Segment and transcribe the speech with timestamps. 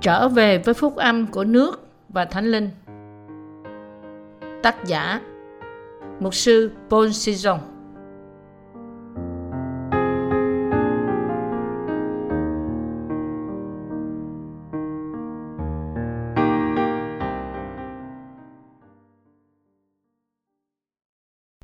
[0.00, 2.70] trở về với phúc âm của nước và thánh linh.
[4.62, 5.20] Tác giả,
[6.20, 7.60] mục sư Paul Sison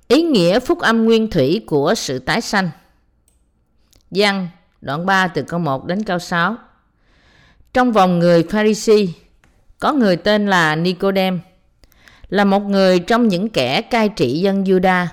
[0.09, 2.70] Ý nghĩa phúc âm nguyên thủy của sự tái sanh.
[4.10, 4.48] Giăng
[4.80, 6.56] đoạn 3 từ câu 1 đến câu 6
[7.76, 9.06] trong vòng người Pharisee
[9.78, 11.40] có người tên là Nicodem
[12.28, 15.06] là một người trong những kẻ cai trị dân Juda.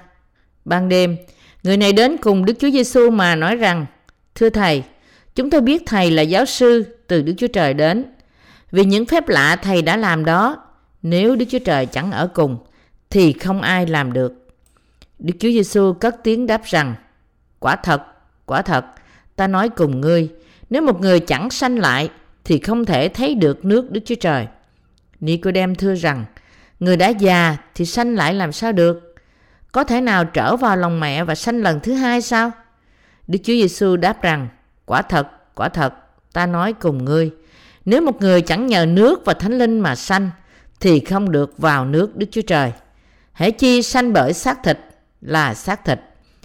[0.66, 1.18] Ban đêm,
[1.64, 3.86] người này đến cùng Đức Chúa Giêsu mà nói rằng:
[4.36, 4.84] "Thưa thầy,
[5.36, 8.06] chúng tôi biết thầy là giáo sư từ Đức Chúa Trời đến.
[8.72, 10.58] Vì những phép lạ thầy đã làm đó,
[11.02, 12.58] nếu Đức Chúa Trời chẳng ở cùng
[13.10, 14.48] thì không ai làm được."
[15.20, 16.96] Đức Chúa Giêsu cất tiếng đáp rằng:
[17.60, 18.02] "Quả thật,
[18.46, 18.86] quả thật,
[19.36, 20.30] ta nói cùng ngươi,
[20.70, 22.10] nếu một người chẳng sanh lại
[22.46, 24.48] thì không thể thấy được nước Đức Chúa Trời."
[25.20, 26.26] Nicodem thưa rằng:
[26.80, 29.16] Người đã già thì sanh lại làm sao được?
[29.72, 32.52] Có thể nào trở vào lòng mẹ và sanh lần thứ hai sao?
[33.28, 34.48] Đức Chúa Giêsu đáp rằng,
[34.86, 35.94] quả thật, quả thật,
[36.34, 37.32] ta nói cùng ngươi,
[37.86, 40.30] nếu một người chẳng nhờ nước và thánh linh mà sanh,
[40.80, 42.72] thì không được vào nước Đức Chúa Trời.
[43.34, 44.80] Hễ chi sanh bởi xác thịt
[45.22, 46.00] là xác thịt,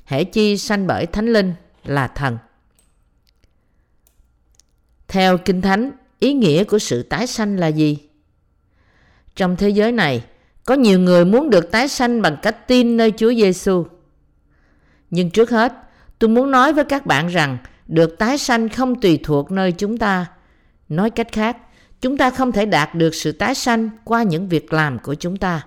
[0.04, 1.54] hễ chi sanh bởi thánh linh
[1.84, 2.38] là thần.
[5.08, 7.98] Theo Kinh Thánh, ý nghĩa của sự tái sanh là gì?
[9.36, 10.24] Trong thế giới này,
[10.64, 13.86] có nhiều người muốn được tái sanh bằng cách tin nơi Chúa Giêsu.
[15.10, 15.72] Nhưng trước hết,
[16.18, 19.98] tôi muốn nói với các bạn rằng được tái sanh không tùy thuộc nơi chúng
[19.98, 20.26] ta.
[20.88, 21.56] Nói cách khác,
[22.00, 25.36] chúng ta không thể đạt được sự tái sanh qua những việc làm của chúng
[25.36, 25.66] ta.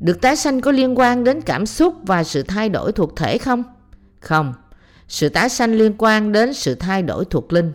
[0.00, 3.38] Được tái sanh có liên quan đến cảm xúc và sự thay đổi thuộc thể
[3.38, 3.62] không?
[4.20, 4.54] Không.
[5.08, 7.72] Sự tái sanh liên quan đến sự thay đổi thuộc linh,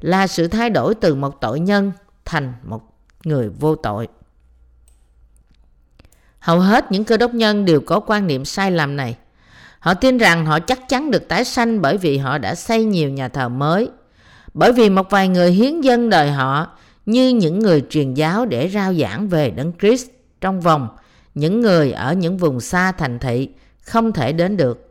[0.00, 1.92] là sự thay đổi từ một tội nhân
[2.24, 2.80] thành một
[3.24, 4.08] người vô tội.
[6.38, 9.16] Hầu hết những cơ đốc nhân đều có quan niệm sai lầm này.
[9.78, 13.10] Họ tin rằng họ chắc chắn được tái sanh bởi vì họ đã xây nhiều
[13.10, 13.88] nhà thờ mới.
[14.54, 16.66] Bởi vì một vài người hiến dân đời họ
[17.06, 20.06] như những người truyền giáo để rao giảng về Đấng Christ
[20.40, 20.88] trong vòng
[21.34, 23.48] những người ở những vùng xa thành thị
[23.82, 24.88] không thể đến được.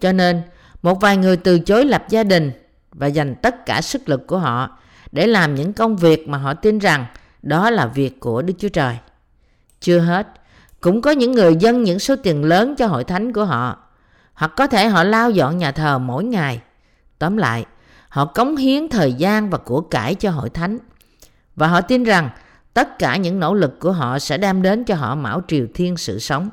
[0.00, 0.42] Cho nên,
[0.82, 2.52] một vài người từ chối lập gia đình
[2.92, 4.78] và dành tất cả sức lực của họ
[5.12, 7.06] để làm những công việc mà họ tin rằng
[7.42, 8.96] đó là việc của Đức Chúa Trời.
[9.80, 10.26] Chưa hết,
[10.80, 13.78] cũng có những người dân những số tiền lớn cho hội thánh của họ.
[14.34, 16.60] Hoặc có thể họ lao dọn nhà thờ mỗi ngày.
[17.18, 17.64] Tóm lại,
[18.08, 20.78] họ cống hiến thời gian và của cải cho hội thánh.
[21.56, 22.30] Và họ tin rằng
[22.74, 25.96] tất cả những nỗ lực của họ sẽ đem đến cho họ mão triều thiên
[25.96, 26.50] sự sống.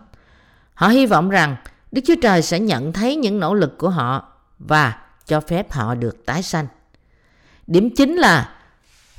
[0.74, 1.56] Họ hy vọng rằng
[1.94, 5.96] Đức Chúa Trời sẽ nhận thấy những nỗ lực của họ và cho phép họ
[5.96, 6.68] được tái sanh.
[7.68, 8.56] Điểm chính là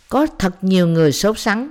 [0.08, 1.70] có thật nhiều người sốt sắng,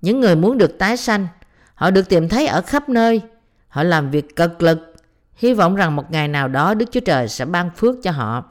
[0.00, 1.26] những người muốn được tái sanh.
[1.74, 3.20] Họ được tìm thấy ở khắp nơi.
[3.68, 4.94] Họ làm việc cực lực,
[5.34, 8.44] hy vọng rằng một ngày nào đó Đức Chúa Trời sẽ ban phước cho họ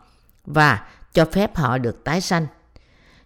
[0.45, 2.47] và cho phép họ được tái sanh.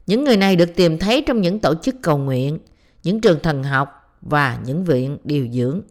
[0.08, 2.60] Những người này được tìm thấy trong những tổ chức cầu nguyện,
[3.04, 5.82] những trường thần học và những viện điều dưỡng.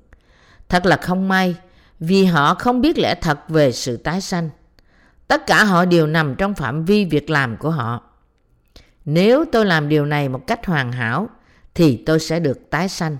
[0.68, 1.54] Thật là không may
[2.00, 4.50] vì họ không biết lẽ thật về sự tái sanh.
[5.28, 8.02] Tất cả họ đều nằm trong phạm vi việc làm của họ.
[9.04, 11.28] Nếu tôi làm điều này một cách hoàn hảo
[11.74, 13.16] thì tôi sẽ được tái sanh.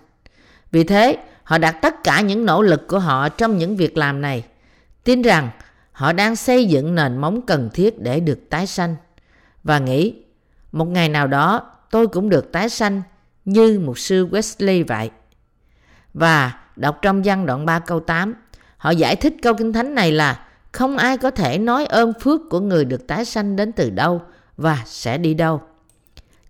[0.71, 4.21] Vì thế, họ đặt tất cả những nỗ lực của họ trong những việc làm
[4.21, 4.45] này,
[5.05, 5.51] tin rằng
[5.93, 8.97] họ đang xây dựng nền móng cần thiết để được tái sanh
[9.65, 10.15] và nghĩ
[10.73, 13.03] một ngày nào đó tôi cũng được tái sanh
[13.45, 15.11] như một sư Wesley vậy.
[16.15, 18.35] Và đọc trong văn đoạn 3 câu 8,
[18.85, 22.41] họ giải thích câu kinh thánh này là không ai có thể nói ơn phước
[22.51, 24.23] của người được tái sanh đến từ đâu
[24.57, 25.63] và sẽ đi đâu.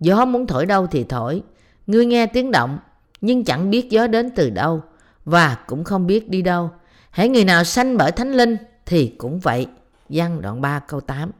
[0.00, 1.42] Gió muốn thổi đâu thì thổi.
[1.86, 2.78] Ngươi nghe tiếng động,
[3.20, 4.82] nhưng chẳng biết gió đến từ đâu
[5.24, 6.70] và cũng không biết đi đâu.
[7.10, 8.56] Hãy người nào sanh bởi thánh linh
[8.86, 9.66] thì cũng vậy.
[10.08, 11.30] Văn đoạn 3 câu 8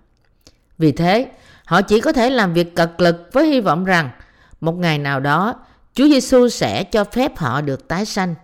[0.78, 1.26] Vì thế,
[1.64, 4.10] họ chỉ có thể làm việc cật lực với hy vọng rằng
[4.60, 5.54] một ngày nào đó
[5.94, 8.34] Chúa Giêsu sẽ cho phép họ được tái sanh.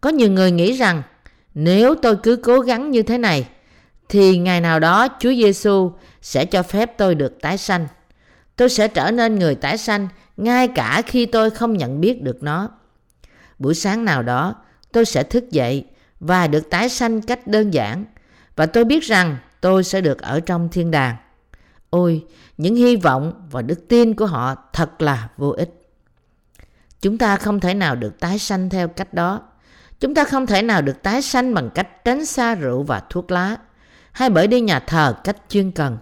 [0.00, 1.02] Có nhiều người nghĩ rằng
[1.58, 3.48] nếu tôi cứ cố gắng như thế này
[4.08, 5.92] thì ngày nào đó Chúa Giêsu
[6.22, 7.86] sẽ cho phép tôi được tái sanh.
[8.56, 12.42] Tôi sẽ trở nên người tái sanh ngay cả khi tôi không nhận biết được
[12.42, 12.68] nó.
[13.58, 14.54] Buổi sáng nào đó,
[14.92, 15.84] tôi sẽ thức dậy
[16.20, 18.04] và được tái sanh cách đơn giản
[18.56, 21.16] và tôi biết rằng tôi sẽ được ở trong thiên đàng.
[21.90, 22.24] Ôi,
[22.58, 25.70] những hy vọng và đức tin của họ thật là vô ích.
[27.00, 29.42] Chúng ta không thể nào được tái sanh theo cách đó.
[30.00, 33.30] Chúng ta không thể nào được tái sanh bằng cách tránh xa rượu và thuốc
[33.30, 33.56] lá
[34.12, 35.98] hay bởi đi nhà thờ cách chuyên cần.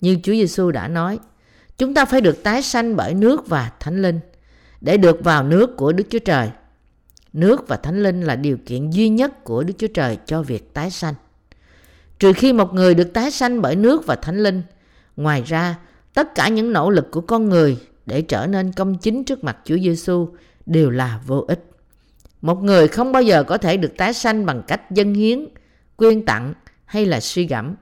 [0.00, 1.18] Như Chúa Giêsu đã nói,
[1.80, 4.20] Chúng ta phải được tái sanh bởi nước và thánh linh
[4.80, 6.50] để được vào nước của Đức Chúa Trời.
[7.32, 10.74] Nước và thánh linh là điều kiện duy nhất của Đức Chúa Trời cho việc
[10.74, 11.14] tái sanh.
[12.18, 14.62] Trừ khi một người được tái sanh bởi nước và thánh linh,
[15.16, 15.78] ngoài ra
[16.14, 19.58] tất cả những nỗ lực của con người để trở nên công chính trước mặt
[19.64, 20.28] Chúa Giêsu
[20.66, 21.69] đều là vô ích.
[22.42, 25.46] Một người không bao giờ có thể được tái sanh bằng cách dân hiến,
[25.96, 26.54] quyên tặng
[26.84, 27.74] hay là suy gẫm.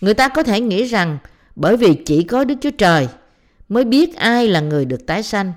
[0.00, 1.18] Người ta có thể nghĩ rằng
[1.56, 3.08] bởi vì chỉ có Đức Chúa Trời
[3.68, 5.52] mới biết ai là người được tái sanh,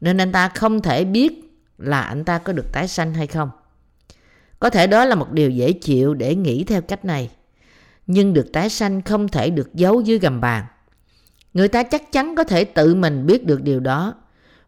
[0.00, 1.46] nên anh ta không thể biết
[1.78, 3.50] là anh ta có được tái sanh hay không.
[4.58, 7.30] Có thể đó là một điều dễ chịu để nghĩ theo cách này,
[8.06, 10.64] nhưng được tái sanh không thể được giấu dưới gầm bàn.
[11.54, 14.14] Người ta chắc chắn có thể tự mình biết được điều đó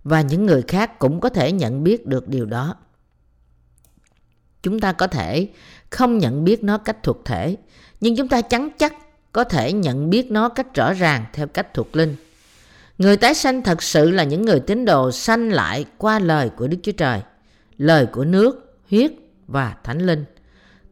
[0.05, 2.77] và những người khác cũng có thể nhận biết được điều đó.
[4.69, 5.49] Chúng ta có thể
[5.91, 7.57] không nhận biết nó cách thuộc thể,
[8.01, 8.95] nhưng chúng ta chắn chắc
[9.33, 12.17] có thể nhận biết nó cách rõ ràng theo cách thuộc linh.
[12.99, 16.69] Người tái sanh thật sự là những người tín đồ sanh lại qua lời của
[16.69, 17.21] Đức Chúa Trời,
[17.79, 19.13] lời của nước, huyết
[19.47, 20.25] và thánh linh.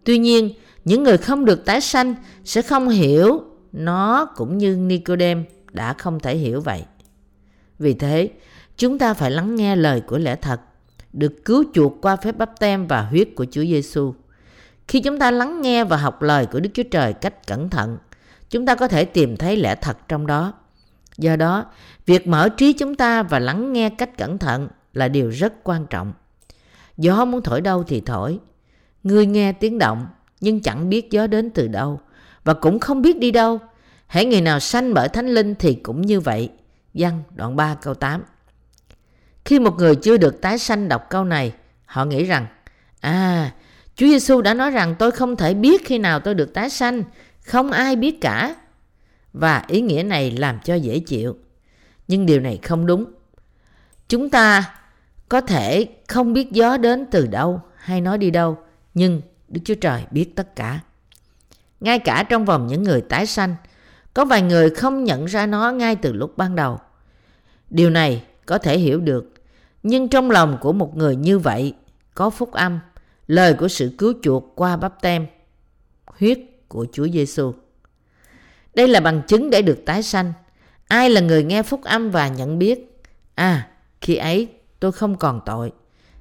[0.05, 0.50] Tuy nhiên,
[0.84, 2.14] những người không được tái sanh
[2.44, 3.40] sẽ không hiểu
[3.73, 6.82] nó cũng như Nicodem đã không thể hiểu vậy.
[7.78, 8.31] Vì thế,
[8.76, 10.61] chúng ta phải lắng nghe lời của lẽ thật,
[11.12, 14.14] được cứu chuộc qua phép bắp tem và huyết của Chúa Giêsu.
[14.88, 17.99] Khi chúng ta lắng nghe và học lời của Đức Chúa Trời cách cẩn thận,
[18.50, 20.53] chúng ta có thể tìm thấy lẽ thật trong đó.
[21.19, 21.64] Do đó,
[22.06, 25.87] việc mở trí chúng ta và lắng nghe cách cẩn thận là điều rất quan
[25.87, 26.12] trọng.
[26.97, 28.38] Gió muốn thổi đâu thì thổi.
[29.02, 30.06] Ngươi nghe tiếng động
[30.41, 32.00] nhưng chẳng biết gió đến từ đâu
[32.44, 33.59] và cũng không biết đi đâu.
[34.06, 36.50] Hãy người nào sanh bởi Thánh Linh thì cũng như vậy.
[36.94, 38.23] Văn đoạn 3 câu 8
[39.46, 41.52] khi một người chưa được tái sanh đọc câu này,
[41.84, 42.46] họ nghĩ rằng
[43.00, 43.50] À,
[43.96, 47.02] Chúa Giêsu đã nói rằng tôi không thể biết khi nào tôi được tái sanh,
[47.46, 48.54] không ai biết cả.
[49.32, 51.37] Và ý nghĩa này làm cho dễ chịu.
[52.08, 53.04] Nhưng điều này không đúng.
[54.08, 54.75] Chúng ta
[55.28, 58.58] có thể không biết gió đến từ đâu hay nói đi đâu,
[58.94, 60.81] nhưng Đức Chúa Trời biết tất cả.
[61.81, 63.54] Ngay cả trong vòng những người tái sanh,
[64.14, 66.78] có vài người không nhận ra nó ngay từ lúc ban đầu.
[67.70, 69.32] Điều này có thể hiểu được,
[69.87, 71.75] nhưng trong lòng của một người như vậy
[72.15, 72.81] có phúc âm,
[73.27, 75.27] lời của sự cứu chuộc qua bắp tem,
[76.06, 76.38] huyết
[76.69, 77.53] của Chúa Giêsu.
[78.75, 80.33] Đây là bằng chứng để được tái sanh.
[80.88, 83.03] Ai là người nghe phúc âm và nhận biết?
[83.35, 83.69] À,
[84.00, 84.49] khi ấy
[84.81, 85.73] tôi không còn tội.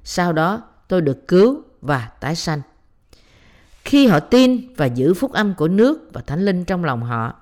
[0.04, 2.60] Sau đó tôi được cứu và tái sanh.
[3.84, 7.34] Khi họ tin và giữ phúc âm của nước và thánh linh trong lòng họ,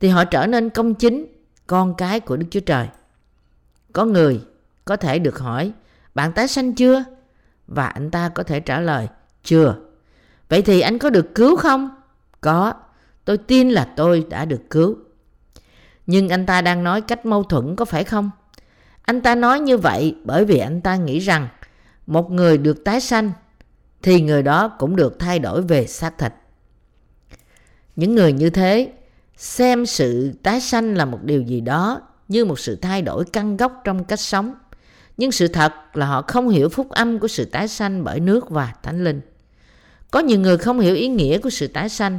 [0.00, 1.26] thì họ trở nên công chính,
[1.66, 2.88] con cái của Đức Chúa Trời.
[3.92, 4.40] Có người
[4.90, 5.72] có thể được hỏi,
[6.14, 7.04] bạn tái sanh chưa?
[7.66, 9.08] Và anh ta có thể trả lời,
[9.42, 9.74] chưa.
[10.48, 11.90] Vậy thì anh có được cứu không?
[12.40, 12.72] Có,
[13.24, 14.96] tôi tin là tôi đã được cứu.
[16.06, 18.30] Nhưng anh ta đang nói cách mâu thuẫn có phải không?
[19.02, 21.48] Anh ta nói như vậy bởi vì anh ta nghĩ rằng
[22.06, 23.32] một người được tái sanh
[24.02, 26.32] thì người đó cũng được thay đổi về xác thịt.
[27.96, 28.92] Những người như thế
[29.36, 33.56] xem sự tái sanh là một điều gì đó như một sự thay đổi căn
[33.56, 34.54] gốc trong cách sống.
[35.20, 38.50] Nhưng sự thật là họ không hiểu phúc âm của sự tái sanh bởi nước
[38.50, 39.20] và thánh linh.
[40.10, 42.18] Có nhiều người không hiểu ý nghĩa của sự tái sanh.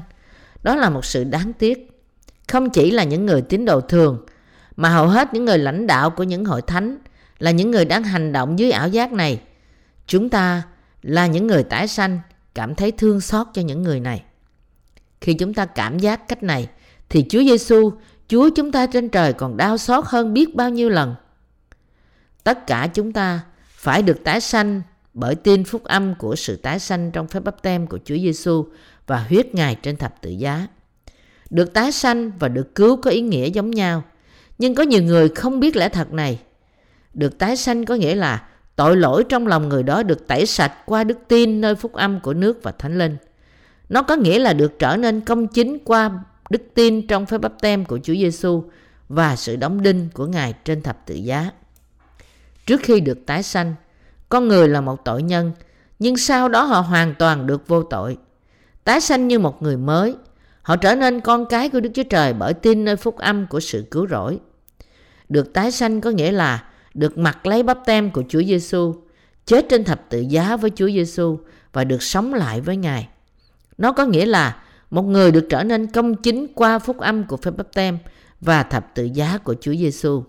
[0.63, 2.01] Đó là một sự đáng tiếc.
[2.47, 4.25] Không chỉ là những người tín đồ thường,
[4.75, 6.97] mà hầu hết những người lãnh đạo của những hội thánh
[7.39, 9.41] là những người đang hành động dưới ảo giác này.
[10.07, 10.63] Chúng ta
[11.01, 12.19] là những người tái sanh
[12.55, 14.23] cảm thấy thương xót cho những người này.
[15.21, 16.69] Khi chúng ta cảm giác cách này
[17.09, 17.91] thì Chúa Giêsu,
[18.27, 21.15] Chúa chúng ta trên trời còn đau xót hơn biết bao nhiêu lần.
[22.43, 24.81] Tất cả chúng ta phải được tái sanh
[25.13, 28.65] bởi tin phúc âm của sự tái sanh trong phép báp tem của Chúa Giêsu
[29.07, 30.67] và huyết Ngài trên thập tự giá.
[31.49, 34.03] Được tái sanh và được cứu có ý nghĩa giống nhau,
[34.57, 36.39] nhưng có nhiều người không biết lẽ thật này.
[37.13, 40.73] Được tái sanh có nghĩa là tội lỗi trong lòng người đó được tẩy sạch
[40.85, 43.17] qua đức tin nơi phúc âm của nước và thánh linh.
[43.89, 46.11] Nó có nghĩa là được trở nên công chính qua
[46.49, 48.63] đức tin trong phép bắp tem của Chúa Giêsu
[49.09, 51.49] và sự đóng đinh của Ngài trên thập tự giá.
[52.65, 53.75] Trước khi được tái sanh,
[54.29, 55.51] con người là một tội nhân,
[55.99, 58.17] nhưng sau đó họ hoàn toàn được vô tội.
[58.83, 60.15] Tái sanh như một người mới,
[60.61, 63.59] họ trở nên con cái của Đức Chúa Trời bởi tin nơi phúc âm của
[63.59, 64.39] sự cứu rỗi.
[65.29, 66.63] Được tái sanh có nghĩa là
[66.93, 68.95] được mặc lấy bắp tem của Chúa Giêsu,
[69.45, 71.37] chết trên thập tự giá với Chúa Giêsu
[71.73, 73.09] và được sống lại với Ngài.
[73.77, 74.57] Nó có nghĩa là
[74.91, 77.97] một người được trở nên công chính qua phúc âm của phép bắp tem
[78.41, 80.23] và thập tự giá của Chúa Giêsu.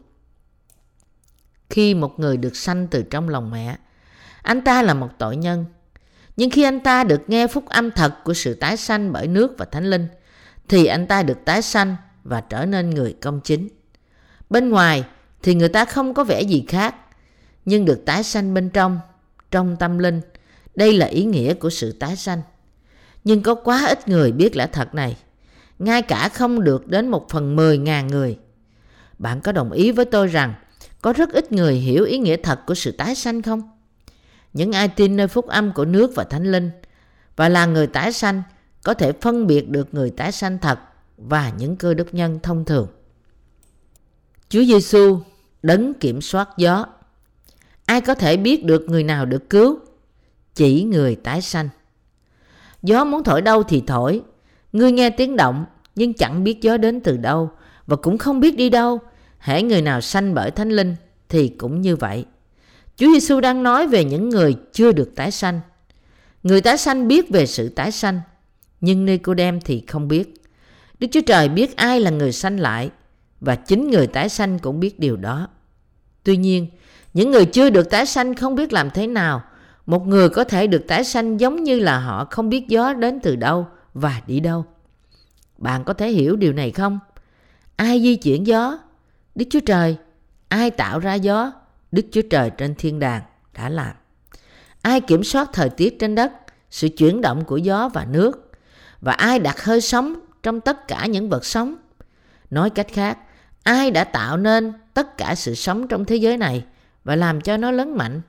[1.72, 3.76] Khi một người được sanh từ trong lòng mẹ,
[4.42, 5.64] anh ta là một tội nhân.
[6.36, 9.54] Nhưng khi anh ta được nghe phúc âm thật của sự tái sanh bởi nước
[9.58, 10.08] và thánh linh,
[10.68, 13.68] thì anh ta được tái sanh và trở nên người công chính.
[14.50, 15.04] Bên ngoài
[15.42, 16.94] thì người ta không có vẻ gì khác,
[17.64, 19.00] nhưng được tái sanh bên trong,
[19.50, 20.20] trong tâm linh.
[20.74, 22.42] Đây là ý nghĩa của sự tái sanh.
[23.24, 25.16] Nhưng có quá ít người biết lẽ thật này.
[25.78, 28.38] Ngay cả không được đến một phần mười ngàn người.
[29.18, 30.54] Bạn có đồng ý với tôi rằng
[31.02, 33.62] có rất ít người hiểu ý nghĩa thật của sự tái sanh không?
[34.52, 36.70] Những ai tin nơi phúc âm của nước và thánh linh
[37.36, 38.42] và là người tái sanh
[38.84, 40.78] có thể phân biệt được người tái sanh thật
[41.16, 42.86] và những cơ đốc nhân thông thường.
[44.48, 45.18] Chúa Giêsu
[45.62, 46.86] đấng kiểm soát gió.
[47.84, 49.78] Ai có thể biết được người nào được cứu?
[50.54, 51.68] Chỉ người tái sanh.
[52.82, 54.22] Gió muốn thổi đâu thì thổi.
[54.72, 57.50] Ngươi nghe tiếng động nhưng chẳng biết gió đến từ đâu
[57.86, 59.00] và cũng không biết đi đâu.
[59.42, 60.96] Hễ người nào sanh bởi Thánh Linh
[61.28, 62.24] thì cũng như vậy.
[62.96, 65.60] Chúa Giêsu đang nói về những người chưa được tái sanh.
[66.42, 68.20] Người tái sanh biết về sự tái sanh,
[68.80, 70.34] nhưng Nicodem thì không biết.
[70.98, 72.90] Đức Chúa Trời biết ai là người sanh lại
[73.40, 75.48] và chính người tái sanh cũng biết điều đó.
[76.24, 76.66] Tuy nhiên,
[77.14, 79.42] những người chưa được tái sanh không biết làm thế nào.
[79.86, 83.20] Một người có thể được tái sanh giống như là họ không biết gió đến
[83.20, 84.64] từ đâu và đi đâu.
[85.58, 86.98] Bạn có thể hiểu điều này không?
[87.76, 88.78] Ai di chuyển gió?
[89.34, 89.96] Đức Chúa Trời.
[90.48, 91.52] Ai tạo ra gió?
[91.92, 93.22] Đức Chúa Trời trên thiên đàng
[93.54, 93.96] đã làm.
[94.82, 96.32] Ai kiểm soát thời tiết trên đất,
[96.70, 98.50] sự chuyển động của gió và nước?
[99.00, 101.76] Và ai đặt hơi sống trong tất cả những vật sống?
[102.50, 103.18] Nói cách khác,
[103.62, 106.64] ai đã tạo nên tất cả sự sống trong thế giới này
[107.04, 108.20] và làm cho nó lớn mạnh?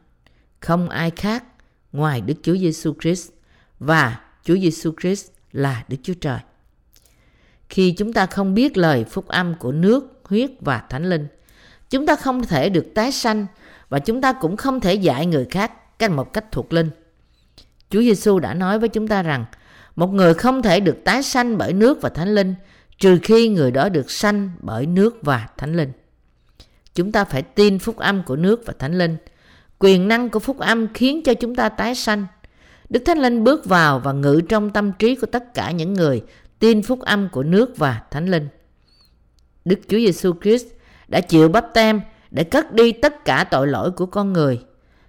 [0.59, 1.43] Không ai khác
[1.91, 3.31] ngoài Đức Chúa Giêsu Christ
[3.79, 6.39] và Chúa Giêsu Christ là Đức Chúa Trời.
[7.69, 11.27] Khi chúng ta không biết lời phúc âm của nước, huyết và thánh linh,
[11.89, 13.45] chúng ta không thể được tái sanh
[13.89, 16.89] và chúng ta cũng không thể dạy người khác cách một cách thuộc linh.
[17.89, 19.45] Chúa Giêsu đã nói với chúng ta rằng
[19.95, 22.55] một người không thể được tái sanh bởi nước và thánh linh
[22.99, 25.91] trừ khi người đó được sanh bởi nước và thánh linh.
[26.95, 29.17] Chúng ta phải tin phúc âm của nước và thánh linh.
[29.79, 32.25] Quyền năng của phúc âm khiến cho chúng ta tái sanh.
[32.89, 36.23] Đức Thánh Linh bước vào và ngự trong tâm trí của tất cả những người
[36.59, 38.47] tin phúc âm của nước và thánh linh.
[39.65, 40.65] Đức Chúa Giêsu Christ
[41.07, 42.01] đã chịu bắp tem
[42.31, 44.59] để cất đi tất cả tội lỗi của con người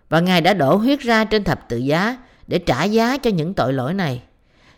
[0.08, 3.54] và Ngài đã đổ huyết ra trên thập tự giá để trả giá cho những
[3.54, 4.22] tội lỗi này.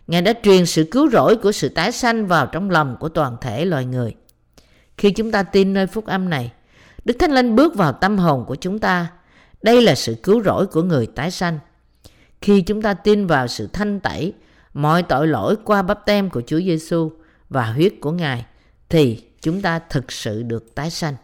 [0.06, 3.36] Ngài đã truyền sự cứu rỗi của sự tái sanh vào trong lòng của toàn
[3.40, 4.14] thể loài người.
[4.98, 6.52] Khi chúng ta tin nơi phúc âm này,
[7.04, 9.06] Đức Thánh Linh bước vào tâm hồn của chúng ta.
[9.62, 11.58] Đây là sự cứu rỗi của người tái sanh.
[12.40, 14.32] Khi chúng ta tin vào sự thanh tẩy
[14.74, 17.10] mọi tội lỗi qua bắp tem của Chúa Giêsu
[17.48, 18.44] và huyết của Ngài
[18.88, 21.14] thì chúng ta thực sự được tái sanh.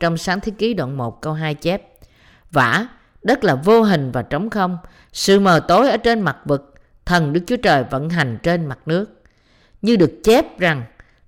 [0.00, 1.82] Trong sáng thế ký đoạn 1 câu 2 chép
[2.50, 2.86] Vả,
[3.22, 4.78] đất là vô hình và trống không,
[5.12, 8.78] sự mờ tối ở trên mặt vực, thần Đức Chúa Trời vận hành trên mặt
[8.86, 9.22] nước.
[9.82, 10.82] Như được chép rằng,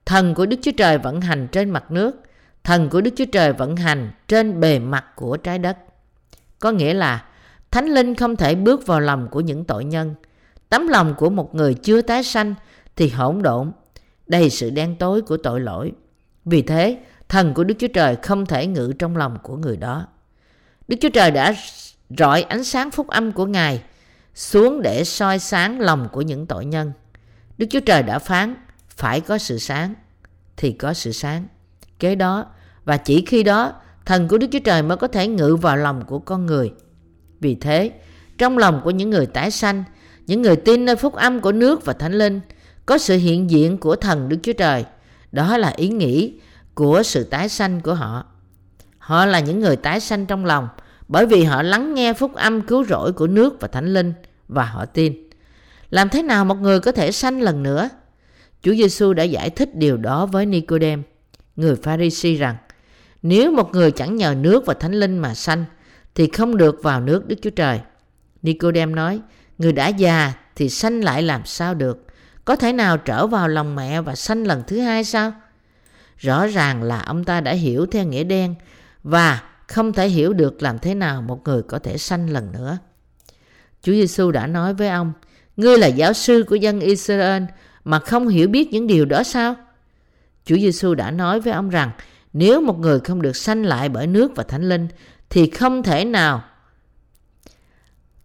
[0.07, 2.21] thần của Đức Chúa Trời vận hành trên mặt nước,
[2.65, 5.77] thần của Đức Chúa Trời vận hành trên bề mặt của trái đất.
[6.59, 7.25] Có nghĩa là
[7.71, 10.15] Thánh Linh không thể bước vào lòng của những tội nhân.
[10.69, 12.55] Tấm lòng của một người chưa tái sanh
[12.97, 13.73] thì hỗn độn,
[14.31, 15.93] đầy sự đen tối của tội lỗi.
[16.45, 20.07] Vì thế, thần của Đức Chúa Trời không thể ngự trong lòng của người đó.
[20.89, 21.55] Đức Chúa Trời đã
[22.19, 23.83] rọi ánh sáng phúc âm của Ngài
[24.35, 26.93] xuống để soi sáng lòng của những tội nhân.
[27.59, 28.55] Đức Chúa Trời đã phán
[28.89, 29.95] phải có sự sáng
[30.57, 31.47] thì có sự sáng.
[31.99, 32.47] Kế đó
[32.85, 33.73] và chỉ khi đó
[34.07, 36.73] thần của Đức Chúa Trời mới có thể ngự vào lòng của con người.
[37.41, 37.93] Vì thế,
[38.39, 39.85] trong lòng của những người tái sanh,
[40.27, 42.41] những người tin nơi phúc âm của nước và thánh linh,
[42.91, 44.85] có sự hiện diện của thần Đức Chúa Trời.
[45.33, 46.33] Đó là ý nghĩ
[46.75, 48.25] của sự tái sanh của họ.
[48.99, 50.69] Họ là những người tái sanh trong lòng
[51.09, 54.13] bởi vì họ lắng nghe phúc âm cứu rỗi của nước và thánh linh
[54.49, 55.31] và họ tin.
[55.91, 57.89] Làm thế nào một người có thể sanh lần nữa?
[58.63, 61.03] Chúa Giêsu đã giải thích điều đó với Nicodem,
[61.57, 62.57] người Pharisee rằng
[63.23, 65.65] nếu một người chẳng nhờ nước và thánh linh mà sanh
[66.15, 67.81] thì không được vào nước Đức Chúa Trời.
[68.43, 69.21] Nicodem nói,
[69.59, 72.07] người đã già thì sanh lại làm sao được?
[72.51, 75.33] Có thể nào trở vào lòng mẹ và sanh lần thứ hai sao?
[76.17, 78.55] Rõ ràng là ông ta đã hiểu theo nghĩa đen
[79.03, 82.79] và không thể hiểu được làm thế nào một người có thể sanh lần nữa.
[83.83, 85.13] Chúa Giêsu đã nói với ông,
[85.57, 87.43] ngươi là giáo sư của dân Israel
[87.85, 89.55] mà không hiểu biết những điều đó sao?
[90.45, 91.91] Chúa Giêsu đã nói với ông rằng
[92.33, 94.89] nếu một người không được sanh lại bởi nước và thánh linh
[95.31, 96.45] thì không thể nào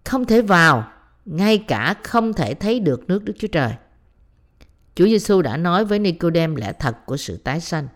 [0.04, 0.92] không thể vào,
[1.26, 3.74] ngay cả không thể thấy được nước Đức Chúa Trời.
[4.96, 7.88] Chúa Giêsu đã nói với Nicodem lẽ thật của sự tái sanh.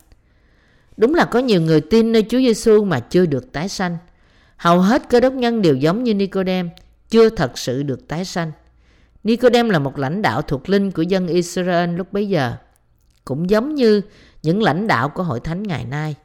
[0.97, 3.97] Đúng là có nhiều người tin nơi Chúa Giêsu mà chưa được tái sanh.
[4.57, 6.69] Hầu hết cơ đốc nhân đều giống như Nicodem,
[7.09, 8.51] chưa thật sự được tái sanh.
[9.23, 12.53] Nicodem là một lãnh đạo thuộc linh của dân Israel lúc bấy giờ,
[13.25, 14.01] cũng giống như
[14.43, 16.15] những lãnh đạo của hội thánh ngày nay.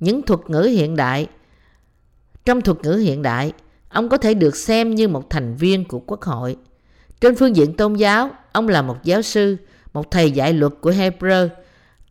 [0.00, 1.26] những thuật ngữ hiện đại.
[2.44, 3.52] Trong thuật ngữ hiện đại,
[3.88, 6.56] ông có thể được xem như một thành viên của quốc hội.
[7.20, 9.56] Trên phương diện tôn giáo, ông là một giáo sư,
[9.92, 11.48] một thầy dạy luật của Hebrew.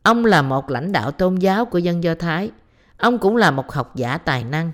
[0.04, 2.52] Ông là một lãnh đạo tôn giáo của dân Do Thái.
[2.98, 4.72] Ông cũng là một học giả tài năng.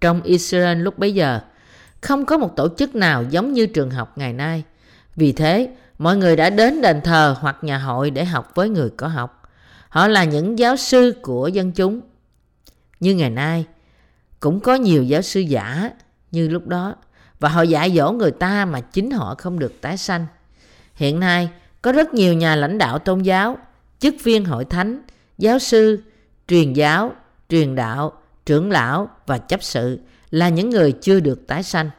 [0.00, 1.40] Trong Israel lúc bấy giờ,
[2.00, 4.64] không có một tổ chức nào giống như trường học ngày nay.
[5.16, 8.90] Vì thế, mọi người đã đến đền thờ hoặc nhà hội để học với người
[8.96, 9.42] có học.
[9.88, 12.00] Họ là những giáo sư của dân chúng.
[13.00, 13.66] Như ngày nay,
[14.40, 15.90] cũng có nhiều giáo sư giả
[16.30, 16.94] như lúc đó
[17.40, 20.26] và họ dạy dỗ người ta mà chính họ không được tái sanh.
[20.96, 21.50] Hiện nay,
[21.82, 23.58] có rất nhiều nhà lãnh đạo tôn giáo,
[23.98, 25.02] chức viên hội thánh,
[25.38, 26.02] giáo sư,
[26.48, 27.12] truyền giáo,
[27.48, 28.12] truyền đạo,
[28.46, 30.00] trưởng lão và chấp sự
[30.30, 31.90] là những người chưa được tái sanh.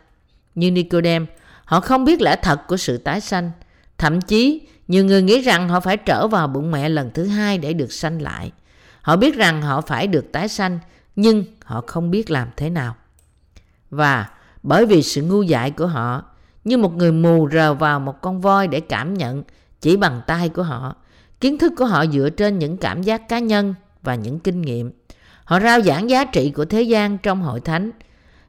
[0.55, 1.25] Như Nicodem,
[1.65, 3.51] họ không biết lẽ thật của sự tái sanh.
[3.97, 7.57] Thậm chí, nhiều người nghĩ rằng họ phải trở vào bụng mẹ lần thứ hai
[7.57, 8.51] để được sanh lại.
[9.01, 10.79] Họ biết rằng họ phải được tái sanh,
[11.15, 12.95] nhưng họ không biết làm thế nào.
[13.89, 14.29] Và
[14.63, 16.23] bởi vì sự ngu dại của họ,
[16.67, 19.43] như một người mù rờ vào một con voi để cảm nhận
[19.81, 20.95] chỉ bằng tay của họ,
[21.41, 24.91] kiến thức của họ dựa trên những cảm giác cá nhân và những kinh nghiệm.
[25.43, 27.91] Họ rao giảng giá trị của thế gian trong hội thánh.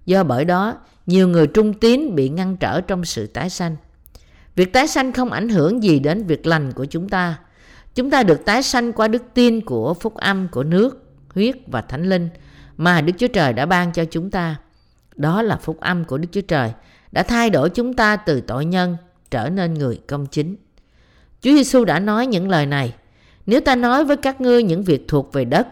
[0.06, 0.74] Do bởi đó,
[1.06, 3.76] nhiều người trung tín bị ngăn trở trong sự tái sanh.
[4.54, 7.38] Việc tái sanh không ảnh hưởng gì đến việc lành của chúng ta.
[7.94, 11.80] Chúng ta được tái sanh qua đức tin của phúc âm của nước, huyết và
[11.80, 12.28] thánh linh
[12.76, 14.56] mà Đức Chúa Trời đã ban cho chúng ta.
[15.16, 16.72] Đó là phúc âm của Đức Chúa Trời
[17.12, 18.96] đã thay đổi chúng ta từ tội nhân
[19.30, 20.56] trở nên người công chính.
[21.40, 22.94] Chúa Giêsu đã nói những lời này.
[23.46, 25.68] Nếu ta nói với các ngươi những việc thuộc về đất,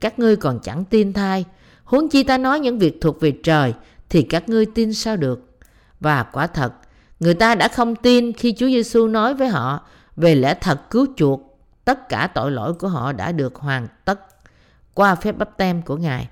[0.00, 1.44] các ngươi còn chẳng tin thay.
[1.84, 3.74] Huống chi ta nói những việc thuộc về trời,
[4.08, 5.58] thì các ngươi tin sao được?
[6.00, 6.72] Và quả thật,
[7.20, 11.06] người ta đã không tin khi Chúa Giêsu nói với họ về lẽ thật cứu
[11.16, 11.58] chuộc.
[11.84, 14.20] Tất cả tội lỗi của họ đã được hoàn tất
[14.94, 16.28] qua phép bắp tem của Ngài.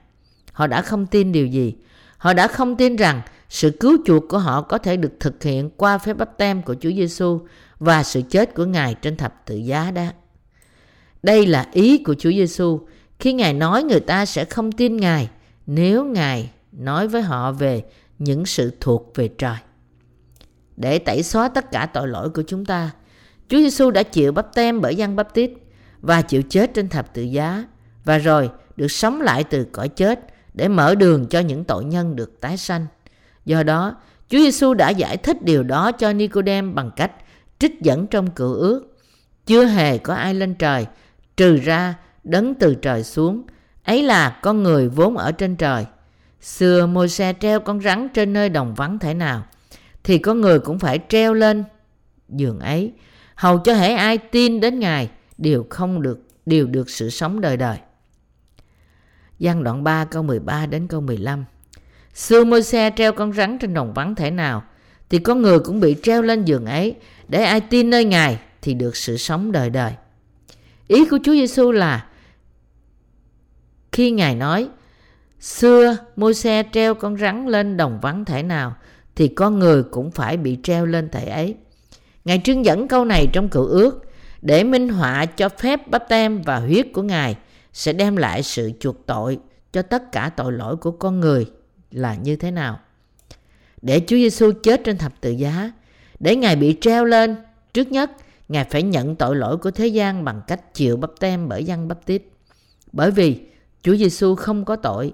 [0.53, 1.75] Họ đã không tin điều gì?
[2.19, 5.71] Họ đã không tin rằng sự cứu chuộc của họ có thể được thực hiện
[5.77, 7.41] qua phép bắp tem của Chúa Giêsu
[7.79, 10.07] và sự chết của Ngài trên thập tự giá đó.
[11.23, 12.81] Đây là ý của Chúa Giêsu
[13.19, 15.29] khi Ngài nói người ta sẽ không tin Ngài
[15.67, 17.85] nếu Ngài nói với họ về
[18.19, 19.57] những sự thuộc về trời.
[20.77, 22.91] Để tẩy xóa tất cả tội lỗi của chúng ta,
[23.49, 25.51] Chúa Giêsu đã chịu bắp tem bởi dân bắp tít
[26.01, 27.65] và chịu chết trên thập tự giá
[28.05, 30.21] và rồi được sống lại từ cõi chết
[30.55, 32.87] để mở đường cho những tội nhân được tái sanh.
[33.51, 33.95] Do đó,
[34.29, 37.13] Chúa Giêsu đã giải thích điều đó cho Nicodem bằng cách
[37.59, 38.97] trích dẫn trong cựu ước.
[39.47, 40.87] Chưa hề có ai lên trời,
[41.37, 43.43] trừ ra đấng từ trời xuống.
[43.85, 45.87] Ấy là con người vốn ở trên trời.
[46.41, 49.47] Xưa môi xe treo con rắn trên nơi đồng vắng thể nào,
[50.05, 51.65] thì con người cũng phải treo lên
[52.29, 52.93] giường ấy.
[53.35, 57.57] Hầu cho hễ ai tin đến Ngài đều không được đều được sự sống đời
[57.57, 57.79] đời.
[59.39, 61.45] Giăng đoạn 3 câu 13 đến câu 15
[62.15, 64.63] Xưa môi xe treo con rắn trên đồng vắng thể nào,
[65.09, 66.95] Thì con người cũng bị treo lên giường ấy,
[67.29, 69.93] Để ai tin nơi Ngài Thì được sự sống đời đời.
[70.89, 72.07] Ý của Chúa Giêsu là,
[73.93, 74.69] Khi Ngài nói,
[75.41, 78.77] Xưa môi xe treo con rắn lên đồng vắng thể nào,
[79.17, 81.55] Thì con người cũng phải bị treo lên thể ấy.
[82.25, 84.05] Ngài trưng dẫn câu này trong cựu ước,
[84.43, 87.37] Để minh họa cho phép bắp tem và huyết của Ngài
[87.73, 89.39] sẽ đem lại sự chuộc tội
[89.73, 91.47] cho tất cả tội lỗi của con người
[91.91, 92.81] là như thế nào.
[93.83, 95.73] Để Chúa Giêsu chết trên thập tự giá,
[96.21, 97.37] để Ngài bị treo lên,
[97.73, 98.11] trước nhất
[98.49, 101.89] Ngài phải nhận tội lỗi của thế gian bằng cách chịu bắp tem bởi dân
[101.89, 102.23] bắp tít.
[102.93, 103.41] Bởi vì
[103.83, 105.13] Chúa Giêsu không có tội,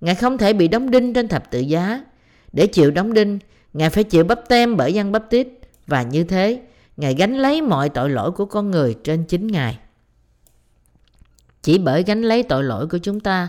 [0.00, 2.04] Ngài không thể bị đóng đinh trên thập tự giá.
[2.52, 3.38] Để chịu đóng đinh,
[3.72, 5.48] Ngài phải chịu bắp tem bởi dân bắp tít
[5.86, 6.62] và như thế,
[6.96, 9.78] Ngài gánh lấy mọi tội lỗi của con người trên chính Ngài.
[11.62, 13.48] Chỉ bởi gánh lấy tội lỗi của chúng ta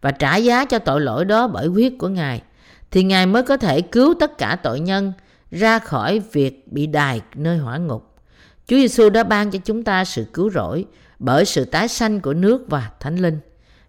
[0.00, 2.42] và trả giá cho tội lỗi đó bởi huyết của Ngài,
[2.90, 5.12] thì Ngài mới có thể cứu tất cả tội nhân
[5.50, 8.16] ra khỏi việc bị đài nơi hỏa ngục.
[8.66, 10.86] Chúa Giêsu đã ban cho chúng ta sự cứu rỗi
[11.18, 13.38] bởi sự tái sanh của nước và Thánh Linh.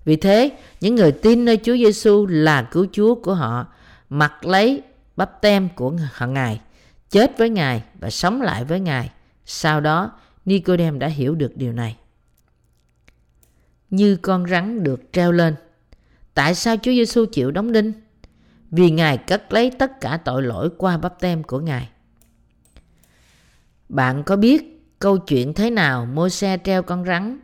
[0.05, 3.67] Vì thế, những người tin nơi Chúa Giêsu là cứu Chúa của họ,
[4.09, 4.81] mặc lấy
[5.15, 6.61] bắp tem của họ Ngài,
[7.09, 9.11] chết với Ngài và sống lại với Ngài.
[9.45, 10.11] Sau đó,
[10.45, 11.97] Nicodem đã hiểu được điều này
[13.91, 15.55] như con rắn được treo lên.
[16.33, 17.93] Tại sao Chúa Giêsu chịu đóng đinh?
[18.71, 21.89] Vì Ngài cất lấy tất cả tội lỗi qua bắp tem của Ngài.
[23.89, 27.39] Bạn có biết câu chuyện thế nào môi xe treo con rắn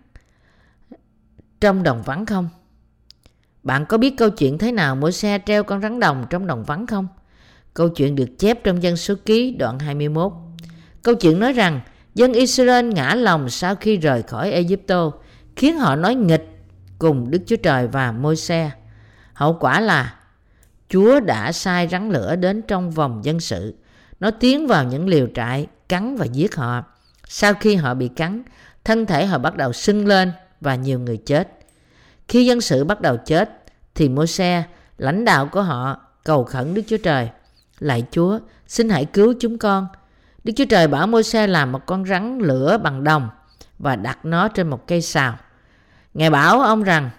[1.61, 2.49] trong đồng vắng không?
[3.63, 6.63] Bạn có biết câu chuyện thế nào môi xe treo con rắn đồng trong đồng
[6.63, 7.07] vắng không?
[7.73, 10.33] Câu chuyện được chép trong dân số ký đoạn 21.
[11.01, 11.81] Câu chuyện nói rằng,
[12.15, 15.11] dân Israel ngã lòng sau khi rời khỏi Egypto,
[15.55, 16.56] khiến họ nói nghịch
[16.99, 18.71] cùng Đức Chúa Trời và Môi-se.
[19.33, 20.13] Hậu quả là
[20.89, 23.75] Chúa đã sai rắn lửa đến trong vòng dân sự.
[24.19, 26.83] Nó tiến vào những liều trại, cắn và giết họ.
[27.27, 28.43] Sau khi họ bị cắn,
[28.83, 30.31] thân thể họ bắt đầu sưng lên
[30.61, 31.49] và nhiều người chết.
[32.27, 33.49] Khi dân sự bắt đầu chết,
[33.95, 34.63] thì Môi-se,
[34.97, 37.29] lãnh đạo của họ, cầu khẩn Đức Chúa Trời.
[37.79, 39.87] Lạy Chúa, xin hãy cứu chúng con.
[40.43, 43.29] Đức Chúa Trời bảo Môi-se làm một con rắn lửa bằng đồng
[43.79, 45.37] và đặt nó trên một cây sào.
[46.17, 47.09] Ngài bảo ông rằng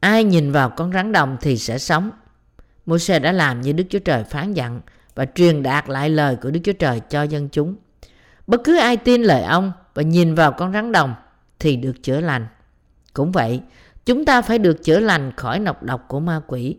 [0.00, 2.10] ai nhìn vào con rắn đồng thì sẽ sống.
[2.86, 4.80] Môi-se đã làm như Đức Chúa Trời phán dặn
[5.14, 7.74] và truyền đạt lại lời của Đức Chúa Trời cho dân chúng.
[8.46, 11.14] Bất cứ ai tin lời ông và nhìn vào con rắn đồng
[11.58, 12.46] thì được chữa lành.
[13.12, 13.60] Cũng vậy,
[14.04, 16.76] chúng ta phải được chữa lành khỏi nọc độc của ma quỷ.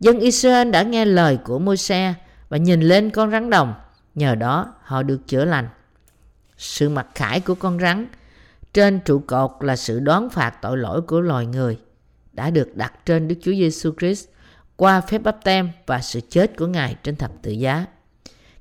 [0.00, 2.14] Dân Israel đã nghe lời của Môi-se
[2.48, 3.74] và nhìn lên con rắn đồng,
[4.14, 5.68] nhờ đó họ được chữa lành.
[6.56, 8.06] Sự mặc khải của con rắn
[8.74, 11.78] trên trụ cột là sự đoán phạt tội lỗi của loài người
[12.32, 14.28] đã được đặt trên Đức Chúa Giêsu Christ
[14.76, 17.86] qua phép báp tem và sự chết của Ngài trên thập tự giá.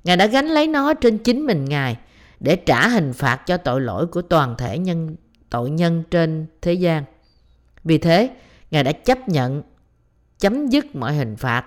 [0.04, 1.98] Ngài đã gánh lấy nó trên chính mình Ngài
[2.39, 5.15] để trả hình phạt cho tội lỗi của toàn thể nhân
[5.50, 7.04] tội nhân trên thế gian.
[7.84, 8.30] Vì thế,
[8.72, 9.62] Ngài đã chấp nhận
[10.39, 11.65] chấm dứt mọi hình phạt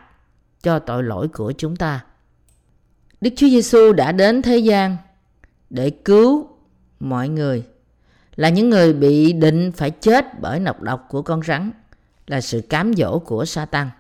[0.63, 2.05] cho tội lỗi của chúng ta.
[3.21, 4.97] Đức Chúa Giêsu đã đến thế gian
[5.71, 6.49] để cứu
[7.01, 7.65] mọi người
[8.41, 11.71] là những người bị định phải chết bởi nọc độc của con rắn
[12.27, 13.91] là sự cám dỗ của Satan.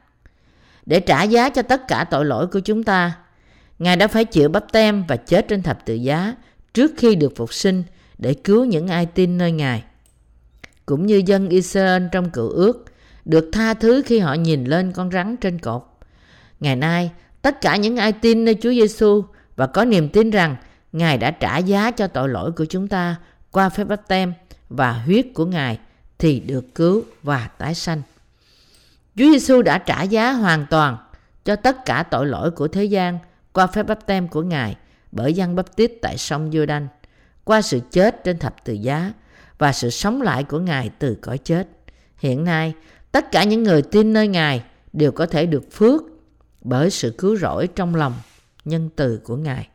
[0.87, 3.13] Để trả giá cho tất cả tội lỗi của chúng ta,
[3.79, 6.35] Ngài đã phải chịu bắp tem và chết trên thập tự giá
[6.75, 7.83] trước khi được phục sinh
[8.19, 9.85] để cứu những ai tin nơi Ngài.
[10.87, 12.85] Cũng như dân Israel trong cựu ước,
[13.25, 15.83] được tha thứ khi họ nhìn lên con rắn trên cột.
[16.61, 17.11] Ngày nay,
[17.43, 19.23] tất cả những ai tin nơi Chúa Giêsu
[19.57, 20.57] và có niềm tin rằng
[20.93, 23.17] Ngài đã trả giá cho tội lỗi của chúng ta
[23.53, 24.35] qua phép báp tem
[24.69, 25.79] và huyết của Ngài
[26.19, 28.03] thì được cứu và tái sanh.
[29.17, 30.97] Chúa Giêsu đã trả giá hoàn toàn
[31.45, 33.19] cho tất cả tội lỗi của thế gian
[33.53, 34.77] qua phép báp tem của Ngài
[35.13, 36.89] bởi dân bắp tít tại sông giô đanh
[37.45, 39.13] qua sự chết trên thập tự giá
[39.59, 41.69] và sự sống lại của Ngài từ cõi chết.
[42.17, 42.73] Hiện nay,
[43.13, 46.03] tất cả những người tin nơi Ngài đều có thể được phước
[46.61, 48.15] bởi sự cứu rỗi trong lòng
[48.65, 49.69] nhân từ của Ngài.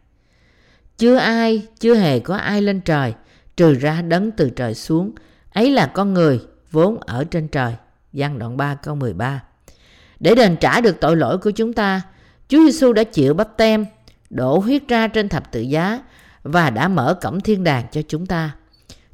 [0.97, 3.13] Chưa ai, chưa hề có ai lên trời
[3.58, 5.12] trừ ra đấng từ trời xuống,
[5.54, 6.41] ấy là con người
[6.72, 7.74] vốn ở trên trời.
[8.13, 9.44] Giăng đoạn 3 câu 13
[10.20, 12.02] Để đền trả được tội lỗi của chúng ta,
[12.48, 13.86] Chúa Giêsu đã chịu bắp tem,
[14.30, 16.00] đổ huyết ra trên thập tự giá
[16.44, 18.56] và đã mở cổng thiên đàng cho chúng ta.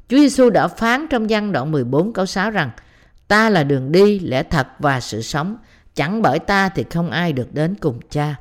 [0.08, 2.70] Chúa Giêsu đã phán trong văn đoạn 14 câu 6 rằng
[3.32, 5.56] Ta là đường đi, lẽ thật và sự sống,
[5.94, 8.34] chẳng bởi ta thì không ai được đến cùng cha.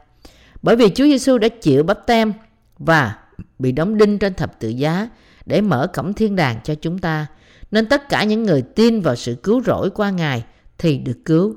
[0.62, 2.34] Bởi vì Chúa Giêsu đã chịu bắp tem
[2.78, 3.18] và
[3.60, 5.10] bị đóng đinh trên thập tự giá
[5.52, 7.28] để mở cổng thiên đàng cho chúng ta.
[7.72, 10.44] Nên tất cả những người tin vào sự cứu rỗi qua Ngài
[10.78, 11.56] thì được cứu.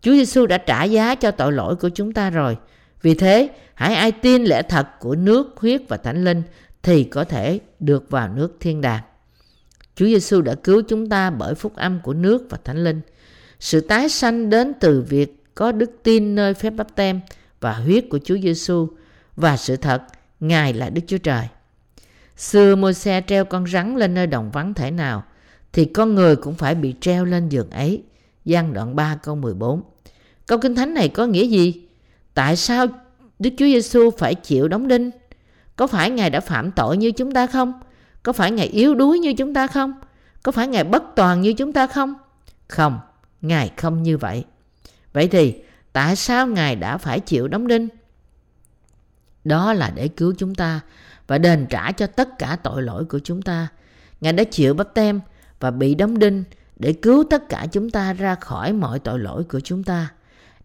[0.00, 2.56] Chúa Giêsu đã trả giá cho tội lỗi của chúng ta rồi.
[3.02, 6.42] Vì thế, hãy ai tin lẽ thật của nước, huyết và thánh linh
[6.82, 9.02] thì có thể được vào nước thiên đàng.
[9.94, 13.00] Chúa Giêsu đã cứu chúng ta bởi phúc âm của nước và thánh linh.
[13.60, 17.20] Sự tái sanh đến từ việc có đức tin nơi phép báp tem
[17.60, 18.88] và huyết của Chúa Giêsu
[19.36, 20.02] và sự thật
[20.40, 21.46] Ngài là Đức Chúa Trời.
[22.36, 25.24] Xưa môi xe treo con rắn lên nơi đồng vắng thể nào
[25.72, 28.02] thì con người cũng phải bị treo lên giường ấy.
[28.44, 29.82] Giang đoạn 3 câu 14
[30.46, 31.88] Câu Kinh Thánh này có nghĩa gì?
[32.34, 32.86] Tại sao
[33.38, 35.10] Đức Chúa Giêsu phải chịu đóng đinh?
[35.76, 37.80] Có phải Ngài đã phạm tội như chúng ta không?
[38.22, 39.92] Có phải Ngài yếu đuối như chúng ta không?
[40.42, 42.14] Có phải Ngài bất toàn như chúng ta không?
[42.68, 42.98] Không,
[43.40, 44.44] Ngài không như vậy.
[45.12, 45.54] Vậy thì
[45.92, 47.88] tại sao Ngài đã phải chịu đóng đinh?
[49.46, 50.80] Đó là để cứu chúng ta
[51.26, 53.68] và đền trả cho tất cả tội lỗi của chúng ta.
[54.20, 55.20] Ngài đã chịu bắp tem
[55.60, 56.44] và bị đóng đinh
[56.76, 60.08] để cứu tất cả chúng ta ra khỏi mọi tội lỗi của chúng ta.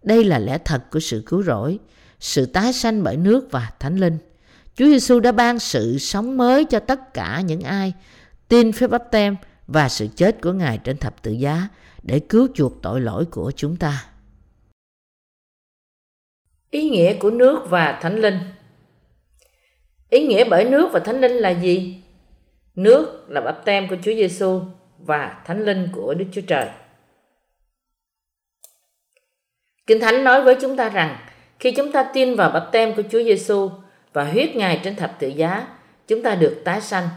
[0.04, 1.80] Đây là lẽ thật của sự cứu rỗi,
[2.20, 4.17] sự tái sanh bởi nước và thánh linh.
[4.76, 7.94] Chúa Giêsu đã ban sự sống mới cho tất cả những ai
[8.48, 9.36] tin phép bắp tem
[9.67, 11.67] và sự chết của Ngài trên thập tự giá
[12.04, 14.06] để cứu chuộc tội lỗi của chúng ta.
[16.72, 18.39] Ý nghĩa của nước và thánh linh
[20.12, 22.02] Ý nghĩa bởi nước và thánh linh là gì?
[22.76, 24.62] Nước là bắp tem của Chúa Giêsu
[25.00, 26.67] và thánh linh của Đức Chúa Trời.
[29.88, 31.17] Kinh Thánh nói với chúng ta rằng
[31.60, 33.69] khi chúng ta tin vào bắp tem của Chúa Giêsu
[34.13, 35.67] và huyết Ngài trên thập tự giá,
[36.08, 37.08] chúng ta được tái sanh,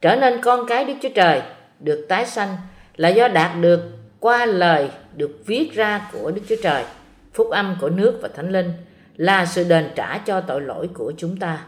[0.00, 1.42] trở nên con cái Đức Chúa Trời,
[1.80, 2.56] được tái sanh
[2.96, 3.80] là do đạt được
[4.20, 6.84] qua lời được viết ra của Đức Chúa Trời,
[7.32, 8.72] phúc âm của nước và thánh linh
[9.16, 11.66] là sự đền trả cho tội lỗi của chúng ta.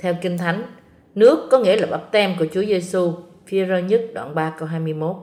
[0.00, 0.62] Theo Kinh Thánh,
[1.14, 3.12] nước có nghĩa là bắp tem của Chúa Giêsu,
[3.46, 5.16] phi nhất đoạn 3 câu 21.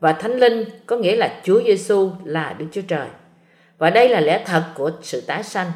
[0.00, 3.08] và Thánh Linh có nghĩa là Chúa Giêsu là Đức Chúa Trời.
[3.78, 5.70] Và đây là lẽ thật của sự tái sanh,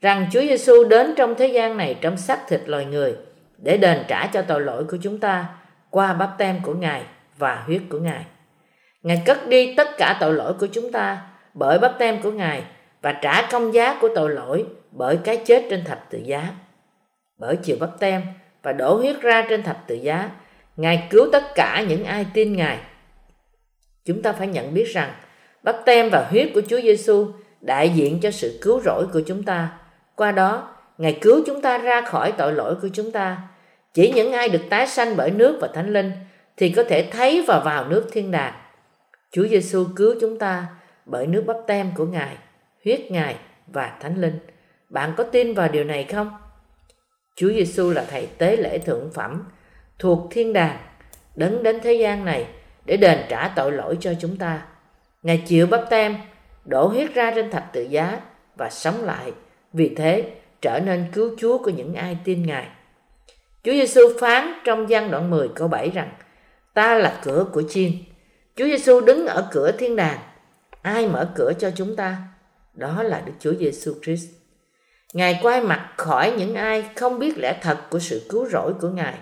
[0.00, 3.16] rằng Chúa Giêsu đến trong thế gian này trong xác thịt loài người
[3.58, 5.46] để đền trả cho tội lỗi của chúng ta
[5.90, 7.02] qua bắp tem của Ngài
[7.38, 8.24] và huyết của Ngài.
[9.02, 11.22] Ngài cất đi tất cả tội lỗi của chúng ta
[11.54, 12.62] bởi bắp tem của Ngài
[13.02, 16.48] và trả công giá của tội lỗi bởi cái chết trên thập tự giá.
[17.38, 18.22] Bởi chiều bắp tem
[18.62, 20.30] và đổ huyết ra trên thập tự giá,
[20.76, 22.78] Ngài cứu tất cả những ai tin Ngài.
[24.04, 25.12] Chúng ta phải nhận biết rằng
[25.62, 29.42] bắp tem và huyết của Chúa Giêsu đại diện cho sự cứu rỗi của chúng
[29.42, 29.78] ta.
[30.14, 33.38] Qua đó, Ngài cứu chúng ta ra khỏi tội lỗi của chúng ta.
[33.94, 36.12] Chỉ những ai được tái sanh bởi nước và Thánh Linh
[36.56, 38.54] thì có thể thấy và vào nước thiên đàng.
[39.32, 40.66] Chúa Giêsu cứu chúng ta
[41.06, 42.36] bởi nước bắp tem của Ngài,
[42.84, 44.38] huyết Ngài và Thánh Linh.
[44.88, 46.30] Bạn có tin vào điều này không?
[47.38, 49.44] Chúa Giêsu là thầy tế lễ thượng phẩm
[49.98, 50.78] thuộc thiên đàng,
[51.34, 52.46] đấng đến thế gian này
[52.84, 54.62] để đền trả tội lỗi cho chúng ta.
[55.22, 56.16] Ngài chịu bắp tem,
[56.64, 58.20] đổ huyết ra trên thập tự giá
[58.56, 59.32] và sống lại.
[59.72, 60.30] Vì thế,
[60.62, 62.66] trở nên cứu Chúa của những ai tin Ngài.
[63.64, 66.10] Chúa Giêsu phán trong gian đoạn 10 câu 7 rằng
[66.74, 67.92] Ta là cửa của chiên.
[68.56, 70.18] Chúa Giêsu đứng ở cửa thiên đàng.
[70.82, 72.16] Ai mở cửa cho chúng ta?
[72.74, 74.37] Đó là Đức Chúa Giêsu Christ.
[75.12, 78.88] Ngài quay mặt khỏi những ai không biết lẽ thật của sự cứu rỗi của
[78.88, 79.14] Ngài.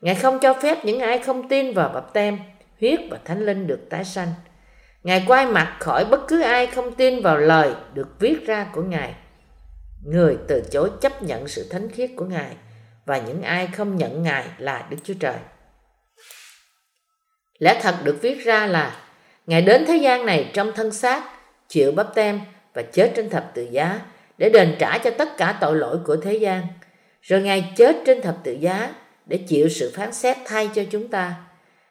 [0.00, 2.38] Ngài không cho phép những ai không tin vào bập tem,
[2.80, 4.28] huyết và thánh linh được tái sanh.
[5.02, 8.82] Ngài quay mặt khỏi bất cứ ai không tin vào lời được viết ra của
[8.82, 9.14] Ngài.
[10.04, 12.56] Người từ chối chấp nhận sự thánh khiết của Ngài
[13.06, 15.36] và những ai không nhận Ngài là Đức Chúa Trời.
[17.58, 18.96] Lẽ thật được viết ra là
[19.46, 21.24] Ngài đến thế gian này trong thân xác,
[21.68, 22.40] chịu bắp tem
[22.74, 24.00] và chết trên thập tự giá
[24.38, 26.66] để đền trả cho tất cả tội lỗi của thế gian.
[27.22, 28.94] Rồi Ngài chết trên thập tự giá
[29.26, 31.34] để chịu sự phán xét thay cho chúng ta.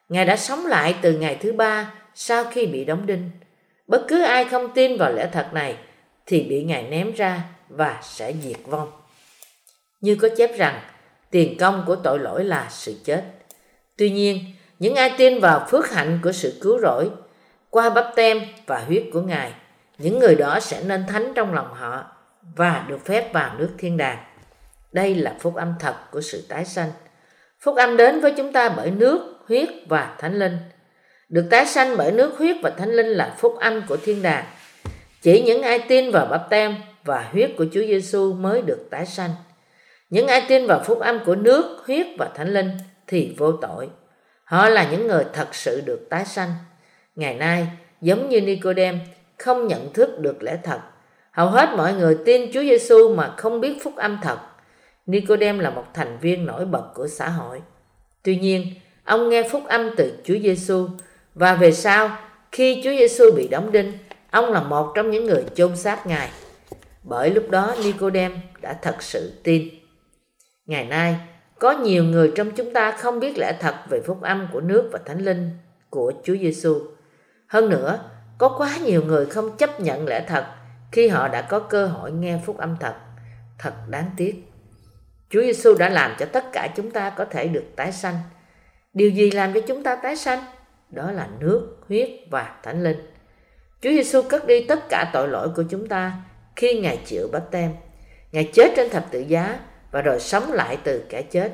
[0.09, 3.29] Ngài đã sống lại từ ngày thứ ba sau khi bị đóng đinh.
[3.87, 5.77] Bất cứ ai không tin vào lẽ thật này
[6.25, 8.91] thì bị Ngài ném ra và sẽ diệt vong.
[10.01, 10.79] Như có chép rằng,
[11.31, 13.23] tiền công của tội lỗi là sự chết.
[13.97, 14.39] Tuy nhiên,
[14.79, 17.09] những ai tin vào phước hạnh của sự cứu rỗi
[17.69, 19.51] qua bắp tem và huyết của Ngài,
[19.97, 22.14] những người đó sẽ nên thánh trong lòng họ
[22.55, 24.17] và được phép vào nước thiên đàng.
[24.91, 26.91] Đây là phúc âm thật của sự tái sanh.
[27.59, 30.57] Phúc âm đến với chúng ta bởi nước, huyết và thánh linh.
[31.29, 34.45] Được tái sanh bởi nước huyết và thánh linh là phúc âm của thiên đàng.
[35.21, 39.05] Chỉ những ai tin vào bắp tem và huyết của Chúa Giêsu mới được tái
[39.05, 39.31] sanh.
[40.09, 42.71] Những ai tin vào phúc âm của nước, huyết và thánh linh
[43.07, 43.89] thì vô tội.
[44.43, 46.49] Họ là những người thật sự được tái sanh.
[47.15, 47.67] Ngày nay,
[48.01, 48.99] giống như Nicodem,
[49.37, 50.79] không nhận thức được lẽ thật.
[51.35, 54.37] Hầu hết mọi người tin Chúa Giêsu mà không biết phúc âm thật.
[55.05, 57.61] Nicodem là một thành viên nổi bật của xã hội.
[58.23, 58.67] Tuy nhiên,
[59.03, 60.87] ông nghe phúc âm từ Chúa Giêsu
[61.33, 62.17] và về sau,
[62.51, 63.91] khi Chúa Giêsu bị đóng đinh,
[64.31, 66.29] ông là một trong những người chôn xác Ngài.
[67.03, 69.69] Bởi lúc đó Nicodem đã thật sự tin.
[70.65, 71.15] Ngày nay,
[71.59, 74.89] có nhiều người trong chúng ta không biết lẽ thật về phúc âm của nước
[74.91, 75.49] và thánh linh
[75.89, 76.81] của Chúa Giêsu.
[77.47, 77.99] Hơn nữa,
[78.37, 80.45] có quá nhiều người không chấp nhận lẽ thật
[80.91, 82.95] khi họ đã có cơ hội nghe phúc âm thật.
[83.59, 84.43] Thật đáng tiếc.
[85.29, 88.15] Chúa Giêsu đã làm cho tất cả chúng ta có thể được tái sanh.
[88.93, 90.43] Điều gì làm cho chúng ta tái sanh?
[90.89, 92.97] Đó là nước, huyết và thánh linh.
[93.81, 96.13] Chúa Giêsu cất đi tất cả tội lỗi của chúng ta
[96.55, 97.73] khi Ngài chịu bắp tem.
[98.31, 99.59] Ngài chết trên thập tự giá
[99.91, 101.51] và rồi sống lại từ kẻ chết.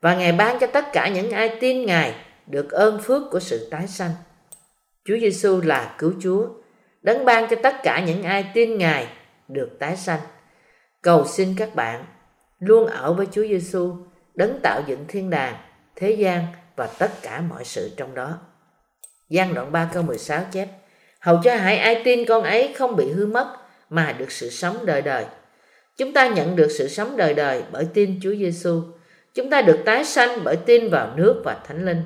[0.00, 2.14] Và Ngài ban cho tất cả những ai tin Ngài
[2.46, 4.10] được ơn phước của sự tái sanh.
[5.04, 6.46] Chúa Giêsu là cứu Chúa,
[7.04, 9.06] đấng ban cho tất cả những ai tin Ngài
[9.48, 10.20] được tái sanh.
[11.02, 12.04] Cầu xin các bạn
[12.58, 13.96] luôn ở với Chúa Giêsu,
[14.34, 15.56] đấng tạo dựng thiên đàng,
[15.96, 18.38] thế gian và tất cả mọi sự trong đó.
[19.28, 20.68] Giang đoạn 3 câu 16 chép
[21.20, 23.56] Hầu cho hãy ai tin con ấy không bị hư mất
[23.90, 25.24] mà được sự sống đời đời.
[25.96, 28.82] Chúng ta nhận được sự sống đời đời bởi tin Chúa Giêsu.
[29.34, 32.02] Chúng ta được tái sanh bởi tin vào nước và Thánh Linh.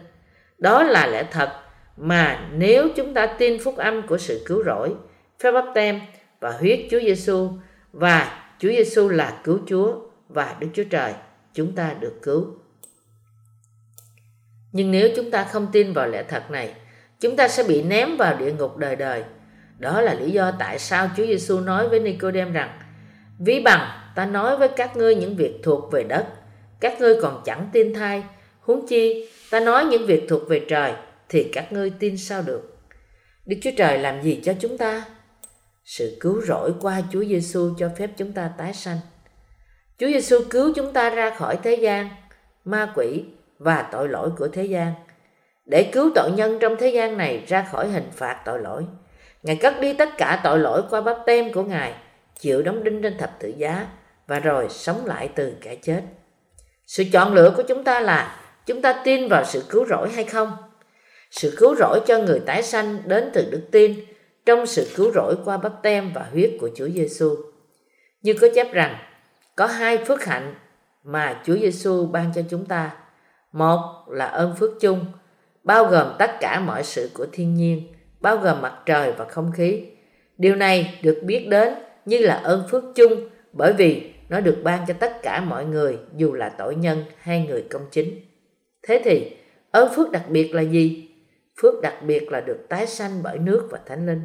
[0.59, 1.51] Đó là lẽ thật
[1.99, 4.95] mà nếu chúng ta tin phúc âm của sự cứu rỗi,
[5.41, 6.01] phép báp tem
[6.41, 7.49] và huyết Chúa Giêsu
[7.93, 9.95] và Chúa Giêsu là cứu Chúa
[10.29, 11.13] và Đức Chúa Trời,
[11.55, 12.47] chúng ta được cứu.
[14.73, 16.75] Nhưng nếu chúng ta không tin vào lẽ thật này,
[17.21, 19.25] chúng ta sẽ bị ném vào địa ngục đời đời.
[19.79, 22.79] Đó là lý do tại sao Chúa Giêsu nói với Nicodem rằng:
[23.39, 26.27] "Ví bằng ta nói với các ngươi những việc thuộc về đất,
[26.81, 28.25] các ngươi còn chẳng tin thay,
[28.61, 30.93] huống chi ta nói những việc thuộc về trời
[31.29, 32.79] thì các ngươi tin sao được?"
[33.47, 35.05] Đức Chúa Trời làm gì cho chúng ta?
[35.85, 38.99] Sự cứu rỗi qua Chúa Giêsu cho phép chúng ta tái sanh.
[39.99, 42.09] Chúa Giêsu cứu chúng ta ra khỏi thế gian,
[42.65, 43.25] ma quỷ
[43.59, 44.93] và tội lỗi của thế gian.
[45.67, 48.85] để cứu tội nhân trong thế gian này ra khỏi hình phạt tội lỗi.
[49.43, 51.95] Ngài cất đi tất cả tội lỗi qua bắp tem của Ngài,
[52.39, 53.87] chịu đóng đinh trên thập tự giá
[54.27, 56.03] và rồi sống lại từ kẻ chết.
[56.87, 60.25] Sự chọn lựa của chúng ta là chúng ta tin vào sự cứu rỗi hay
[60.25, 60.57] không?
[61.31, 63.95] Sự cứu rỗi cho người tái sanh đến từ đức tin
[64.47, 67.37] trong sự cứu rỗi qua bắp tem và huyết của Chúa Giêsu.
[68.23, 68.97] Như có chép rằng,
[69.57, 70.55] có hai phước hạnh
[71.05, 72.97] mà Chúa Giêsu ban cho chúng ta.
[73.53, 75.07] Một là ơn phước chung,
[75.65, 79.53] bao gồm tất cả mọi sự của thiên nhiên, bao gồm mặt trời và không
[79.53, 79.85] khí.
[80.39, 84.85] Điều này được biết đến như là ơn phước chung bởi vì nó được ban
[84.89, 88.21] cho tất cả mọi người dù là tội nhân hay người công chính.
[88.83, 89.37] Thế thì
[89.71, 91.08] ơn phước đặc biệt là gì?
[91.63, 94.23] Phước đặc biệt là được tái sanh bởi nước và thánh linh.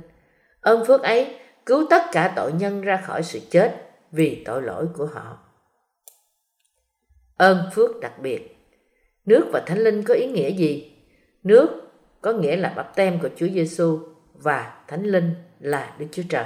[0.62, 3.76] Ơn phước ấy cứu tất cả tội nhân ra khỏi sự chết
[4.12, 5.38] vì tội lỗi của họ.
[7.38, 8.58] Ơn phước đặc biệt
[9.26, 10.92] Nước và thánh linh có ý nghĩa gì?
[11.44, 11.70] Nước
[12.22, 14.00] có nghĩa là bắp tem của Chúa Giêsu
[14.34, 16.46] và thánh linh là Đức Chúa Trời.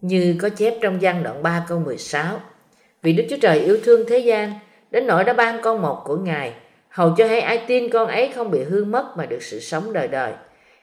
[0.00, 2.40] Như có chép trong gian đoạn 3 câu 16
[3.02, 4.58] Vì Đức Chúa Trời yêu thương thế gian,
[4.90, 6.54] Đến nỗi đã ban con một của Ngài
[6.94, 9.92] Hầu cho hay ai tin con ấy không bị hư mất Mà được sự sống
[9.92, 10.32] đời đời.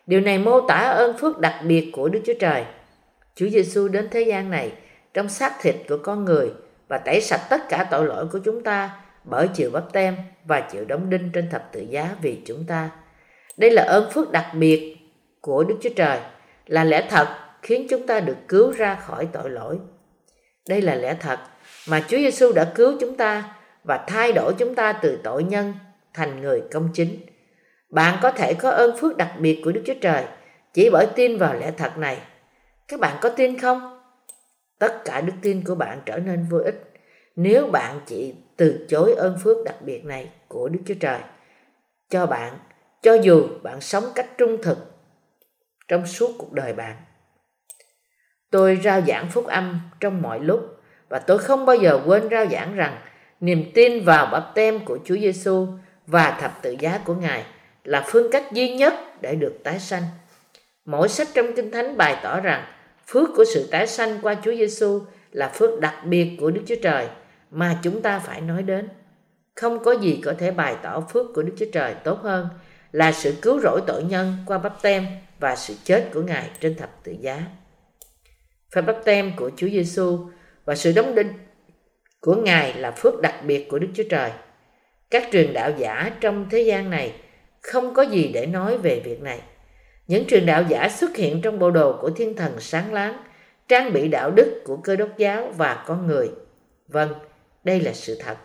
[0.08, 2.65] Điều này mô tả ơn phước đặc biệt của Đức Chúa Trời.
[3.36, 4.71] Chúa Giêsu đến thế gian này
[5.13, 6.52] Trong xác thịt của con người
[6.88, 8.89] Và tẩy sạch tất cả tội lỗi của chúng ta
[9.24, 12.89] Bởi chịu bắp tem Và chịu đóng đinh trên thập tự giá vì chúng ta.
[13.58, 14.97] Đây là ơn phước đặc biệt
[15.41, 16.19] của Đức Chúa Trời,
[16.67, 17.28] Là lẽ thật
[17.62, 19.80] khiến chúng ta được cứu ra khỏi tội lỗi.
[20.69, 21.39] Đây là lẽ thật
[21.88, 23.43] mà Chúa Giêsu đã cứu chúng ta
[23.84, 25.74] và thay đổi chúng ta từ tội nhân
[26.13, 27.19] thành người công chính.
[27.89, 30.26] Bạn có thể có ơn phước đặc biệt của Đức Chúa Trời
[30.74, 32.17] chỉ bởi tin vào lẽ thật này.
[32.88, 34.02] Các bạn có tin không?
[34.80, 36.91] Tất cả đức tin của bạn trở nên vô ích
[37.36, 41.19] nếu bạn chỉ từ chối ơn phước đặc biệt này của Đức Chúa Trời
[42.10, 42.58] cho bạn,
[43.02, 44.78] cho dù bạn sống cách trung thực
[45.88, 46.95] trong suốt cuộc đời bạn
[48.52, 50.60] Tôi rao giảng phúc âm trong mọi lúc
[51.10, 53.02] và tôi không bao giờ quên rao giảng rằng
[53.39, 55.67] niềm tin vào bắp tem của Chúa Giêsu
[56.08, 57.46] và thập tự giá của Ngài
[57.84, 60.04] là phương cách duy nhất để được tái sanh.
[60.86, 62.66] Mỗi sách trong Kinh Thánh bày tỏ rằng
[63.08, 66.76] phước của sự tái sanh qua Chúa Giêsu là phước đặc biệt của Đức Chúa
[66.82, 67.08] Trời
[67.52, 68.90] mà chúng ta phải nói đến.
[69.56, 72.50] Không có gì có thể bày tỏ phước của Đức Chúa Trời tốt hơn
[72.92, 75.08] là sự cứu rỗi tội nhân qua bắp tem
[75.40, 77.44] và sự chết của Ngài trên thập tự giá
[78.76, 80.20] phép bắp tem của Chúa Giêsu
[80.66, 81.34] và sự đóng đinh
[82.20, 84.32] của Ngài là phước đặc biệt của Đức Chúa Trời.
[85.12, 87.13] Các truyền đạo giả trong thế gian này
[87.62, 89.41] không có gì để nói về việc này.
[90.08, 93.24] Những truyền đạo giả xuất hiện trong bộ đồ của thiên thần sáng láng,
[93.67, 96.32] trang bị đạo đức của cơ đốc giáo và con người.
[96.88, 97.13] Vâng,
[97.63, 98.38] đây là sự thật.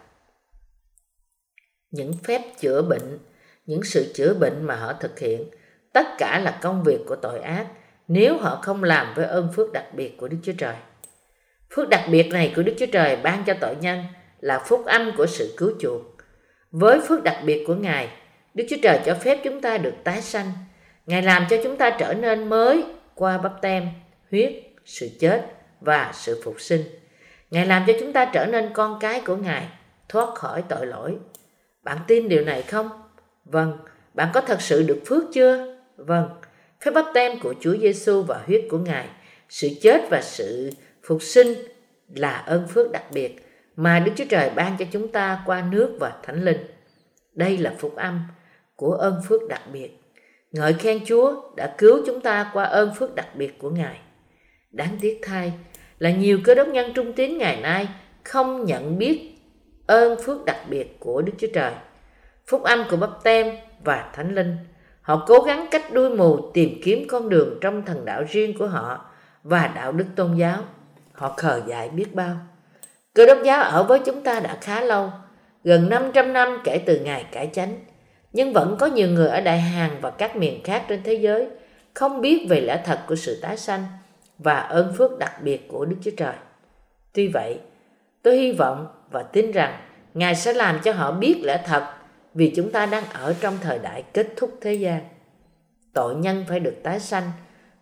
[1.91, 3.19] Những phép chữa bệnh,
[3.67, 5.45] những sự chữa bệnh mà họ thực hiện,
[5.93, 7.67] tất cả là công việc của tội ác–
[8.09, 10.75] nếu họ không làm với ơn phước đặc biệt của Đức Chúa Trời.
[11.77, 14.05] Phước đặc biệt này của Đức Chúa Trời ban cho tội nhân
[14.41, 16.16] là phúc âm của sự cứu chuộc.
[16.71, 18.09] Với phước đặc biệt của Ngài,
[18.55, 20.53] Đức Chúa Trời cho phép chúng ta được tái sanh.
[21.07, 23.89] Ngài làm cho chúng ta trở nên mới qua bắp tem,
[24.31, 24.53] huyết,
[24.85, 25.47] sự chết
[25.81, 26.83] và sự phục sinh.
[27.51, 29.69] Ngài làm cho chúng ta trở nên con cái của Ngài,
[30.09, 31.17] thoát khỏi tội lỗi.
[31.83, 32.91] Bạn tin điều này không?
[33.45, 33.79] Vâng,
[34.15, 35.77] bạn có thật sự được phước chưa?
[35.97, 36.29] Vâng,
[36.81, 39.09] phép bắp tem của Chúa Giêsu và huyết của Ngài,
[39.49, 40.71] sự chết và sự
[41.03, 41.49] phục sinh
[42.15, 43.46] là ơn phước đặc biệt
[43.77, 46.67] mà Đức Chúa Trời ban cho chúng ta qua nước và Thánh Linh.
[47.35, 48.21] Đây là phúc âm
[48.77, 49.91] của ơn phước đặc biệt.
[50.53, 53.99] Ngợi khen Chúa đã cứu chúng ta qua ơn phước đặc biệt của Ngài.
[54.71, 55.53] Đáng tiếc thay
[55.99, 57.89] là nhiều cơ đốc nhân trung tín ngày nay
[58.25, 59.39] không nhận biết
[59.87, 61.73] ơn phước đặc biệt của Đức Chúa Trời.
[62.47, 64.57] Phúc âm của bắp tem và Thánh Linh
[65.07, 68.67] Họ cố gắng cách đuôi mù tìm kiếm con đường trong thần đạo riêng của
[68.67, 69.05] họ
[69.43, 70.59] và đạo đức tôn giáo.
[71.13, 72.37] Họ khờ dại biết bao.
[73.17, 75.11] Cơ đốc giáo ở với chúng ta đã khá lâu,
[75.65, 77.77] gần 500 năm kể từ ngày cải chánh.
[78.33, 81.49] Nhưng vẫn có nhiều người ở Đại Hàn và các miền khác trên thế giới
[81.95, 83.85] không biết về lẽ thật của sự tái sanh
[84.39, 86.35] và ơn phước đặc biệt của Đức Chúa Trời.
[87.13, 87.61] Tuy vậy,
[88.23, 89.81] tôi hy vọng và tin rằng
[90.15, 91.95] Ngài sẽ làm cho họ biết lẽ thật
[92.35, 95.01] vì chúng ta đang ở trong thời đại kết thúc thế gian.
[95.93, 97.31] Tội nhân phải được tái sanh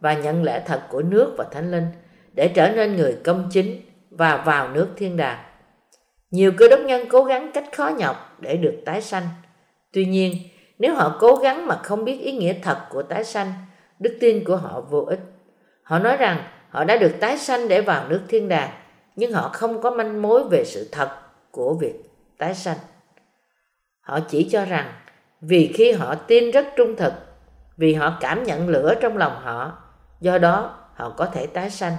[0.01, 1.87] và nhận lẽ thật của nước và thánh linh
[2.32, 3.80] để trở nên người công chính
[4.17, 5.45] và vào nước thiên đàng.
[6.31, 9.29] Nhiều cơ đốc nhân cố gắng cách khó nhọc để được tái sanh.
[9.93, 10.35] Tuy nhiên,
[10.79, 13.53] nếu họ cố gắng mà không biết ý nghĩa thật của tái sanh,
[13.99, 15.21] đức tin của họ vô ích.
[15.83, 18.71] Họ nói rằng họ đã được tái sanh để vào nước thiên đàng,
[19.17, 21.11] nhưng họ không có manh mối về sự thật
[21.51, 21.95] của việc
[22.39, 22.79] tái sanh.
[24.01, 24.93] Họ chỉ cho rằng
[25.41, 27.12] vì khi họ tin rất trung thực
[27.77, 29.73] vì họ cảm nhận lửa trong lòng họ
[30.21, 31.93] do đó họ có thể tái sanh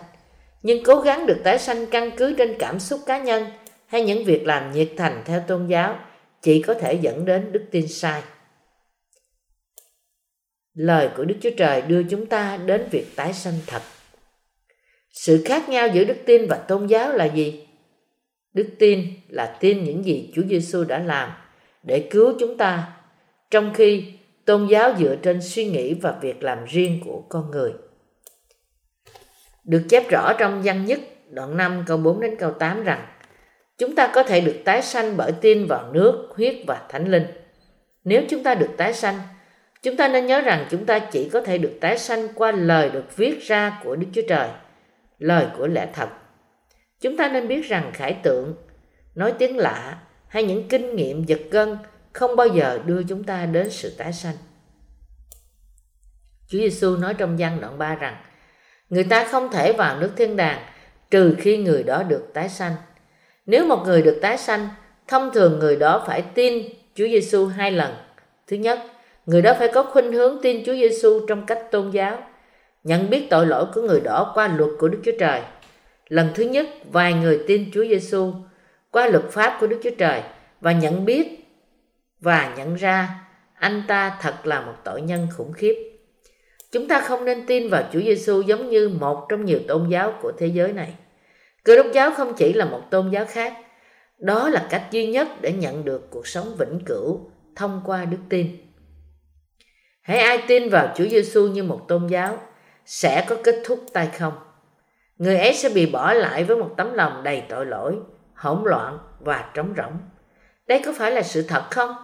[0.65, 3.45] nhưng cố gắng được tái sanh căn cứ trên cảm xúc cá nhân
[3.87, 5.99] hay những việc làm nhiệt thành theo tôn giáo
[6.41, 8.21] chỉ có thể dẫn đến đức tin sai.
[10.73, 13.81] Lời của đức chúa trời đưa chúng ta đến việc tái sanh thật.
[15.11, 17.67] Sự khác nhau giữa đức tin và tôn giáo là gì?
[18.53, 21.31] Đức tin là tin những gì chúa giêsu đã làm
[21.83, 22.97] để cứu chúng ta,
[23.51, 24.03] trong khi
[24.45, 27.71] tôn giáo dựa trên suy nghĩ và việc làm riêng của con người
[29.65, 30.99] được chép rõ trong văn nhất
[31.29, 33.05] đoạn 5 câu 4 đến câu 8 rằng
[33.77, 37.25] chúng ta có thể được tái sanh bởi tin vào nước, huyết và thánh linh.
[38.03, 39.19] Nếu chúng ta được tái sanh,
[39.83, 42.89] chúng ta nên nhớ rằng chúng ta chỉ có thể được tái sanh qua lời
[42.89, 44.49] được viết ra của Đức Chúa Trời,
[45.19, 46.09] lời của lẽ thật.
[47.01, 48.55] Chúng ta nên biết rằng khải tượng,
[49.15, 49.97] nói tiếng lạ
[50.27, 51.77] hay những kinh nghiệm giật gân
[52.13, 54.35] không bao giờ đưa chúng ta đến sự tái sanh.
[56.47, 58.15] Chúa Giêsu nói trong văn đoạn 3 rằng
[58.89, 60.59] người ta không thể vào nước thiên đàng
[61.11, 62.75] trừ khi người đó được tái sanh.
[63.45, 64.69] Nếu một người được tái sanh,
[65.07, 66.63] thông thường người đó phải tin
[66.95, 67.93] Chúa Giêsu hai lần.
[68.47, 68.79] Thứ nhất,
[69.25, 72.17] người đó phải có khuynh hướng tin Chúa Giêsu trong cách tôn giáo,
[72.83, 75.41] nhận biết tội lỗi của người đó qua luật của Đức Chúa Trời.
[76.07, 78.33] Lần thứ nhất, vài người tin Chúa Giêsu
[78.91, 80.21] qua luật pháp của Đức Chúa Trời
[80.61, 81.45] và nhận biết
[82.19, 83.09] và nhận ra
[83.53, 85.94] anh ta thật là một tội nhân khủng khiếp.
[86.71, 90.13] Chúng ta không nên tin vào Chúa Giêsu giống như một trong nhiều tôn giáo
[90.21, 90.95] của thế giới này.
[91.63, 93.53] Cơ đốc giáo không chỉ là một tôn giáo khác,
[94.17, 98.17] đó là cách duy nhất để nhận được cuộc sống vĩnh cửu thông qua đức
[98.29, 98.47] tin.
[100.01, 102.37] Hãy ai tin vào Chúa Giêsu như một tôn giáo
[102.85, 104.33] sẽ có kết thúc tay không.
[105.17, 107.95] Người ấy sẽ bị bỏ lại với một tấm lòng đầy tội lỗi,
[108.35, 109.97] hỗn loạn và trống rỗng.
[110.67, 111.95] Đây có phải là sự thật không?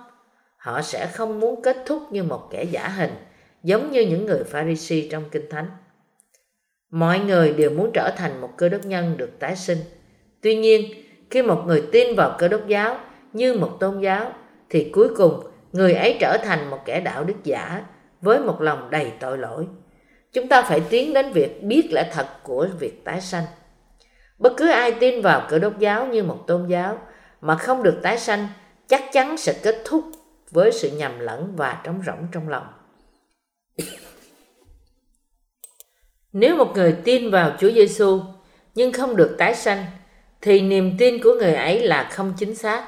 [0.57, 3.11] Họ sẽ không muốn kết thúc như một kẻ giả hình
[3.63, 5.67] giống như những người Pharisee trong Kinh Thánh.
[6.91, 9.77] Mọi người đều muốn trở thành một cơ đốc nhân được tái sinh.
[10.41, 10.91] Tuy nhiên,
[11.29, 12.99] khi một người tin vào cơ đốc giáo
[13.33, 14.33] như một tôn giáo,
[14.69, 15.39] thì cuối cùng
[15.71, 17.85] người ấy trở thành một kẻ đạo đức giả
[18.21, 19.67] với một lòng đầy tội lỗi.
[20.33, 23.43] Chúng ta phải tiến đến việc biết lẽ thật của việc tái sanh.
[24.37, 26.97] Bất cứ ai tin vào cơ đốc giáo như một tôn giáo
[27.41, 28.47] mà không được tái sanh
[28.87, 30.03] chắc chắn sẽ kết thúc
[30.51, 32.67] với sự nhầm lẫn và trống rỗng trong lòng.
[36.33, 38.21] Nếu một người tin vào Chúa Giêsu
[38.75, 39.85] nhưng không được tái sanh
[40.41, 42.87] thì niềm tin của người ấy là không chính xác.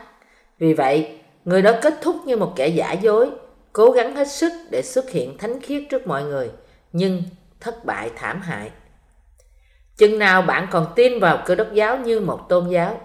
[0.59, 3.29] Vì vậy, người đó kết thúc như một kẻ giả dối,
[3.73, 6.49] cố gắng hết sức để xuất hiện thánh khiết trước mọi người,
[6.91, 7.23] nhưng
[7.59, 8.71] thất bại thảm hại.
[9.97, 13.01] Chừng nào bạn còn tin vào cơ đốc giáo như một tôn giáo,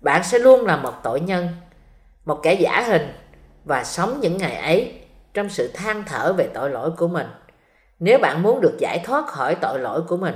[0.00, 1.48] bạn sẽ luôn là một tội nhân,
[2.24, 3.12] một kẻ giả hình
[3.64, 4.92] và sống những ngày ấy
[5.36, 7.26] trong sự than thở về tội lỗi của mình.
[7.98, 10.34] Nếu bạn muốn được giải thoát khỏi tội lỗi của mình,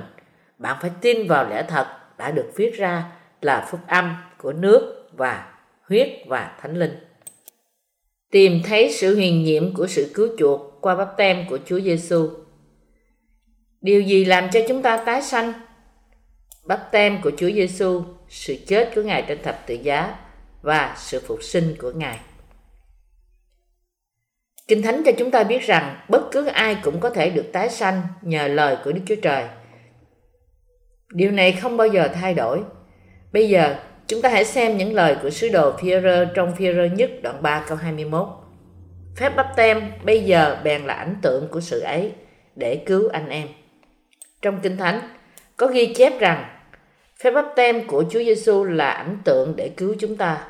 [0.59, 1.87] bạn phải tin vào lẽ thật
[2.19, 5.53] đã được viết ra là phúc âm của nước và
[5.89, 6.97] huyết và thánh linh.
[8.31, 12.31] Tìm thấy sự huyền nhiệm của sự cứu chuộc qua bắp tem của Chúa Giêsu.
[13.81, 15.53] Điều gì làm cho chúng ta tái sanh?
[16.65, 20.17] Bắp tem của Chúa Giêsu, sự chết của Ngài trên thập tự giá
[20.63, 22.21] và sự phục sinh của Ngài.
[24.71, 27.69] Kinh Thánh cho chúng ta biết rằng bất cứ ai cũng có thể được tái
[27.69, 29.45] sanh nhờ lời của Đức Chúa Trời.
[31.13, 32.63] Điều này không bao giờ thay đổi.
[33.33, 33.75] Bây giờ,
[34.07, 37.65] chúng ta hãy xem những lời của sứ đồ Phi-rơ trong Phi-rơ nhất đoạn 3
[37.69, 38.29] câu 21.
[39.17, 42.13] Phép bắp tem bây giờ bèn là ảnh tượng của sự ấy
[42.57, 43.49] để cứu anh em.
[44.43, 45.01] Trong Kinh Thánh
[45.57, 46.45] có ghi chép rằng
[47.23, 50.45] phép bắp tem của Chúa Giêsu là ảnh tượng để cứu chúng ta.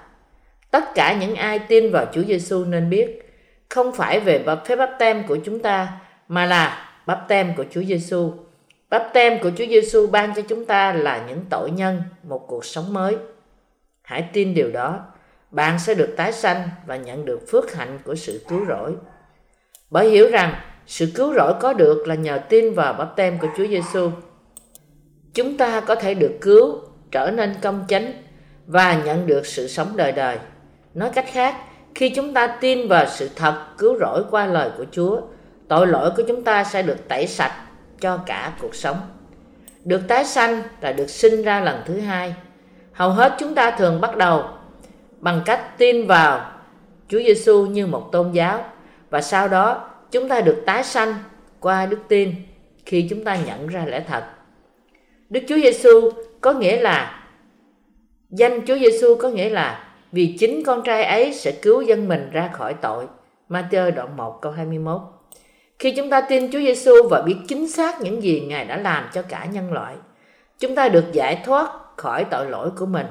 [0.70, 3.29] Tất cả những ai tin vào Chúa Giêsu nên biết
[3.70, 5.88] không phải về phép bắp tem của chúng ta
[6.28, 8.32] mà là bắp tem của Chúa Giêsu.
[8.90, 12.64] Bắp tem của Chúa Giêsu ban cho chúng ta là những tội nhân, một cuộc
[12.64, 13.16] sống mới.
[14.02, 15.00] Hãy tin điều đó,
[15.50, 18.94] bạn sẽ được tái sanh và nhận được phước hạnh của sự cứu rỗi.
[19.90, 20.54] Bởi hiểu rằng
[20.86, 24.10] sự cứu rỗi có được là nhờ tin vào bắp tem của Chúa Giêsu.
[25.34, 26.78] Chúng ta có thể được cứu,
[27.10, 28.12] trở nên công chánh
[28.66, 30.38] và nhận được sự sống đời đời.
[30.94, 31.54] Nói cách khác,
[31.94, 35.20] khi chúng ta tin vào sự thật cứu rỗi qua lời của Chúa,
[35.68, 37.52] tội lỗi của chúng ta sẽ được tẩy sạch
[38.00, 38.96] cho cả cuộc sống.
[39.84, 42.34] Được tái sanh là được sinh ra lần thứ hai.
[42.92, 44.44] Hầu hết chúng ta thường bắt đầu
[45.18, 46.52] bằng cách tin vào
[47.08, 48.64] Chúa Giêsu như một tôn giáo
[49.10, 51.14] và sau đó chúng ta được tái sanh
[51.60, 52.34] qua đức tin
[52.86, 54.24] khi chúng ta nhận ra lẽ thật.
[55.30, 56.10] Đức Chúa Giêsu
[56.40, 57.24] có nghĩa là
[58.30, 62.30] danh Chúa Giêsu có nghĩa là vì chính con trai ấy sẽ cứu dân mình
[62.32, 63.06] ra khỏi tội
[63.48, 65.00] Matthew đoạn 1 câu 21
[65.78, 69.10] Khi chúng ta tin Chúa Giêsu và biết chính xác những gì Ngài đã làm
[69.12, 69.94] cho cả nhân loại,
[70.58, 73.06] chúng ta được giải thoát khỏi tội lỗi của mình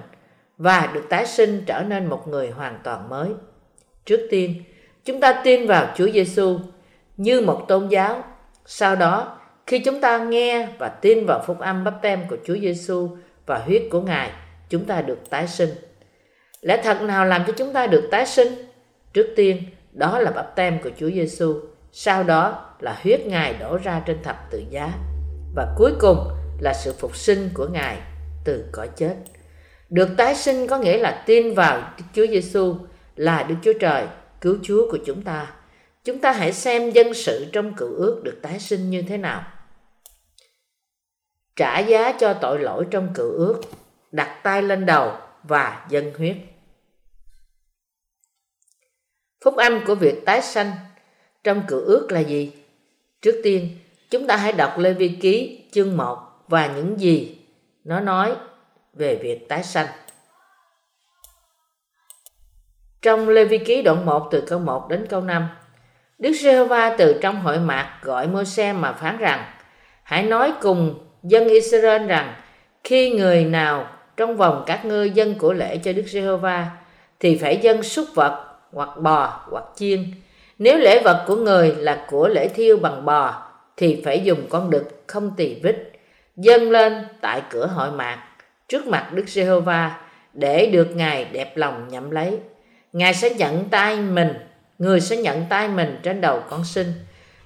[0.58, 3.30] và được tái sinh trở nên một người hoàn toàn mới.
[4.06, 4.64] Trước tiên,
[5.06, 6.60] chúng ta tin vào Chúa Giêsu
[7.18, 8.24] như một tôn giáo.
[8.66, 9.38] Sau đó,
[9.68, 13.10] khi chúng ta nghe và tin vào phúc âm bắp tem của Chúa Giêsu
[13.45, 14.32] và huyết của Ngài,
[14.70, 15.70] chúng ta được tái sinh.
[16.62, 18.47] Lẽ thật nào làm cho chúng ta được tái sinh?
[19.14, 21.60] Trước tiên, đó là bắp tem của Chúa Giêsu.
[21.91, 24.93] Sau đó là huyết Ngài đổ ra trên thập tự giá.
[25.55, 26.28] Và cuối cùng
[26.60, 27.97] là sự phục sinh của Ngài
[28.45, 29.16] từ cõi chết.
[29.89, 32.76] Được tái sinh có nghĩa là tin vào Chúa Giêsu
[33.16, 34.07] là Đức Chúa Trời,
[34.41, 35.53] cứu Chúa của chúng ta.
[36.03, 39.43] Chúng ta hãy xem dân sự trong cựu ước được tái sinh như thế nào.
[41.55, 43.62] Trả giá cho tội lỗi trong cựu ước,
[44.12, 45.12] đặt tay lên đầu
[45.44, 46.38] và dân huyết.
[49.44, 50.72] Phúc âm của việc tái sanh
[51.44, 52.54] trong cựu ước là gì?
[53.22, 53.78] Trước tiên,
[54.10, 56.18] chúng ta hãy đọc Lê Vi Ký chương 1
[56.48, 57.38] và những gì
[57.84, 58.36] nó nói
[58.94, 59.88] về việc tái sanh.
[63.02, 65.48] Trong Lê Vi Ký đoạn 1 từ câu 1 đến câu 5,
[66.18, 69.54] Đức Giê-hô-va từ trong hội mạc gọi Môi-se mà phán rằng:
[70.04, 72.42] Hãy nói cùng dân Israel rằng
[72.84, 76.68] khi người nào trong vòng các ngươi dân của lễ cho Đức Giê-hô-va
[77.20, 80.12] thì phải dân súc vật hoặc bò hoặc chiên.
[80.58, 83.44] Nếu lễ vật của người là của lễ thiêu bằng bò
[83.78, 85.92] thì phải dùng con đực không tỳ vít
[86.38, 88.24] dâng lên tại cửa hội mạc
[88.68, 90.02] trước mặt Đức Giê-hô-va
[90.34, 92.40] để được Ngài đẹp lòng nhậm lấy.
[92.94, 94.34] Ngài sẽ nhận tay mình,
[94.80, 96.94] người sẽ nhận tay mình trên đầu con sinh.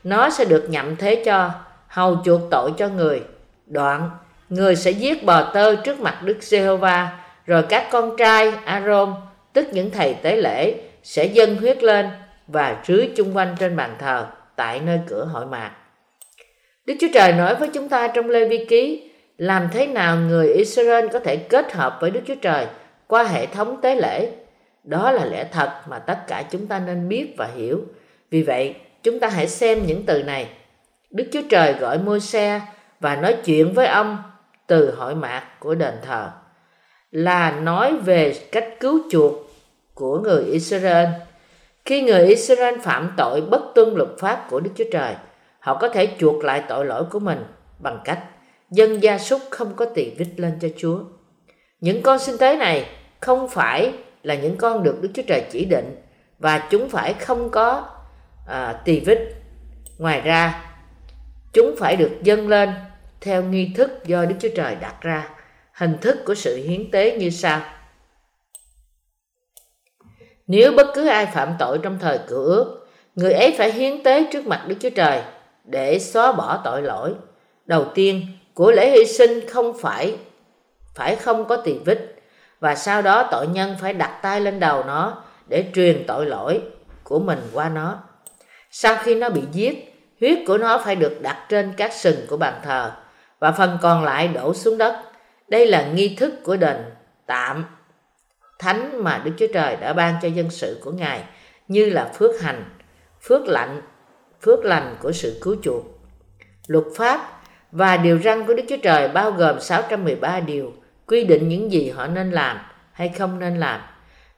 [0.04, 1.52] Nó sẽ được nhậm thế cho,
[1.88, 3.22] hầu chuộc tội cho người.
[3.68, 4.10] Đoạn,
[4.50, 9.14] người sẽ giết bò tơ trước mặt Đức Giê-hô-va, rồi các con trai A-rôn,
[9.54, 12.10] tức những thầy tế lễ, sẽ dâng huyết lên
[12.48, 15.72] và rưới chung quanh trên bàn thờ tại nơi cửa hội mạc.
[16.86, 20.54] Đức Chúa Trời nói với chúng ta trong Lê Vi Ký làm thế nào người
[20.54, 22.66] Israel có thể kết hợp với Đức Chúa Trời
[23.08, 24.30] qua hệ thống tế lễ.
[24.84, 27.82] Đó là lẽ thật mà tất cả chúng ta nên biết và hiểu.
[28.30, 30.48] Vì vậy, chúng ta hãy xem những từ này.
[31.10, 32.62] Đức Chúa Trời gọi môi xe
[33.00, 34.18] và nói chuyện với ông
[34.74, 36.32] từ hội mạc của đền thờ
[37.12, 39.34] là nói về cách cứu chuộc
[39.94, 41.08] của người Israel.
[41.86, 45.16] Khi người Israel phạm tội bất tuân luật pháp của Đức Chúa Trời,
[45.60, 47.44] họ có thể chuộc lại tội lỗi của mình
[47.80, 48.20] bằng cách
[48.70, 51.00] dân gia súc không có tỳ vít lên cho Chúa.
[51.82, 53.94] Những con sinh tế này không phải
[54.24, 55.96] là những con được Đức Chúa Trời chỉ định
[56.40, 57.86] và chúng phải không có
[58.48, 59.20] à, tỳ vít.
[59.98, 60.66] Ngoài ra,
[61.54, 62.70] chúng phải được dâng lên
[63.24, 65.30] theo nghi thức do Đức Chúa Trời đặt ra.
[65.74, 67.62] Hình thức của sự hiến tế như sau.
[70.48, 74.28] Nếu bất cứ ai phạm tội trong thời cựu ước, người ấy phải hiến tế
[74.32, 75.22] trước mặt Đức Chúa Trời
[75.64, 77.14] để xóa bỏ tội lỗi.
[77.66, 80.18] Đầu tiên, của lễ hy sinh không phải
[80.96, 82.16] phải không có tỳ vết
[82.60, 86.62] và sau đó tội nhân phải đặt tay lên đầu nó để truyền tội lỗi
[87.04, 88.00] của mình qua nó.
[88.72, 92.38] Sau khi nó bị giết, huyết của nó phải được đặt trên các sừng của
[92.38, 92.92] bàn thờ
[93.44, 94.96] và phần còn lại đổ xuống đất.
[95.48, 96.78] Đây là nghi thức của đền
[97.26, 97.66] tạm
[98.60, 101.24] thánh mà Đức Chúa Trời đã ban cho dân sự của Ngài
[101.68, 102.64] như là phước hành,
[103.22, 103.82] phước lạnh,
[104.42, 105.84] phước lành của sự cứu chuộc.
[106.68, 107.42] Luật pháp
[107.72, 110.74] và điều răn của Đức Chúa Trời bao gồm 613 điều
[111.08, 112.60] quy định những gì họ nên làm
[112.92, 113.82] hay không nên làm.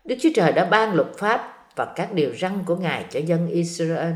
[0.06, 3.48] Đức Chúa Trời đã ban luật pháp và các điều răn của Ngài cho dân
[3.48, 4.12] Israel.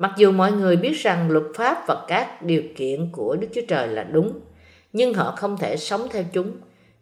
[0.00, 3.60] Mặc dù mọi người biết rằng luật pháp và các điều kiện của Đức Chúa
[3.68, 4.40] Trời là đúng,
[4.92, 6.52] nhưng họ không thể sống theo chúng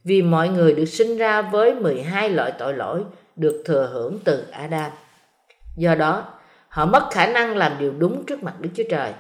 [0.05, 3.05] vì mọi người được sinh ra với 12 loại tội lỗi
[3.37, 4.91] được thừa hưởng từ Adam.
[5.77, 6.25] Do đó,
[6.69, 9.13] họ mất khả năng làm điều đúng trước mặt Đức Chúa Trời.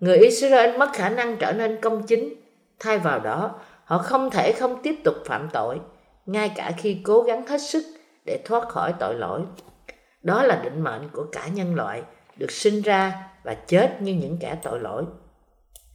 [0.00, 2.34] Người Israel mất khả năng trở nên công chính,
[2.80, 3.54] thay vào đó,
[3.84, 5.80] họ không thể không tiếp tục phạm tội,
[6.26, 7.84] ngay cả khi cố gắng hết sức
[8.24, 9.40] để thoát khỏi tội lỗi.
[10.22, 12.02] Đó là định mệnh của cả nhân loại,
[12.36, 15.04] được sinh ra và chết như những kẻ tội lỗi.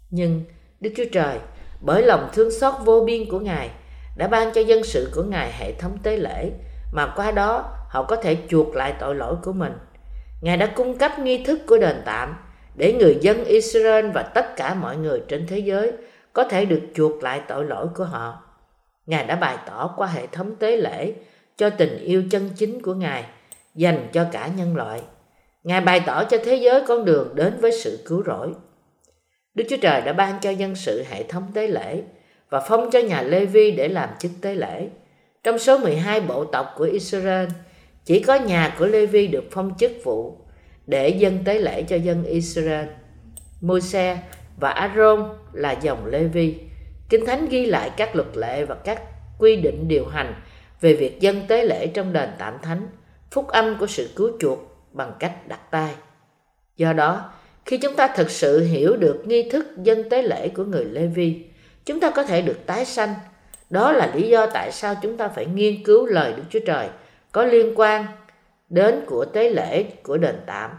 [0.10, 0.44] Nhưng
[0.80, 1.40] Đức Chúa Trời,
[1.82, 3.70] bởi lòng thương xót vô biên của Ngài,
[4.18, 6.52] đã ban cho dân sự của Ngài hệ thống tế lễ
[6.94, 9.74] mà qua đó họ có thể chuộc lại tội lỗi của mình.
[10.42, 12.36] Ngài đã cung cấp nghi thức của đền tạm
[12.76, 15.92] để người dân Israel và tất cả mọi người trên thế giới
[16.34, 18.44] có thể được chuộc lại tội lỗi của họ.
[19.06, 21.14] Ngài đã bày tỏ qua hệ thống tế lễ
[21.58, 23.26] cho tình yêu chân chính của Ngài
[23.76, 25.02] dành cho cả nhân loại.
[25.68, 28.50] Ngài bày tỏ cho thế giới con đường đến với sự cứu rỗi.
[29.56, 32.02] Đức Chúa Trời đã ban cho dân sự hệ thống tế lễ
[32.50, 34.88] và phong cho nhà Lê Vi để làm chức tế lễ.
[35.44, 37.48] Trong số 12 bộ tộc của Israel,
[38.06, 40.38] chỉ có nhà của Lê Vi được phong chức vụ
[40.86, 42.86] để dân tế lễ cho dân Israel.
[43.62, 44.18] Môi-se
[44.60, 46.56] và Aaron là dòng Lê-vi.
[47.10, 49.02] Kinh Thánh ghi lại các luật lệ và các
[49.40, 50.36] quy định điều hành
[50.82, 52.88] về việc dân tế lễ trong đền tạm thánh,
[53.32, 54.67] phúc âm của sự cứu chuộc
[54.98, 55.96] bằng cách đặt tay.
[56.78, 57.30] Do đó,
[57.66, 61.46] khi chúng ta thực sự hiểu được nghi thức dân tế lễ của người Lê-vi,
[61.86, 63.14] chúng ta có thể được tái sanh.
[63.70, 66.90] Đó là lý do tại sao chúng ta phải nghiên cứu lời Đức Chúa Trời
[67.32, 68.06] có liên quan
[68.70, 70.72] đến của tế lễ của đền tạm.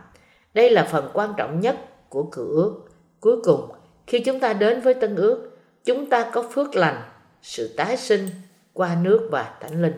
[0.55, 1.77] Đây là phần quan trọng nhất
[2.09, 2.85] của cựu ước.
[3.21, 3.71] Cuối cùng,
[4.07, 5.51] khi chúng ta đến với tân ước,
[5.85, 7.03] chúng ta có phước lành,
[7.43, 8.29] sự tái sinh
[8.73, 9.95] qua nước và thánh linh.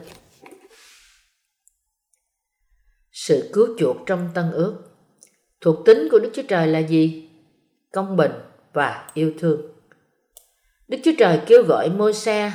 [3.26, 4.74] Sự cứu chuộc trong tân ước
[5.60, 7.30] Thuộc tính của Đức Chúa Trời là gì?
[7.92, 8.32] Công bình
[8.72, 9.60] và yêu thương.
[10.88, 12.52] Đức Chúa Trời kêu gọi môi xe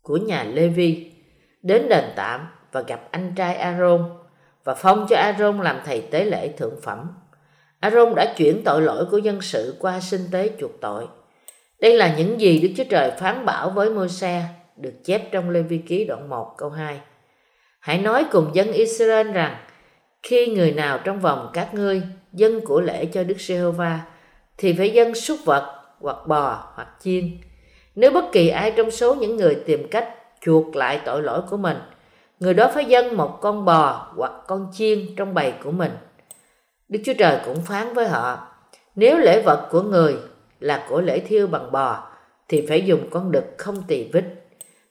[0.00, 1.12] của nhà Lê Vi
[1.62, 4.10] đến đền tạm và gặp anh trai Aaron
[4.64, 7.10] và phong cho Aaron làm thầy tế lễ thượng phẩm.
[7.80, 11.06] Aaron đã chuyển tội lỗi của dân sự qua sinh tế chuộc tội.
[11.80, 14.44] Đây là những gì Đức Chúa Trời phán bảo với môi xe
[14.76, 17.00] được chép trong Lê Vi Ký đoạn 1 câu 2.
[17.82, 19.56] Hãy nói cùng dân Israel rằng
[20.22, 22.02] khi người nào trong vòng các ngươi
[22.32, 24.00] dân của lễ cho Đức Giê-hô-va
[24.58, 27.38] thì phải dân súc vật hoặc bò hoặc chiên.
[27.94, 30.08] Nếu bất kỳ ai trong số những người tìm cách
[30.40, 31.76] chuộc lại tội lỗi của mình,
[32.40, 35.92] người đó phải dâng một con bò hoặc con chiên trong bầy của mình.
[36.88, 38.46] Đức Chúa Trời cũng phán với họ,
[38.94, 40.16] nếu lễ vật của người
[40.60, 42.08] là của lễ thiêu bằng bò,
[42.48, 44.24] thì phải dùng con đực không tỳ vít,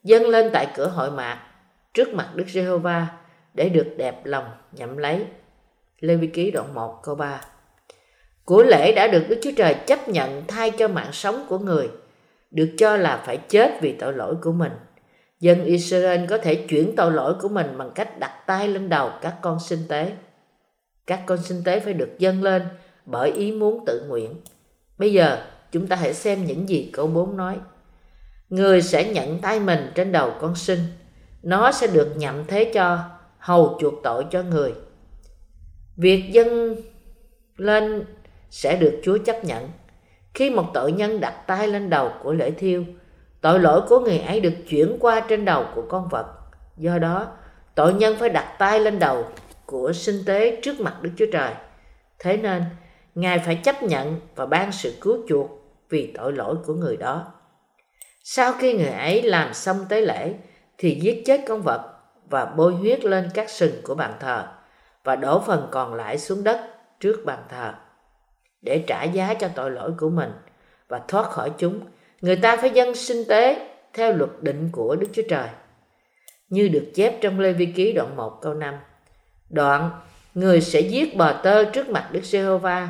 [0.04, 1.40] dâng lên tại cửa hội mạc,
[1.94, 3.08] trước mặt Đức Giê-hô-va
[3.54, 5.26] để được đẹp lòng nhậm lấy.
[6.00, 7.42] Lê Vi Ký đoạn 1 câu 3
[8.46, 11.90] Của lễ đã được Đức Chúa Trời chấp nhận thay cho mạng sống của người,
[12.52, 14.72] được cho là phải chết vì tội lỗi của mình.
[15.40, 19.12] Dân Israel có thể chuyển tội lỗi của mình bằng cách đặt tay lên đầu
[19.22, 20.12] các con sinh tế.
[21.08, 22.64] Các con sinh tế phải được dâng lên
[23.06, 24.36] bởi ý muốn tự nguyện.
[24.98, 27.58] Bây giờ chúng ta hãy xem những gì câu 4 nói.
[28.50, 30.80] Người sẽ nhận tay mình trên đầu con sinh.
[31.44, 33.00] Nó sẽ được nhậm thế cho
[33.38, 34.74] hầu chuộc tội cho người.
[35.98, 36.76] Việc dâng
[37.58, 38.06] lên
[38.50, 39.70] sẽ được Chúa chấp nhận.
[40.34, 42.84] Khi một tội nhân đặt tay lên đầu của lễ thiêu,
[43.42, 46.26] tội lỗi của người ấy được chuyển qua trên đầu của con vật.
[46.78, 47.28] Do đó,
[47.76, 49.26] tội nhân phải đặt tay lên đầu
[49.66, 51.54] của sinh tế trước mặt Đức Chúa Trời.
[52.20, 52.64] Thế nên,
[53.16, 55.50] Ngài phải chấp nhận và ban sự cứu chuộc
[55.90, 57.34] vì tội lỗi của người đó.
[58.24, 60.34] Sau khi người ấy làm xong tế lễ,
[60.82, 61.94] thì giết chết con vật
[62.30, 64.48] và bôi huyết lên các sừng của bàn thờ
[65.04, 66.60] và đổ phần còn lại xuống đất
[67.00, 67.74] trước bàn thờ.
[68.62, 70.32] Để trả giá cho tội lỗi của mình
[70.88, 71.80] và thoát khỏi chúng,
[72.22, 75.48] người ta phải dâng sinh tế theo luật định của Đức Chúa Trời.
[76.50, 78.76] Như được chép trong Lê Vi Ký đoạn 1 câu 5
[79.50, 79.90] đoạn,
[80.34, 82.90] người sẽ giết bò tơ trước mặt Đức Giê-hô-va,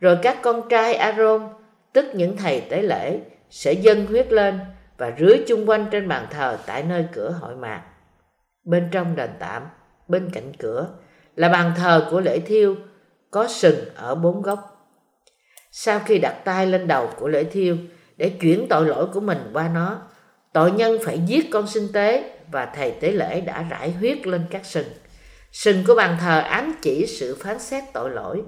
[0.00, 1.48] rồi các con trai Aaron
[1.92, 3.18] tức những thầy tế lễ,
[3.50, 4.60] sẽ dâng huyết lên
[4.98, 7.82] và rưới chung quanh trên bàn thờ tại nơi cửa hội mạc.
[8.64, 9.62] Bên trong đền tạm,
[10.08, 10.88] bên cạnh cửa,
[11.36, 12.76] là bàn thờ của lễ thiêu,
[13.30, 14.88] có sừng ở bốn góc.
[15.70, 17.76] Sau khi đặt tay lên đầu của lễ thiêu
[18.16, 20.02] để chuyển tội lỗi của mình qua nó,
[20.52, 24.46] tội nhân phải giết con sinh tế và thầy tế lễ đã rải huyết lên
[24.50, 24.86] các sừng.
[25.52, 28.42] Sừng của bàn thờ ám chỉ sự phán xét tội lỗi.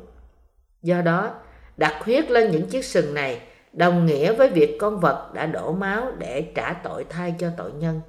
[0.83, 1.35] Do đó,
[1.77, 3.41] đặt huyết lên những chiếc sừng này
[3.77, 7.73] đồng nghĩa với việc con vật đã đổ máu để trả tội thay cho tội
[7.73, 8.01] nhân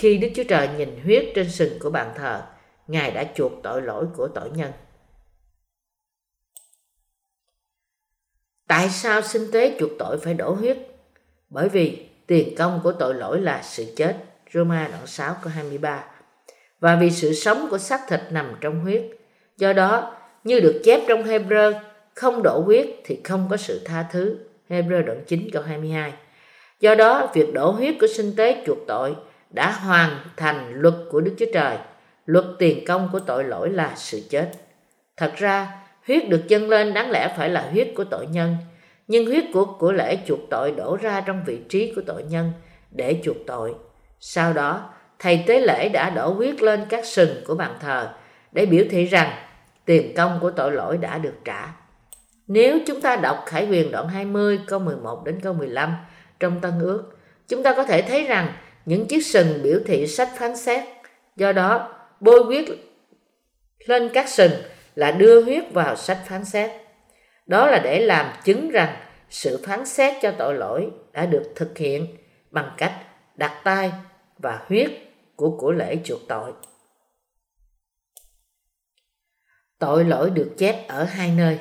[0.00, 2.42] khi Đức Chúa Trời nhìn huyết trên sừng của bàn thờ,
[2.86, 4.72] Ngài đã chuộc tội lỗi của tội nhân.
[8.68, 10.78] Tại sao sinh tế chuộc tội phải đổ huyết?
[11.50, 14.16] Bởi vì tiền công của tội lỗi là sự chết.
[14.52, 16.04] Roma đoạn 6 câu 23
[16.80, 19.02] Và vì sự sống của xác thịt nằm trong huyết.
[19.56, 21.80] Do đó, như được chép trong Hebrew,
[22.14, 24.38] không đổ huyết thì không có sự tha thứ.
[24.70, 26.12] Hebrew đoạn 9 câu 22
[26.80, 29.16] Do đó, việc đổ huyết của sinh tế chuộc tội
[29.50, 31.76] đã hoàn thành luật của Đức Chúa Trời.
[32.26, 34.50] Luật tiền công của tội lỗi là sự chết.
[35.16, 35.72] Thật ra,
[36.06, 38.56] huyết được dâng lên đáng lẽ phải là huyết của tội nhân,
[39.08, 42.52] nhưng huyết của của lễ chuộc tội đổ ra trong vị trí của tội nhân
[42.90, 43.74] để chuộc tội.
[44.20, 48.08] Sau đó, thầy tế lễ đã đổ huyết lên các sừng của bàn thờ
[48.52, 49.30] để biểu thị rằng
[49.84, 51.79] tiền công của tội lỗi đã được trả.
[52.52, 55.96] Nếu chúng ta đọc Khải Huyền đoạn 20 câu 11 đến câu 15
[56.40, 57.02] trong Tân Ước,
[57.48, 58.52] chúng ta có thể thấy rằng
[58.84, 60.84] những chiếc sừng biểu thị sách phán xét.
[61.36, 62.64] Do đó, bôi huyết
[63.78, 64.52] lên các sừng
[64.94, 66.70] là đưa huyết vào sách phán xét.
[67.46, 68.96] Đó là để làm chứng rằng
[69.28, 72.16] sự phán xét cho tội lỗi đã được thực hiện
[72.50, 72.92] bằng cách
[73.34, 73.92] đặt tay
[74.38, 74.90] và huyết
[75.36, 76.52] của của lễ chuộc tội.
[79.78, 81.58] Tội lỗi được chép ở hai nơi.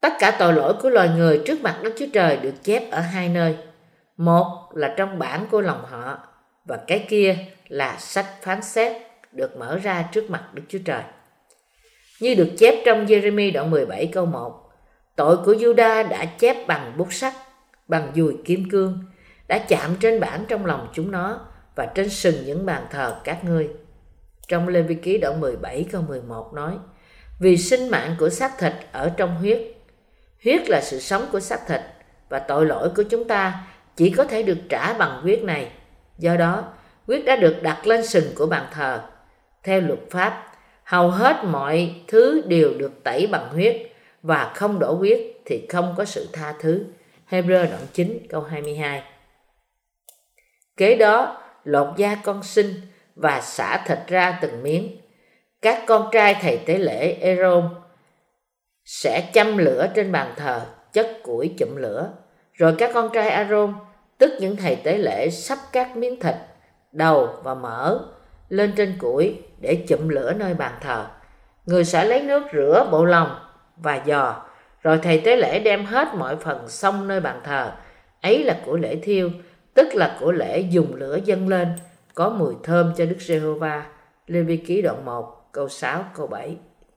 [0.00, 3.00] Tất cả tội lỗi của loài người trước mặt Đức Chúa Trời được chép ở
[3.00, 3.56] hai nơi.
[4.16, 6.18] Một là trong bản của lòng họ
[6.64, 7.36] và cái kia
[7.68, 8.92] là sách phán xét
[9.32, 11.02] được mở ra trước mặt Đức Chúa Trời.
[12.20, 14.70] Như được chép trong Jeremy đoạn 17 câu 1,
[15.16, 17.34] tội của Juda đã chép bằng bút sắt,
[17.88, 19.04] bằng dùi kim cương,
[19.48, 21.40] đã chạm trên bản trong lòng chúng nó
[21.74, 23.68] và trên sừng những bàn thờ các ngươi.
[24.48, 26.72] Trong Lê Vi Ký đoạn 17 câu 11 nói,
[27.40, 29.60] vì sinh mạng của xác thịt ở trong huyết,
[30.44, 31.80] huyết là sự sống của xác thịt
[32.28, 33.66] và tội lỗi của chúng ta
[33.96, 35.70] chỉ có thể được trả bằng huyết này.
[36.18, 36.64] Do đó,
[37.06, 39.02] huyết đã được đặt lên sừng của bàn thờ.
[39.62, 40.46] Theo luật pháp,
[40.84, 43.76] hầu hết mọi thứ đều được tẩy bằng huyết
[44.22, 46.84] và không đổ huyết thì không có sự tha thứ.
[47.30, 49.02] Hebrew đoạn 9 câu 22
[50.76, 52.74] Kế đó, lột da con sinh
[53.14, 54.96] và xả thịt ra từng miếng.
[55.62, 57.68] Các con trai thầy tế lễ Aaron
[58.84, 60.60] sẽ châm lửa trên bàn thờ,
[60.92, 62.12] chất củi chụm lửa.
[62.52, 63.74] Rồi các con trai Aaron,
[64.18, 66.34] tức những thầy tế lễ sắp các miếng thịt,
[66.92, 67.98] đầu và mỡ
[68.48, 71.06] lên trên củi để chụm lửa nơi bàn thờ.
[71.66, 73.38] Người sẽ lấy nước rửa bộ lòng
[73.76, 74.44] và giò,
[74.82, 77.72] rồi thầy tế lễ đem hết mọi phần xong nơi bàn thờ.
[78.22, 79.30] Ấy là của lễ thiêu,
[79.74, 81.68] tức là của lễ dùng lửa dâng lên,
[82.14, 83.86] có mùi thơm cho Đức Giê-hô-va.
[84.26, 86.56] Lê Vi Ký đoạn 1, câu 6, câu 7,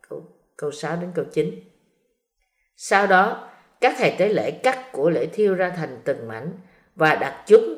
[0.09, 0.21] câu,
[0.57, 1.72] câu 6 đến câu 9.
[2.77, 3.49] Sau đó,
[3.81, 6.51] các thầy tế lễ cắt của lễ thiêu ra thành từng mảnh
[6.95, 7.77] và đặt chúng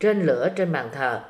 [0.00, 1.20] trên lửa trên bàn thờ.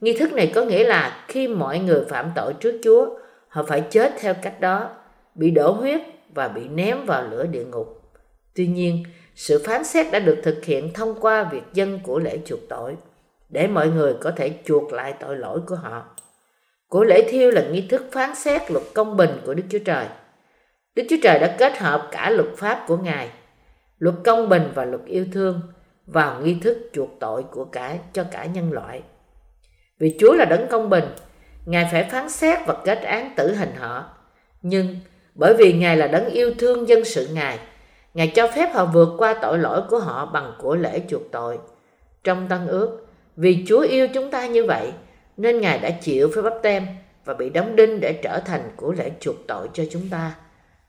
[0.00, 3.84] Nghi thức này có nghĩa là khi mọi người phạm tội trước Chúa, họ phải
[3.90, 4.90] chết theo cách đó,
[5.34, 6.00] bị đổ huyết
[6.34, 8.12] và bị ném vào lửa địa ngục.
[8.54, 12.38] Tuy nhiên, sự phán xét đã được thực hiện thông qua việc dân của lễ
[12.46, 12.96] chuộc tội,
[13.48, 16.04] để mọi người có thể chuộc lại tội lỗi của họ.
[16.88, 20.06] Của lễ thiêu là nghi thức phán xét luật công bình của Đức Chúa Trời.
[20.94, 23.30] Đức Chúa Trời đã kết hợp cả luật pháp của Ngài,
[23.98, 25.60] luật công bình và luật yêu thương
[26.06, 29.02] vào nghi thức chuộc tội của cả cho cả nhân loại.
[29.98, 31.04] Vì Chúa là đấng công bình,
[31.66, 34.04] Ngài phải phán xét và kết án tử hình họ.
[34.62, 34.96] Nhưng
[35.34, 37.58] bởi vì Ngài là đấng yêu thương dân sự Ngài,
[38.14, 41.58] Ngài cho phép họ vượt qua tội lỗi của họ bằng của lễ chuộc tội.
[42.24, 44.92] Trong Tân ước, vì Chúa yêu chúng ta như vậy,
[45.36, 46.86] nên Ngài đã chịu phải bắp tem
[47.24, 50.34] và bị đóng đinh để trở thành của lễ chuộc tội cho chúng ta.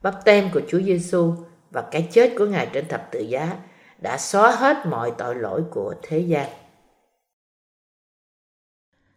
[0.01, 1.33] Bắp tem của Chúa Giêsu
[1.71, 3.57] và cái chết của Ngài trên thập tự giá
[4.01, 6.49] đã xóa hết mọi tội lỗi của thế gian.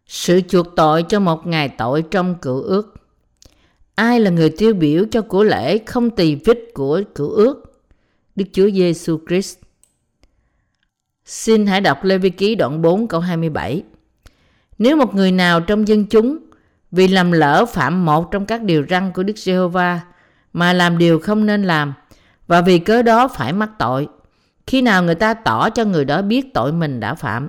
[0.07, 2.95] Sự chuộc tội cho một ngày tội trong cựu ước
[3.95, 7.83] Ai là người tiêu biểu cho của lễ không tỳ vết của cựu ước?
[8.37, 9.59] Đức Chúa Giêsu Christ.
[11.25, 13.83] Xin hãy đọc Lê Vi Ký đoạn 4 câu 27.
[14.79, 16.39] Nếu một người nào trong dân chúng
[16.91, 20.01] vì làm lỡ phạm một trong các điều răn của Đức Giê-hô-va
[20.55, 21.95] mà làm điều không nên làm.
[22.47, 24.09] Và vì cớ đó phải mắc tội,
[24.67, 27.49] khi nào người ta tỏ cho người đó biết tội mình đã phạm,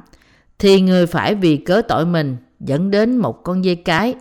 [0.60, 4.16] thì người phải vì cớ tội mình dẫn đến một con dê cái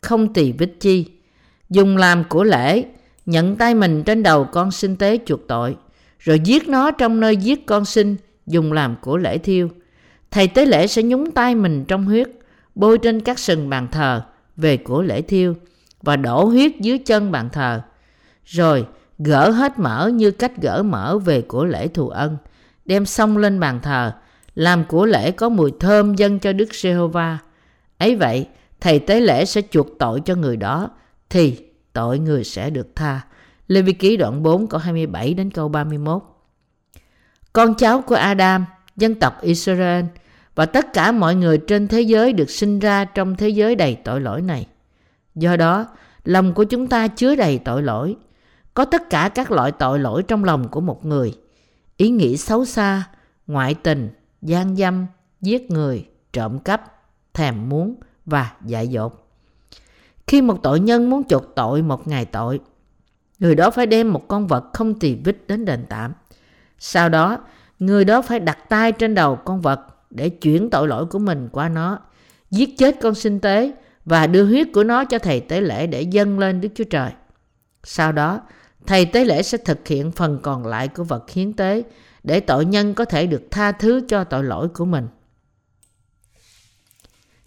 [0.00, 1.06] không tỳ vết chi.
[1.70, 2.84] Dùng làm của lễ
[3.26, 5.76] nhận tay mình trên đầu con sinh tế chuộc tội
[6.18, 8.16] rồi giết nó trong nơi giết con sinh
[8.46, 9.68] dùng làm của lễ thiêu.
[10.30, 12.28] Thầy tế lễ sẽ nhúng tay mình trong huyết
[12.74, 14.22] bôi trên các sừng bàn thờ
[14.56, 15.54] về của lễ thiêu
[16.02, 17.80] và đổ huyết dưới chân bàn thờ
[18.44, 18.86] rồi
[19.18, 22.36] gỡ hết mỡ như cách gỡ mỡ về của lễ thù ân
[22.84, 24.12] đem xong lên bàn thờ
[24.54, 27.38] làm của lễ có mùi thơm dâng cho Đức Giê-hô-va.
[27.98, 28.46] Ấy vậy,
[28.80, 30.90] thầy tế lễ sẽ chuộc tội cho người đó,
[31.30, 31.58] thì
[31.92, 33.20] tội người sẽ được tha.
[33.68, 36.22] Lê Vi Ký đoạn 4 câu 27 đến câu 31.
[37.52, 38.64] Con cháu của Adam,
[38.96, 40.04] dân tộc Israel
[40.54, 43.94] và tất cả mọi người trên thế giới được sinh ra trong thế giới đầy
[44.04, 44.66] tội lỗi này.
[45.34, 45.86] Do đó,
[46.24, 48.16] lòng của chúng ta chứa đầy tội lỗi.
[48.74, 51.38] Có tất cả các loại tội lỗi trong lòng của một người.
[51.96, 53.08] Ý nghĩ xấu xa,
[53.46, 54.10] ngoại tình,
[54.42, 55.06] gian dâm,
[55.40, 57.02] giết người, trộm cắp,
[57.34, 57.94] thèm muốn
[58.26, 59.26] và dại dột.
[60.26, 62.60] Khi một tội nhân muốn chuộc tội một ngày tội,
[63.38, 66.12] người đó phải đem một con vật không tỳ vít đến đền tạm.
[66.78, 67.38] Sau đó,
[67.78, 71.48] người đó phải đặt tay trên đầu con vật để chuyển tội lỗi của mình
[71.52, 71.98] qua nó,
[72.50, 73.72] giết chết con sinh tế
[74.04, 77.10] và đưa huyết của nó cho thầy tế lễ để dâng lên Đức Chúa Trời.
[77.84, 78.40] Sau đó,
[78.86, 81.82] thầy tế lễ sẽ thực hiện phần còn lại của vật hiến tế
[82.22, 85.08] để tội nhân có thể được tha thứ cho tội lỗi của mình.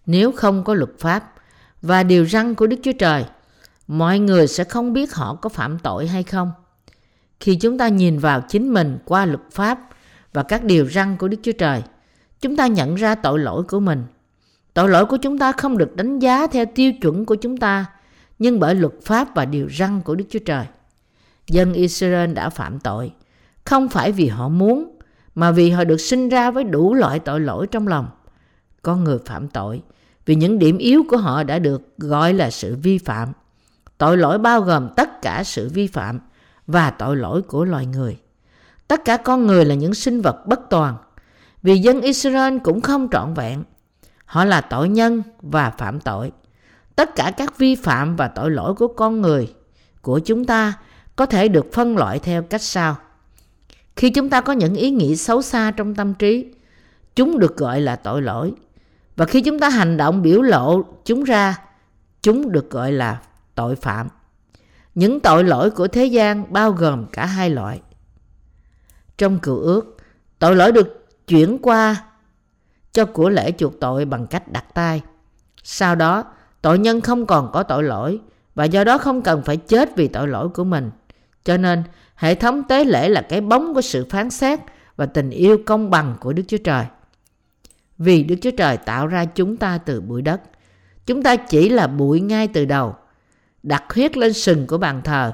[0.05, 1.33] Nếu không có luật pháp
[1.81, 3.25] và điều răn của Đức Chúa Trời,
[3.87, 6.51] mọi người sẽ không biết họ có phạm tội hay không.
[7.39, 9.79] Khi chúng ta nhìn vào chính mình qua luật pháp
[10.33, 11.83] và các điều răn của Đức Chúa Trời,
[12.41, 14.05] chúng ta nhận ra tội lỗi của mình.
[14.73, 17.85] Tội lỗi của chúng ta không được đánh giá theo tiêu chuẩn của chúng ta,
[18.39, 20.65] nhưng bởi luật pháp và điều răn của Đức Chúa Trời.
[21.47, 23.13] Dân Israel đã phạm tội,
[23.65, 24.99] không phải vì họ muốn,
[25.35, 28.07] mà vì họ được sinh ra với đủ loại tội lỗi trong lòng.
[28.81, 29.81] Con người phạm tội
[30.25, 33.31] vì những điểm yếu của họ đã được gọi là sự vi phạm.
[33.97, 36.19] Tội lỗi bao gồm tất cả sự vi phạm
[36.67, 38.17] và tội lỗi của loài người.
[38.87, 40.95] Tất cả con người là những sinh vật bất toàn,
[41.61, 43.63] vì dân Israel cũng không trọn vẹn.
[44.25, 46.31] Họ là tội nhân và phạm tội.
[46.95, 49.53] Tất cả các vi phạm và tội lỗi của con người,
[50.01, 50.73] của chúng ta
[51.15, 52.97] có thể được phân loại theo cách sau.
[53.95, 56.53] Khi chúng ta có những ý nghĩ xấu xa trong tâm trí,
[57.15, 58.53] chúng được gọi là tội lỗi.
[59.15, 61.57] Và khi chúng ta hành động biểu lộ chúng ra,
[62.21, 63.21] chúng được gọi là
[63.55, 64.07] tội phạm.
[64.95, 67.81] Những tội lỗi của thế gian bao gồm cả hai loại.
[69.17, 69.97] Trong cựu ước,
[70.39, 71.95] tội lỗi được chuyển qua
[72.91, 75.01] cho của lễ chuộc tội bằng cách đặt tay.
[75.63, 76.23] Sau đó,
[76.61, 78.19] tội nhân không còn có tội lỗi
[78.55, 80.91] và do đó không cần phải chết vì tội lỗi của mình.
[81.43, 81.83] Cho nên,
[82.15, 84.59] hệ thống tế lễ là cái bóng của sự phán xét
[84.95, 86.85] và tình yêu công bằng của Đức Chúa Trời.
[87.97, 90.41] Vì Đức Chúa Trời tạo ra chúng ta từ bụi đất,
[91.05, 92.95] chúng ta chỉ là bụi ngay từ đầu.
[93.63, 95.31] Đặt huyết lên sừng của bàn thờ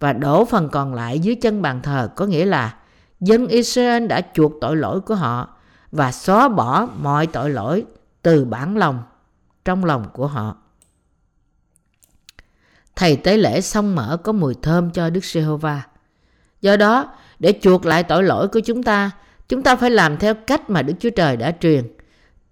[0.00, 2.74] và đổ phần còn lại dưới chân bàn thờ có nghĩa là
[3.20, 5.56] dân Israel đã chuộc tội lỗi của họ
[5.92, 7.84] và xóa bỏ mọi tội lỗi
[8.22, 9.02] từ bản lòng
[9.64, 10.56] trong lòng của họ.
[13.00, 15.82] Thầy tế lễ xong mở có mùi thơm cho Đức Giê-hô-va.
[16.60, 19.10] Do đó, để chuộc lại tội lỗi của chúng ta,
[19.48, 21.84] chúng ta phải làm theo cách mà Đức Chúa Trời đã truyền.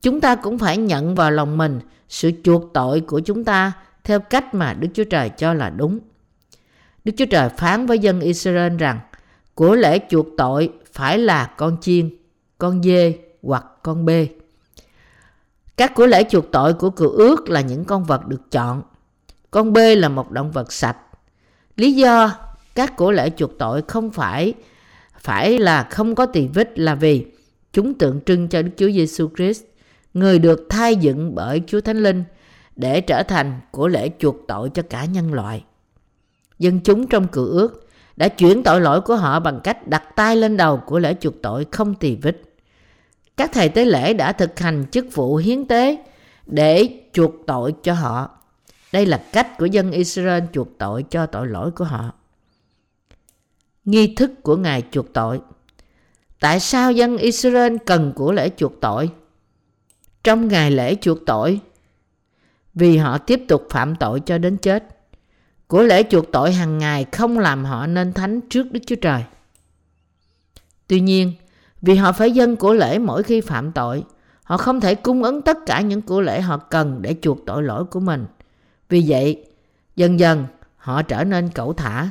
[0.02, 3.72] Chúng ta cũng phải nhận vào lòng mình sự chuộc tội của chúng ta
[4.04, 5.98] theo cách mà Đức Chúa Trời cho là đúng.
[7.04, 9.00] Đức Chúa Trời phán với dân Israel rằng
[9.54, 12.10] của lễ chuộc tội phải là con chiên,
[12.58, 14.28] con dê hoặc con bê.
[15.76, 18.82] Các của lễ chuộc tội của cựu ước là những con vật được chọn.
[19.50, 20.96] Con bê là một động vật sạch.
[21.76, 22.32] Lý do
[22.74, 24.54] các của lễ chuộc tội không phải
[25.18, 27.26] phải là không có tỳ vết là vì
[27.72, 29.62] chúng tượng trưng cho Đức Chúa Giêsu Christ,
[30.14, 32.24] người được thay dựng bởi Chúa Thánh Linh
[32.76, 35.64] để trở thành của lễ chuộc tội cho cả nhân loại.
[36.58, 40.36] Dân chúng trong cựu ước đã chuyển tội lỗi của họ bằng cách đặt tay
[40.36, 42.36] lên đầu của lễ chuộc tội không tỳ vết.
[43.36, 46.04] Các thầy tế lễ đã thực hành chức vụ hiến tế
[46.46, 48.37] để chuộc tội cho họ.
[48.92, 52.12] Đây là cách của dân Israel chuộc tội cho tội lỗi của họ.
[53.84, 55.40] Nghi thức của Ngài chuộc tội
[56.40, 59.10] Tại sao dân Israel cần của lễ chuộc tội?
[60.24, 61.60] Trong ngày lễ chuộc tội,
[62.74, 64.84] vì họ tiếp tục phạm tội cho đến chết.
[65.66, 69.24] Của lễ chuộc tội hàng ngày không làm họ nên thánh trước Đức Chúa Trời.
[70.86, 71.32] Tuy nhiên,
[71.82, 74.04] vì họ phải dâng của lễ mỗi khi phạm tội,
[74.42, 77.62] họ không thể cung ứng tất cả những của lễ họ cần để chuộc tội
[77.62, 78.26] lỗi của mình.
[78.88, 79.44] Vì vậy,
[79.96, 82.10] dần dần họ trở nên cẩu thả.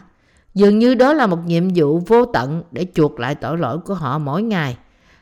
[0.54, 3.94] Dường như đó là một nhiệm vụ vô tận để chuộc lại tội lỗi của
[3.94, 4.78] họ mỗi ngày.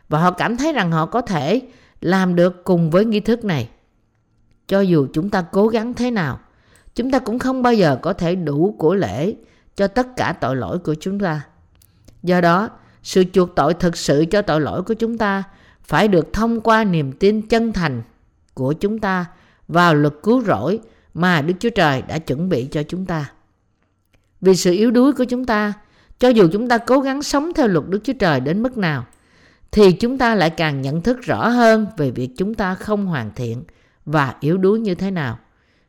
[0.09, 1.61] Và họ cảm thấy rằng họ có thể
[2.01, 3.69] làm được cùng với nghi thức này.
[4.67, 6.39] Cho dù chúng ta cố gắng thế nào,
[6.95, 9.35] chúng ta cũng không bao giờ có thể đủ của lễ
[9.75, 11.41] cho tất cả tội lỗi của chúng ta.
[12.23, 12.69] Do đó,
[13.03, 15.43] sự chuộc tội thực sự cho tội lỗi của chúng ta
[15.83, 18.01] phải được thông qua niềm tin chân thành
[18.53, 19.25] của chúng ta
[19.67, 20.79] vào luật cứu rỗi
[21.15, 23.31] mà Đức Chúa Trời đã chuẩn bị cho chúng ta.
[24.41, 25.73] Vì sự yếu đuối của chúng ta,
[26.19, 29.05] cho dù chúng ta cố gắng sống theo luật Đức Chúa Trời đến mức nào,
[29.71, 33.31] thì chúng ta lại càng nhận thức rõ hơn về việc chúng ta không hoàn
[33.35, 33.63] thiện
[34.05, 35.39] và yếu đuối như thế nào.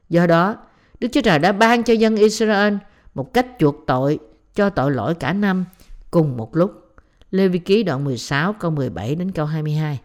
[0.08, 0.56] Do đó,
[1.00, 2.74] Đức Chúa Trời đã ban cho dân Israel
[3.14, 4.18] một cách chuộc tội
[4.54, 5.64] cho tội lỗi cả năm
[6.10, 6.94] cùng một lúc.
[7.30, 10.00] Lê Vi Ký đoạn 16 câu 17 đến câu 22.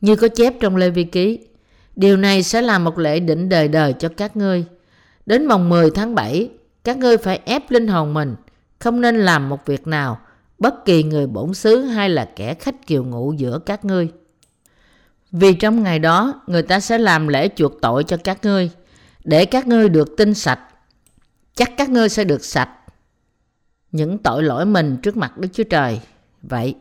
[0.00, 1.38] Như có chép trong Lê Vi Ký,
[1.96, 4.64] điều này sẽ là một lễ định đời đời cho các ngươi.
[5.26, 6.50] Đến mồng 10 tháng 7,
[6.84, 8.36] các ngươi phải ép linh hồn mình,
[8.78, 10.20] không nên làm một việc nào,
[10.58, 14.08] bất kỳ người bổn xứ hay là kẻ khách kiều ngụ giữa các ngươi.
[15.32, 18.70] Vì trong ngày đó, người ta sẽ làm lễ chuộc tội cho các ngươi,
[19.24, 20.60] để các ngươi được tinh sạch.
[21.54, 22.70] Chắc các ngươi sẽ được sạch
[23.92, 26.00] những tội lỗi mình trước mặt Đức Chúa Trời.
[26.42, 26.74] Vậy,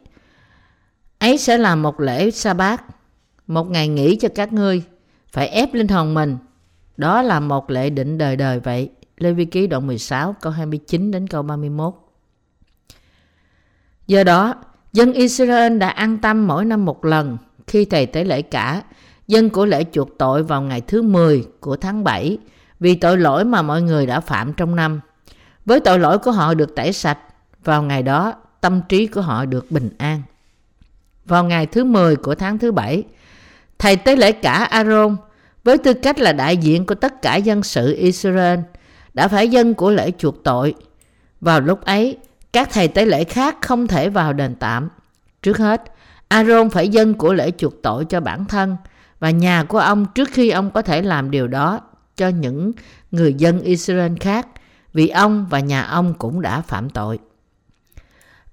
[1.19, 2.83] ấy sẽ là một lễ sa bát,
[3.47, 4.83] một ngày nghỉ cho các ngươi,
[5.31, 6.37] phải ép linh hồn mình.
[6.97, 8.89] Đó là một lễ định đời đời vậy.
[9.17, 11.93] Lê Vi Ký đoạn 16 câu 29 đến câu 31.
[14.07, 14.55] Do đó,
[14.93, 18.83] dân Israel đã an tâm mỗi năm một lần khi thầy tế lễ cả,
[19.27, 22.37] dân của lễ chuộc tội vào ngày thứ 10 của tháng 7
[22.79, 24.99] vì tội lỗi mà mọi người đã phạm trong năm.
[25.65, 27.19] Với tội lỗi của họ được tẩy sạch,
[27.63, 30.21] vào ngày đó tâm trí của họ được bình an.
[31.25, 33.03] Vào ngày thứ 10 của tháng thứ bảy,
[33.79, 35.17] thầy tế lễ cả Aaron
[35.63, 38.59] với tư cách là đại diện của tất cả dân sự Israel,
[39.13, 40.73] đã phải dân của lễ chuộc tội.
[41.41, 42.17] Vào lúc ấy,
[42.53, 44.89] các thầy tế lễ khác không thể vào đền tạm.
[45.41, 45.83] Trước hết,
[46.27, 48.77] Aaron phải dân của lễ chuộc tội cho bản thân
[49.19, 51.79] và nhà của ông trước khi ông có thể làm điều đó
[52.15, 52.71] cho những
[53.11, 54.47] người dân Israel khác
[54.93, 57.19] vì ông và nhà ông cũng đã phạm tội.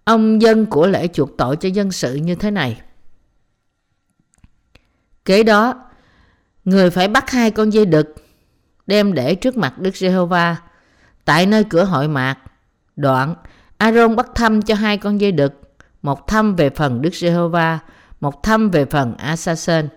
[0.05, 2.81] Ông dân của lễ chuộc tội cho dân sự như thế này.
[5.27, 5.75] Kế đó,
[6.65, 8.15] người phải bắt hai con dê đực
[8.87, 10.57] đem để trước mặt Đức Giê-hô-va
[11.25, 12.37] tại nơi cửa hội mạc.
[12.97, 13.35] Đoạn,
[13.79, 15.53] Aaron bắt thăm cho hai con dê đực,
[16.03, 17.79] một thăm về phần Đức Giê-hô-va,
[18.21, 19.89] một thăm về phần Asasen.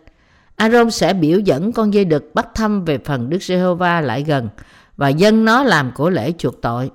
[0.56, 4.50] Aaron sẽ biểu dẫn con dê đực bắt thăm về phần Đức Giê-hô-va lại gần
[4.98, 6.92] và dân nó làm của lễ chuộc tội.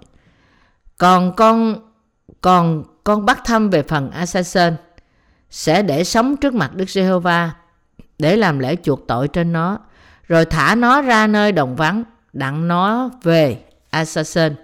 [0.99, 1.77] Còn con
[2.41, 4.77] còn con bắt thăm về phần Asasen
[5.51, 7.53] sẽ để sống trước mặt Đức Giê-hô-va
[8.19, 9.79] để làm lễ chuộc tội trên nó,
[10.29, 14.55] rồi thả nó ra nơi đồng vắng, đặng nó về Assassin,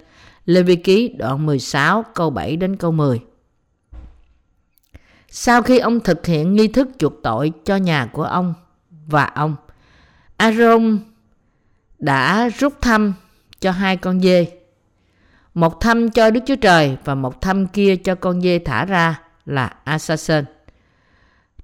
[0.45, 3.21] Lê Vi Ký đoạn 16 câu 7 đến câu 10.
[5.29, 8.55] Sau khi ông thực hiện nghi thức chuộc tội cho nhà của ông
[9.07, 9.57] và ông,
[10.37, 10.99] Aaron
[11.99, 13.15] đã rút thăm
[13.61, 14.47] cho hai con dê.
[15.55, 19.21] Một thăm cho Đức Chúa Trời và một thăm kia cho con dê thả ra
[19.47, 20.45] là Assassin.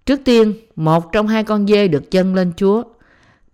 [0.06, 2.82] Trước tiên, một trong hai con dê được dâng lên Chúa.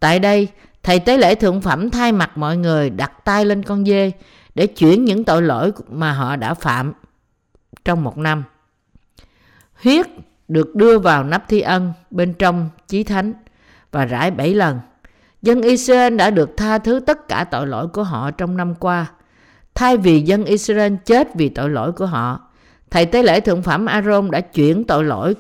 [0.00, 0.48] Tại đây,
[0.82, 4.12] thầy tế lễ thượng phẩm thay mặt mọi người đặt tay lên con dê
[4.54, 6.92] để chuyển những tội lỗi mà họ đã phạm
[7.84, 8.44] trong một năm.
[9.82, 10.06] Huyết
[10.48, 13.32] được đưa vào nắp thi ân bên trong chí thánh
[13.90, 14.80] và rải bảy lần.
[15.42, 19.06] Dân Israel đã được tha thứ tất cả tội lỗi của họ trong năm qua.
[19.74, 22.40] Thay vì dân Israel chết vì tội lỗi của họ,
[22.90, 25.34] thầy tế lễ thượng phẩm Aaron đã chuyển tội lỗi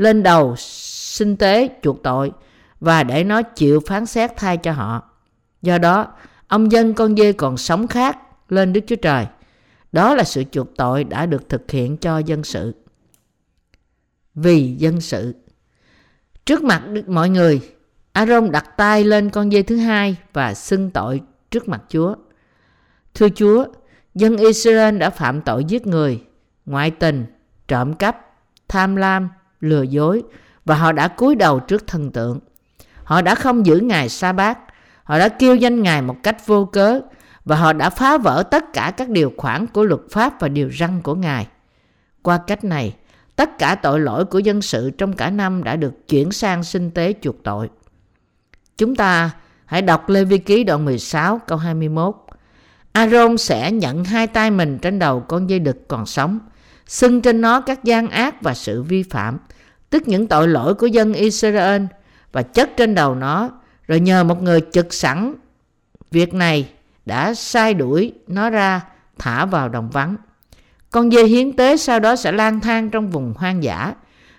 [0.00, 2.32] lên đầu sinh tế chuộc tội
[2.80, 5.02] và để nó chịu phán xét thay cho họ.
[5.62, 6.06] Do đó,
[6.48, 9.26] ông dân con dê còn sống khác lên Đức Chúa Trời.
[9.92, 12.74] Đó là sự chuộc tội đã được thực hiện cho dân sự.
[14.34, 15.34] Vì dân sự.
[16.44, 17.60] Trước mặt mọi người,
[18.12, 21.20] Aaron đặt tay lên con dê thứ hai và xưng tội
[21.50, 22.14] trước mặt Chúa.
[23.14, 23.66] Thưa Chúa,
[24.14, 26.22] dân Israel đã phạm tội giết người,
[26.66, 27.26] ngoại tình,
[27.68, 28.26] trộm cắp,
[28.68, 29.28] tham lam,
[29.60, 30.22] lừa dối
[30.64, 32.40] và họ đã cúi đầu trước thần tượng.
[33.04, 34.58] Họ đã không giữ ngày sa bát,
[35.04, 37.00] họ đã kêu danh Ngài một cách vô cớ
[37.44, 40.70] và họ đã phá vỡ tất cả các điều khoản của luật pháp và điều
[40.78, 41.46] răn của Ngài.
[42.22, 42.96] Qua cách này,
[43.36, 46.90] tất cả tội lỗi của dân sự trong cả năm đã được chuyển sang sinh
[46.90, 47.70] tế chuộc tội.
[48.78, 49.30] Chúng ta
[49.64, 52.16] hãy đọc Lê Vi Ký đoạn 16 câu 21.
[52.92, 56.38] Aaron sẽ nhận hai tay mình trên đầu con dây đực còn sống,
[56.90, 59.38] xưng trên nó các gian ác và sự vi phạm,
[59.90, 61.82] tức những tội lỗi của dân Israel
[62.32, 63.50] và chất trên đầu nó,
[63.86, 65.34] rồi nhờ một người trực sẵn
[66.10, 66.70] việc này
[67.06, 68.80] đã sai đuổi nó ra
[69.18, 70.16] thả vào đồng vắng.
[70.90, 73.94] Con dê hiến tế sau đó sẽ lang thang trong vùng hoang dã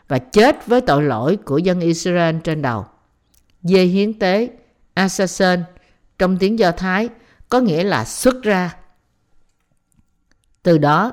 [0.08, 2.86] và chết với tội lỗi của dân Israel trên đầu.
[3.64, 4.50] Dê hiến tế,
[4.94, 5.60] assassin,
[6.20, 7.10] trong tiếng Do Thái
[7.50, 8.76] có nghĩa là xuất ra.
[10.64, 11.12] Từ đó,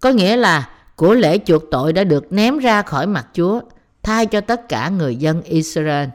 [0.00, 3.60] có nghĩa là của lễ chuộc tội đã được ném ra khỏi mặt Chúa,
[4.02, 6.08] thay cho tất cả người dân Israel.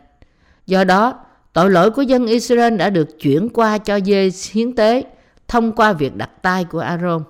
[0.65, 1.19] Do đó,
[1.53, 5.03] tội lỗi của dân Israel đã được chuyển qua cho dê hiến tế
[5.47, 7.23] thông qua việc đặt tay của Aaron.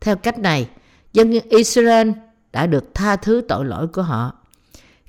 [0.00, 0.68] Theo cách này,
[1.12, 2.10] dân Israel
[2.52, 4.32] đã được tha thứ tội lỗi của họ.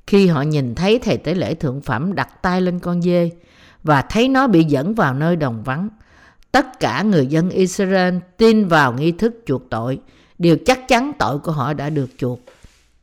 [0.06, 3.30] Khi họ nhìn thấy thầy tế lễ thượng phẩm đặt tay lên con dê
[3.82, 5.88] và thấy nó bị dẫn vào nơi đồng vắng,
[6.52, 9.98] tất cả người dân Israel tin vào nghi thức chuộc tội,
[10.38, 12.40] điều chắc chắn tội của họ đã được chuộc.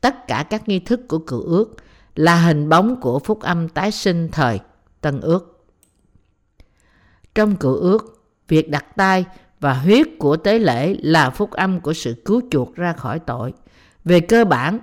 [0.02, 1.76] Tất cả các nghi thức của cựu ước
[2.16, 4.60] là hình bóng của phúc âm tái sinh thời
[5.02, 5.66] Tân ước.
[7.36, 9.26] Trong cựu ước, việc đặt tay
[9.60, 13.54] và huyết của tế lễ là phúc âm của sự cứu chuộc ra khỏi tội.
[14.06, 14.80] Về cơ bản,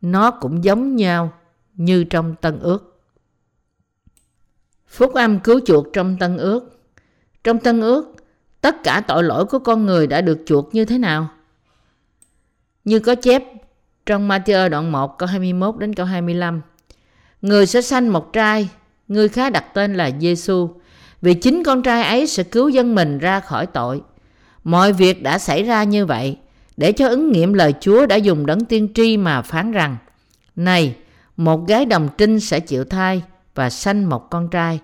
[0.00, 1.32] nó cũng giống nhau
[1.74, 3.02] như trong Tân ước.
[4.86, 6.80] Phúc âm cứu chuộc trong Tân ước.
[7.44, 8.14] Trong Tân ước,
[8.60, 11.28] tất cả tội lỗi của con người đã được chuộc như thế nào?
[12.84, 13.44] Như có chép
[14.06, 16.60] trong Matthew đoạn 1 câu 21 đến câu 25.
[17.42, 18.68] Người sẽ sanh một trai,
[19.08, 20.70] người khác đặt tên là Giêsu,
[21.22, 24.00] vì chính con trai ấy sẽ cứu dân mình ra khỏi tội.
[24.64, 26.36] Mọi việc đã xảy ra như vậy,
[26.76, 29.96] để cho ứng nghiệm lời Chúa đã dùng đấng tiên tri mà phán rằng,
[30.56, 30.96] Này,
[31.36, 33.22] một gái đồng trinh sẽ chịu thai
[33.54, 34.80] và sanh một con trai.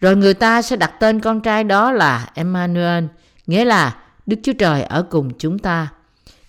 [0.00, 3.04] Rồi người ta sẽ đặt tên con trai đó là Emmanuel,
[3.46, 3.96] nghĩa là
[4.26, 5.88] Đức Chúa Trời ở cùng chúng ta.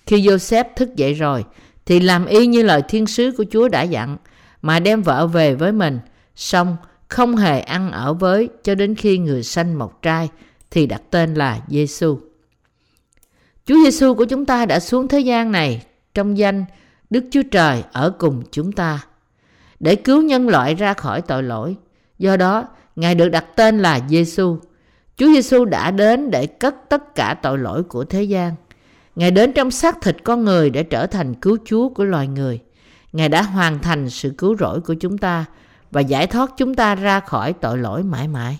[0.06, 1.45] Khi Joseph thức dậy rồi,
[1.86, 4.18] thì làm y như lời thiên sứ của Chúa đã dặn,
[4.62, 5.99] mà đem vợ về với mình.
[6.36, 6.78] Xong,
[7.08, 10.30] không hề ăn ở với cho đến khi người sanh một trai
[10.72, 12.20] thì đặt tên là Giêsu.
[13.66, 15.84] Chúa Giêsu của chúng ta đã xuống thế gian này
[16.14, 16.66] trong danh
[17.10, 19.06] Đức Chúa Trời ở cùng chúng ta
[19.80, 21.76] để cứu nhân loại ra khỏi tội lỗi.
[22.20, 24.58] Do đó, Ngài được đặt tên là Giêsu.
[25.18, 28.56] Chúa Giêsu đã đến để cất tất cả tội lỗi của thế gian.
[29.16, 32.59] Ngài đến trong xác thịt con người để trở thành cứu Chúa của loài người.
[33.14, 35.45] Ngài đã hoàn thành sự cứu rỗi của chúng ta
[35.91, 38.57] và giải thoát chúng ta ra khỏi tội lỗi mãi mãi.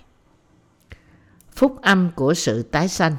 [1.56, 3.16] Phúc âm của sự tái sanh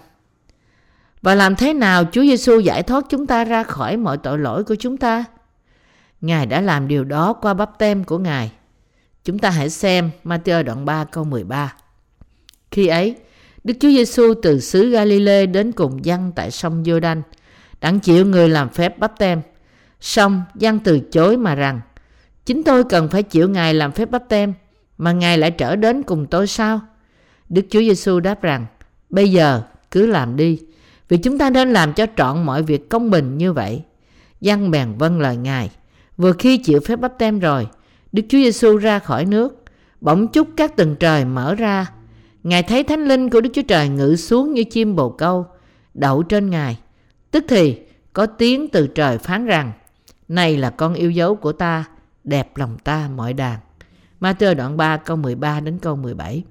[1.23, 4.65] Và làm thế nào Chúa Giêsu giải thoát chúng ta ra khỏi mọi tội lỗi
[4.65, 5.25] của chúng ta?
[6.21, 8.53] Ngài đã làm điều đó qua bắp tem của Ngài.
[9.25, 11.75] Chúng ta hãy xem Matthew đoạn 3 câu 13.
[12.71, 13.17] Khi ấy,
[13.65, 17.23] Đức Chúa Giêsu từ xứ Galilee đến cùng dân tại sông Giô-đanh,
[17.81, 19.41] đặng chịu người làm phép bắp tem.
[20.01, 21.81] Xong, dân từ chối mà rằng,
[22.47, 24.55] chính tôi cần phải chịu Ngài làm phép bắp tem,
[24.99, 26.81] mà Ngài lại trở đến cùng tôi sao?
[27.49, 28.67] Đức Chúa Giêsu đáp rằng,
[29.11, 30.61] bây giờ cứ làm đi,
[31.09, 33.83] vì chúng ta nên làm cho trọn mọi việc công bình như vậy.
[34.41, 35.71] Dân bèn vâng lời Ngài.
[36.17, 37.69] Vừa khi chịu phép bắp tem rồi,
[38.13, 39.63] Đức Chúa Giêsu ra khỏi nước,
[40.01, 41.87] bỗng chúc các tầng trời mở ra.
[42.45, 45.47] Ngài thấy thánh linh của Đức Chúa Trời ngự xuống như chim bồ câu,
[45.95, 46.79] đậu trên Ngài.
[47.31, 47.79] Tức thì
[48.13, 49.73] có tiếng từ trời phán rằng,
[50.29, 51.85] này là con yêu dấu của ta,
[52.25, 53.59] đẹp lòng ta mọi đàn.
[54.21, 56.45] Matthew đoạn 3 câu 13 đến câu 17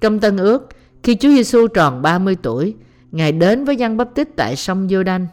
[0.00, 0.68] Trong Tân Ước,
[1.02, 2.74] khi Chúa Giêsu tròn 30 tuổi,
[3.12, 5.26] Ngài đến với dân bắp tích tại sông giô đanh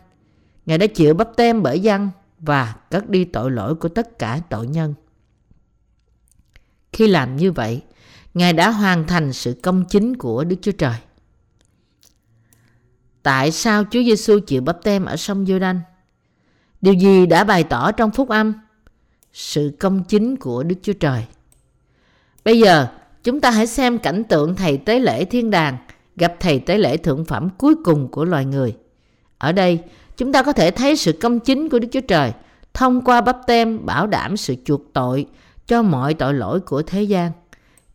[0.66, 2.10] Ngài đã chịu bắp tem bởi dân
[2.40, 4.94] và cất đi tội lỗi của tất cả tội nhân.
[6.94, 7.82] Khi làm như vậy,
[8.34, 10.96] Ngài đã hoàn thành sự công chính của Đức Chúa Trời.
[13.24, 15.82] Tại sao Chúa Giêsu chịu bắp tem ở sông giô đanh
[16.82, 18.54] Điều gì đã bày tỏ trong phúc âm?
[19.34, 21.26] Sự công chính của Đức Chúa Trời.
[22.46, 22.88] Bây giờ,
[23.24, 25.78] chúng ta hãy xem cảnh tượng thầy tế lễ thiên đàng
[26.16, 28.76] gặp thầy tế lễ thượng phẩm cuối cùng của loài người.
[29.38, 29.80] Ở đây,
[30.18, 32.32] chúng ta có thể thấy sự công chính của Đức Chúa Trời
[32.74, 35.26] thông qua bắp tem bảo đảm sự chuộc tội
[35.68, 37.32] cho mọi tội lỗi của thế gian.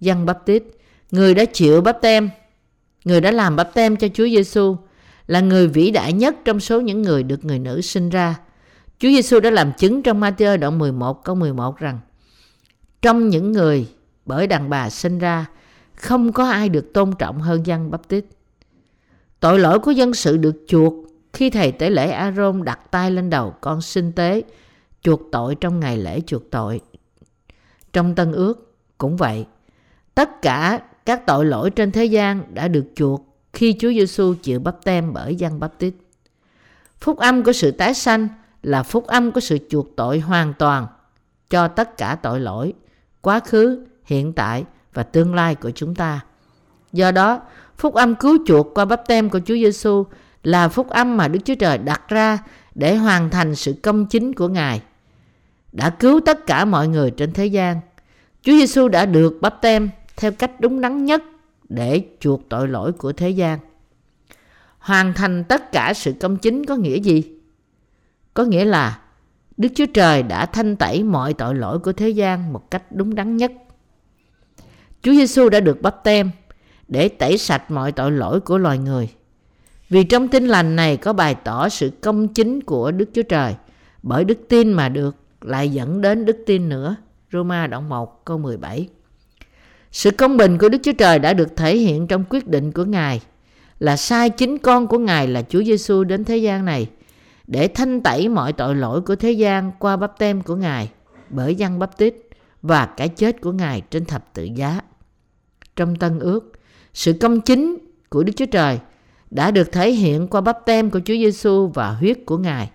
[0.00, 0.62] Giăng bắp tít,
[1.10, 2.30] người đã chịu bắp tem,
[3.04, 4.76] người đã làm bắp tem cho Chúa Giêsu
[5.26, 8.36] là người vĩ đại nhất trong số những người được người nữ sinh ra.
[8.98, 12.00] Chúa Giêsu đã làm chứng trong Matthew đoạn 11 câu 11 rằng
[13.02, 13.88] trong những người
[14.24, 15.46] bởi đàn bà sinh ra
[15.94, 18.24] không có ai được tôn trọng hơn dân bắp tít.
[19.40, 20.94] Tội lỗi của dân sự được chuộc
[21.32, 24.42] khi thầy tế lễ Aaron đặt tay lên đầu con sinh tế
[25.02, 26.80] chuộc tội trong ngày lễ chuộc tội.
[27.92, 29.46] Trong Tân Ước cũng vậy.
[30.16, 34.60] Tất cả các tội lỗi trên thế gian đã được chuộc khi Chúa Giêsu chịu
[34.60, 35.94] bắp tem bởi dân bắp tít.
[37.00, 38.28] Phúc âm của sự tái sanh
[38.62, 40.86] là phúc âm của sự chuộc tội hoàn toàn
[41.50, 42.72] cho tất cả tội lỗi,
[43.20, 44.64] quá khứ, hiện tại
[44.94, 46.24] và tương lai của chúng ta.
[46.92, 47.40] Do đó,
[47.78, 50.04] phúc âm cứu chuộc qua bắp tem của Chúa Giêsu
[50.42, 52.38] là phúc âm mà Đức Chúa Trời đặt ra
[52.74, 54.82] để hoàn thành sự công chính của Ngài.
[55.72, 57.80] Đã cứu tất cả mọi người trên thế gian.
[58.42, 61.22] Chúa Giêsu đã được bắp tem theo cách đúng đắn nhất
[61.68, 63.58] để chuộc tội lỗi của thế gian.
[64.78, 67.22] Hoàn thành tất cả sự công chính có nghĩa gì?
[68.34, 69.00] Có nghĩa là
[69.56, 73.14] Đức Chúa Trời đã thanh tẩy mọi tội lỗi của thế gian một cách đúng
[73.14, 73.52] đắn nhất.
[75.02, 76.30] Chúa Giêsu đã được bắp tem
[76.88, 79.08] để tẩy sạch mọi tội lỗi của loài người.
[79.88, 83.54] Vì trong tin lành này có bày tỏ sự công chính của Đức Chúa Trời,
[84.02, 86.96] bởi đức tin mà được lại dẫn đến đức tin nữa.
[87.32, 88.88] Roma đoạn 1 câu 17
[89.92, 92.84] sự công bình của Đức Chúa Trời đã được thể hiện trong quyết định của
[92.84, 93.20] Ngài
[93.78, 96.88] là sai chính con của Ngài là Chúa Giêsu đến thế gian này
[97.46, 100.90] để thanh tẩy mọi tội lỗi của thế gian qua bắp tem của Ngài
[101.30, 102.14] bởi dân bắp tít
[102.62, 104.80] và cái chết của Ngài trên thập tự giá.
[105.76, 106.52] Trong Tân Ước,
[106.94, 108.78] sự công chính của Đức Chúa Trời
[109.30, 112.70] đã được thể hiện qua bắp tem của Chúa Giêsu và huyết của Ngài.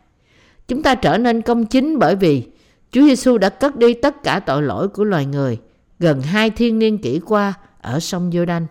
[0.68, 2.44] Chúng ta trở nên công chính bởi vì
[2.92, 5.60] Chúa Giêsu đã cất đi tất cả tội lỗi của loài người
[6.02, 8.68] gần hai thiên niên kỷ qua ở sông giô đanh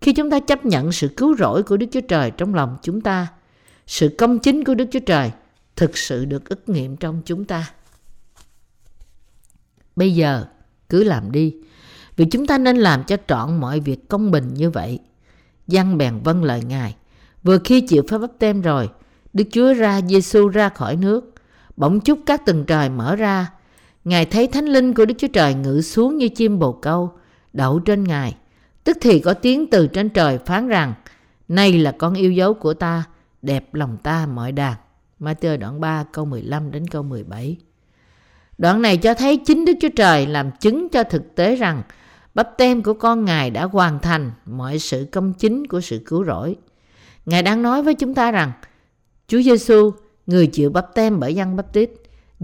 [0.00, 3.00] Khi chúng ta chấp nhận sự cứu rỗi của Đức Chúa Trời trong lòng chúng
[3.00, 3.26] ta,
[3.86, 5.30] sự công chính của Đức Chúa Trời
[5.76, 7.70] thực sự được ức nghiệm trong chúng ta.
[9.96, 10.44] Bây giờ,
[10.88, 11.54] cứ làm đi,
[12.16, 14.98] vì chúng ta nên làm cho trọn mọi việc công bình như vậy.
[15.66, 16.96] Giăng bèn vâng lời Ngài.
[17.42, 18.88] Vừa khi chịu phép bắp tem rồi,
[19.32, 21.34] Đức Chúa ra Giêsu ra khỏi nước.
[21.76, 23.50] Bỗng chúc các tầng trời mở ra.
[24.04, 27.12] Ngài thấy thánh linh của Đức Chúa Trời ngự xuống như chim bồ câu,
[27.52, 28.36] đậu trên Ngài.
[28.84, 30.94] Tức thì có tiếng từ trên trời phán rằng,
[31.48, 33.04] Này là con yêu dấu của ta,
[33.42, 34.74] đẹp lòng ta mọi đàn.
[35.20, 37.56] Matthew đoạn 3 câu 15 đến câu 17.
[38.58, 41.82] Đoạn này cho thấy chính Đức Chúa Trời làm chứng cho thực tế rằng
[42.34, 46.24] Bắp tem của con Ngài đã hoàn thành mọi sự công chính của sự cứu
[46.24, 46.56] rỗi.
[47.26, 48.52] Ngài đang nói với chúng ta rằng
[49.28, 49.90] Chúa Giêsu,
[50.26, 51.90] người chịu bắp tem bởi dân bắp tít,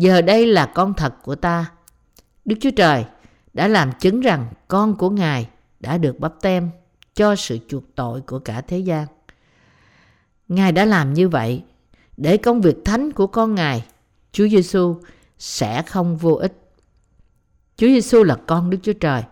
[0.01, 1.71] giờ đây là con thật của ta.
[2.45, 3.05] Đức Chúa Trời
[3.53, 5.49] đã làm chứng rằng con của Ngài
[5.81, 6.71] đã được bắp tem
[7.15, 9.07] cho sự chuộc tội của cả thế gian.
[10.49, 11.63] Ngài đã làm như vậy
[12.17, 13.85] để công việc thánh của con Ngài,
[14.33, 14.97] Chúa Giêsu
[15.39, 16.53] sẽ không vô ích.
[17.77, 19.23] Chúa Giêsu là con Đức Chúa Trời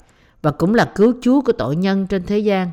[0.43, 2.71] và cũng là cứu Chúa của tội nhân trên thế gian.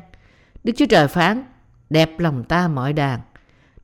[0.64, 1.44] Đức Chúa Trời phán,
[1.90, 3.20] đẹp lòng ta mọi đàn.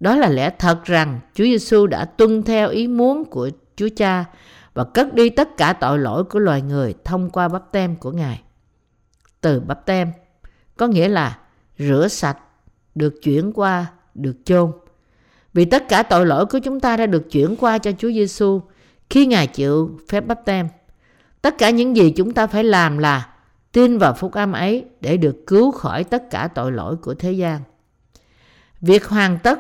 [0.01, 3.51] Đó là lẽ thật rằng Chúa Giêsu đã tuân theo ý muốn của
[3.83, 4.25] Chúa Cha
[4.75, 8.11] và cất đi tất cả tội lỗi của loài người thông qua bắp tem của
[8.11, 8.43] Ngài.
[9.41, 10.13] Từ bắp tem
[10.77, 11.39] có nghĩa là
[11.79, 12.39] rửa sạch,
[12.95, 14.73] được chuyển qua, được chôn.
[15.55, 18.61] Vì tất cả tội lỗi của chúng ta đã được chuyển qua cho Chúa Giêsu
[19.11, 20.69] khi Ngài chịu phép bắp tem.
[21.43, 23.29] Tất cả những gì chúng ta phải làm là
[23.73, 27.33] tin vào phúc âm ấy để được cứu khỏi tất cả tội lỗi của thế
[27.33, 27.61] gian.
[28.81, 29.59] Việc hoàn tất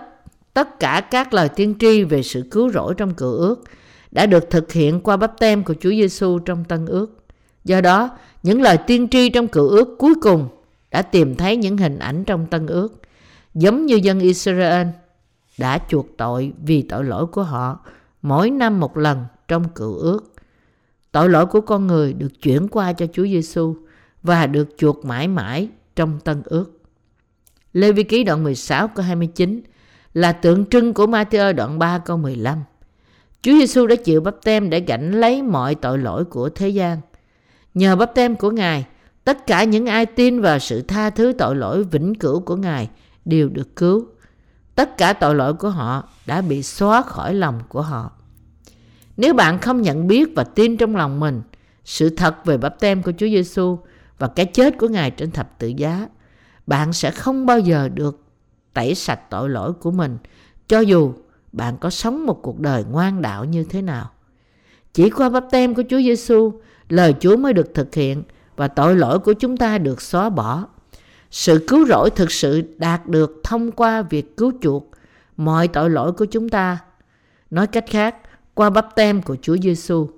[0.54, 3.64] tất cả các lời tiên tri về sự cứu rỗi trong cựu ước
[4.12, 7.24] đã được thực hiện qua bắp tem của Chúa Giêsu trong Tân ước.
[7.64, 8.10] Do đó,
[8.42, 10.48] những lời tiên tri trong cựu ước cuối cùng
[10.90, 13.02] đã tìm thấy những hình ảnh trong Tân ước,
[13.54, 14.86] giống như dân Israel
[15.58, 17.78] đã chuộc tội vì tội lỗi của họ
[18.22, 20.32] mỗi năm một lần trong cựu ước.
[21.12, 23.76] Tội lỗi của con người được chuyển qua cho Chúa Giêsu
[24.22, 26.78] và được chuộc mãi mãi trong Tân ước.
[27.72, 29.62] Lê Vi Ký đoạn 16 câu 29
[30.14, 32.58] là tượng trưng của Matthew đoạn 3 câu 15.
[33.42, 37.00] Chúa Giêsu đã chịu bắp tem để gánh lấy mọi tội lỗi của thế gian.
[37.74, 38.86] Nhờ bắp tem của Ngài,
[39.24, 42.90] tất cả những ai tin vào sự tha thứ tội lỗi vĩnh cửu của Ngài
[43.24, 44.06] đều được cứu.
[44.74, 48.10] Tất cả tội lỗi của họ đã bị xóa khỏi lòng của họ.
[49.16, 51.42] Nếu bạn không nhận biết và tin trong lòng mình
[51.84, 53.78] sự thật về bắp tem của Chúa Giêsu
[54.18, 56.08] và cái chết của Ngài trên thập tự giá,
[56.66, 58.24] bạn sẽ không bao giờ được
[58.74, 60.18] tẩy sạch tội lỗi của mình
[60.68, 61.14] cho dù
[61.52, 64.10] bạn có sống một cuộc đời ngoan đạo như thế nào.
[64.94, 66.52] Chỉ qua bắp tem của Chúa Giêsu,
[66.88, 68.22] lời Chúa mới được thực hiện
[68.56, 70.66] và tội lỗi của chúng ta được xóa bỏ.
[71.30, 74.90] Sự cứu rỗi thực sự đạt được thông qua việc cứu chuộc
[75.36, 76.78] mọi tội lỗi của chúng ta.
[77.50, 78.16] Nói cách khác,
[78.54, 80.08] qua bắp tem của Chúa Giêsu.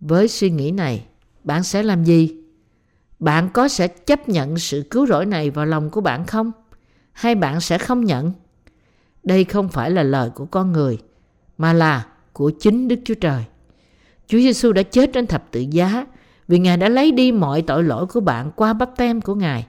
[0.00, 1.06] Với suy nghĩ này,
[1.44, 2.36] bạn sẽ làm gì?
[3.18, 6.52] Bạn có sẽ chấp nhận sự cứu rỗi này vào lòng của bạn không?
[7.12, 8.32] Hay bạn sẽ không nhận?
[9.24, 10.98] Đây không phải là lời của con người,
[11.58, 13.44] mà là của chính Đức Chúa Trời.
[14.26, 16.06] Chúa Giêsu đã chết trên thập tự giá
[16.48, 19.66] vì Ngài đã lấy đi mọi tội lỗi của bạn qua bắp tem của Ngài.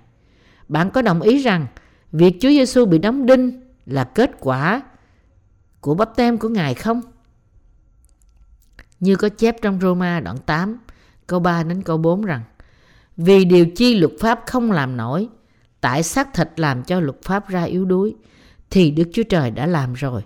[0.68, 1.68] Bạn có đồng ý rằng
[2.11, 4.82] việc Chúa Giêsu bị đóng đinh là kết quả
[5.82, 7.02] của bắp tem của Ngài không?
[8.99, 10.77] Như có chép trong Roma đoạn 8,
[11.27, 12.41] câu 3 đến câu 4 rằng
[13.18, 15.27] Vì điều chi luật pháp không làm nổi,
[15.82, 18.15] tại xác thịt làm cho luật pháp ra yếu đuối,
[18.76, 20.22] thì Đức Chúa Trời đã làm rồi.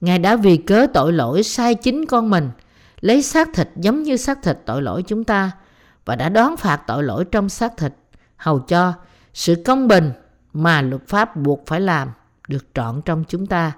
[0.00, 2.50] Ngài đã vì cớ tội lỗi sai chính con mình,
[3.00, 5.50] lấy xác thịt giống như xác thịt tội lỗi chúng ta
[6.04, 7.92] và đã đón phạt tội lỗi trong xác thịt,
[8.36, 8.92] hầu cho
[9.34, 10.12] sự công bình
[10.52, 12.10] mà luật pháp buộc phải làm
[12.48, 13.72] được trọn trong chúng ta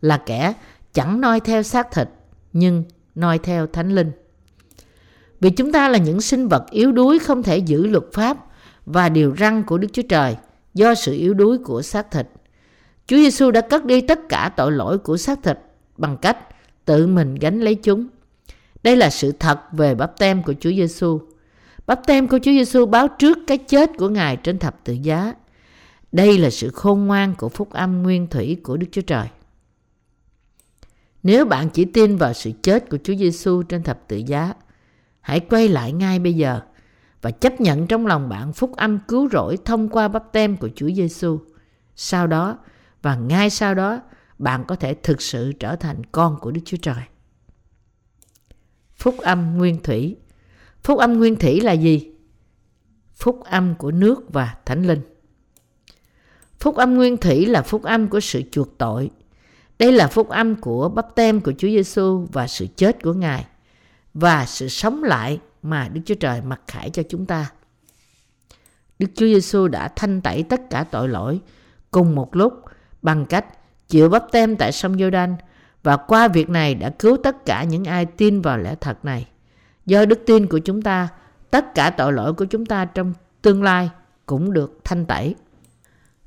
[0.00, 0.52] là kẻ
[0.92, 2.08] chẳng noi theo xác thịt
[2.52, 2.84] nhưng
[3.14, 4.12] noi theo thánh linh.
[5.40, 8.36] Vì chúng ta là những sinh vật yếu đuối không thể giữ luật pháp
[8.86, 10.36] và điều răn của Đức Chúa Trời
[10.74, 12.28] do sự yếu đuối của xác thịt.
[13.12, 15.58] Chúa Giêsu đã cất đi tất cả tội lỗi của xác thịt
[15.96, 16.38] bằng cách
[16.84, 18.06] tự mình gánh lấy chúng.
[18.82, 21.20] Đây là sự thật về bắp tem của Chúa Giêsu.
[21.86, 25.34] Bắp tem của Chúa Giêsu báo trước cái chết của Ngài trên thập tự giá.
[26.12, 29.26] Đây là sự khôn ngoan của phúc âm nguyên thủy của Đức Chúa Trời.
[31.22, 34.52] Nếu bạn chỉ tin vào sự chết của Chúa Giêsu trên thập tự giá,
[35.20, 36.60] hãy quay lại ngay bây giờ
[37.22, 40.68] và chấp nhận trong lòng bạn phúc âm cứu rỗi thông qua bắp tem của
[40.74, 41.38] Chúa Giêsu.
[41.96, 42.58] Sau đó
[43.02, 44.00] và ngay sau đó,
[44.38, 47.02] bạn có thể thực sự trở thành con của Đức Chúa Trời.
[48.96, 50.16] Phúc âm nguyên thủy.
[50.82, 52.12] Phúc âm nguyên thủy là gì?
[53.14, 55.00] Phúc âm của nước và thánh linh.
[56.60, 59.10] Phúc âm nguyên thủy là phúc âm của sự chuộc tội.
[59.78, 63.46] Đây là phúc âm của bắp tem của Chúa Giêsu và sự chết của Ngài
[64.14, 67.52] và sự sống lại mà Đức Chúa Trời mặc khải cho chúng ta.
[68.98, 71.40] Đức Chúa Giêsu đã thanh tẩy tất cả tội lỗi
[71.90, 72.52] cùng một lúc
[73.02, 73.44] bằng cách
[73.88, 75.10] chịu bắp tem tại sông giô
[75.82, 79.26] và qua việc này đã cứu tất cả những ai tin vào lẽ thật này.
[79.86, 81.08] Do đức tin của chúng ta,
[81.50, 83.12] tất cả tội lỗi của chúng ta trong
[83.42, 83.90] tương lai
[84.26, 85.34] cũng được thanh tẩy.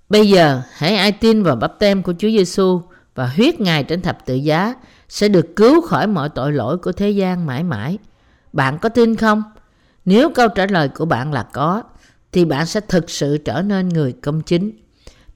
[0.09, 2.81] Bây giờ, hãy ai tin vào bắp tem của Chúa Giêsu
[3.15, 4.73] và huyết Ngài trên thập tự giá
[5.09, 7.97] sẽ được cứu khỏi mọi tội lỗi của thế gian mãi mãi.
[8.53, 9.43] Bạn có tin không?
[10.05, 11.83] Nếu câu trả lời của bạn là có,
[12.31, 14.71] thì bạn sẽ thực sự trở nên người công chính.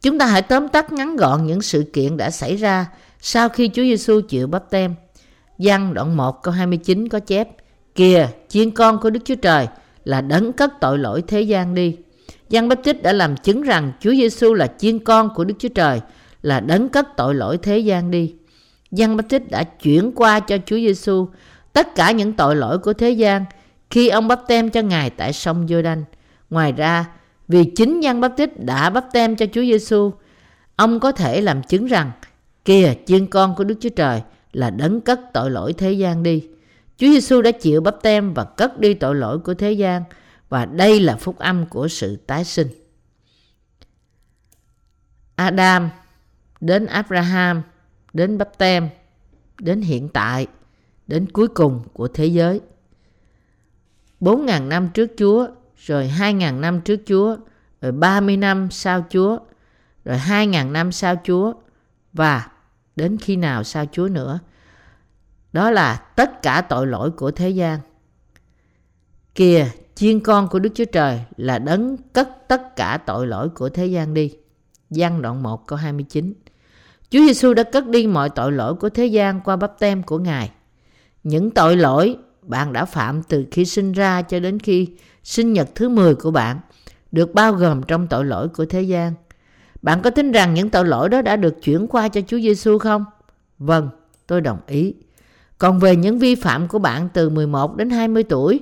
[0.01, 2.85] Chúng ta hãy tóm tắt ngắn gọn những sự kiện đã xảy ra
[3.19, 4.95] sau khi Chúa Giêsu chịu bắp tem.
[5.57, 7.49] Giăng đoạn 1 câu 29 có chép
[7.95, 9.67] Kìa, chiên con của Đức Chúa Trời
[10.03, 11.97] là đấng cất tội lỗi thế gian đi.
[12.49, 15.69] Giăng Báp Tích đã làm chứng rằng Chúa Giêsu là chiên con của Đức Chúa
[15.69, 16.01] Trời
[16.41, 18.35] là đấng cất tội lỗi thế gian đi.
[18.91, 21.27] Giăng Báp Tích đã chuyển qua cho Chúa Giêsu
[21.73, 23.45] tất cả những tội lỗi của thế gian
[23.89, 26.03] khi ông bắp tem cho Ngài tại sông Giô-đanh.
[26.49, 27.05] Ngoài ra,
[27.49, 30.13] vì chính Giăng Báp Tích đã bắp tem cho Chúa Giêsu,
[30.75, 32.11] ông có thể làm chứng rằng
[32.65, 34.21] kìa chiên con của Đức Chúa Trời
[34.53, 36.47] là đấng cất tội lỗi thế gian đi.
[36.97, 40.03] Chúa Giêsu đã chịu bắp tem và cất đi tội lỗi của thế gian
[40.49, 42.67] và đây là phúc âm của sự tái sinh.
[45.35, 45.89] Adam
[46.61, 47.61] đến Abraham
[48.13, 48.89] đến bắp tem
[49.59, 50.47] đến hiện tại
[51.07, 52.61] đến cuối cùng của thế giới.
[54.21, 55.47] 4.000 năm trước Chúa,
[55.85, 57.37] rồi 2.000 năm trước Chúa,
[57.81, 59.37] rồi 30 năm sau Chúa,
[60.05, 61.53] rồi 2.000 năm sau Chúa
[62.13, 62.47] và
[62.95, 64.39] đến khi nào sau Chúa nữa.
[65.53, 67.79] Đó là tất cả tội lỗi của thế gian.
[69.35, 73.69] Kìa, chiên con của Đức Chúa Trời là đấng cất tất cả tội lỗi của
[73.69, 74.35] thế gian đi.
[74.89, 76.33] Giăng đoạn 1 câu 29
[77.09, 80.19] Chúa Giêsu đã cất đi mọi tội lỗi của thế gian qua bắp tem của
[80.19, 80.51] Ngài.
[81.23, 84.87] Những tội lỗi bạn đã phạm từ khi sinh ra cho đến khi
[85.23, 86.59] sinh nhật thứ 10 của bạn
[87.11, 89.13] được bao gồm trong tội lỗi của thế gian.
[89.81, 92.77] Bạn có tin rằng những tội lỗi đó đã được chuyển qua cho Chúa Giêsu
[92.77, 93.05] không?
[93.59, 93.89] Vâng,
[94.27, 94.93] tôi đồng ý.
[95.57, 98.59] Còn về những vi phạm của bạn từ 11 đến 20 tuổi,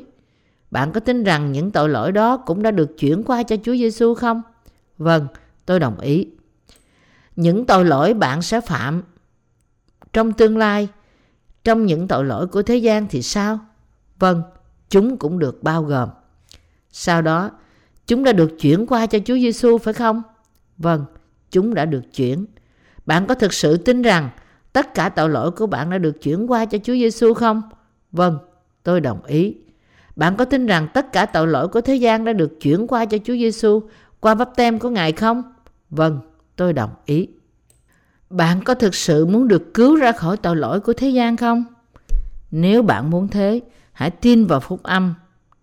[0.71, 3.75] bạn có tin rằng những tội lỗi đó cũng đã được chuyển qua cho Chúa
[3.75, 4.41] Giêsu không?
[4.97, 5.27] Vâng,
[5.65, 6.27] tôi đồng ý.
[7.35, 9.03] Những tội lỗi bạn sẽ phạm
[10.13, 10.87] trong tương lai,
[11.63, 13.59] trong những tội lỗi của thế gian thì sao?
[14.19, 14.41] Vâng,
[14.89, 16.09] chúng cũng được bao gồm.
[16.99, 17.51] Sau đó,
[18.07, 20.21] chúng đã được chuyển qua cho Chúa Giêsu phải không?
[20.77, 21.05] Vâng,
[21.51, 22.45] chúng đã được chuyển.
[23.05, 24.29] Bạn có thực sự tin rằng
[24.73, 27.61] tất cả tội lỗi của bạn đã được chuyển qua cho Chúa Giêsu không?
[28.11, 28.37] Vâng,
[28.83, 29.55] tôi đồng ý.
[30.15, 33.05] Bạn có tin rằng tất cả tội lỗi của thế gian đã được chuyển qua
[33.05, 33.81] cho Chúa Giêsu
[34.19, 35.43] qua bắp tem của Ngài không?
[35.89, 36.19] Vâng,
[36.55, 37.27] tôi đồng ý.
[38.29, 41.63] Bạn có thực sự muốn được cứu ra khỏi tội lỗi của thế gian không?
[42.51, 43.61] Nếu bạn muốn thế,
[43.93, 45.13] hãy tin vào phúc âm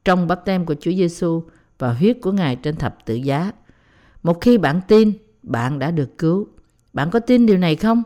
[0.04, 1.42] trong bắp tem của Chúa Giêsu
[1.78, 3.52] và huyết của Ngài trên thập tự giá.
[4.22, 5.12] Một khi bạn tin,
[5.42, 6.48] bạn đã được cứu.
[6.92, 8.02] Bạn có tin điều này không?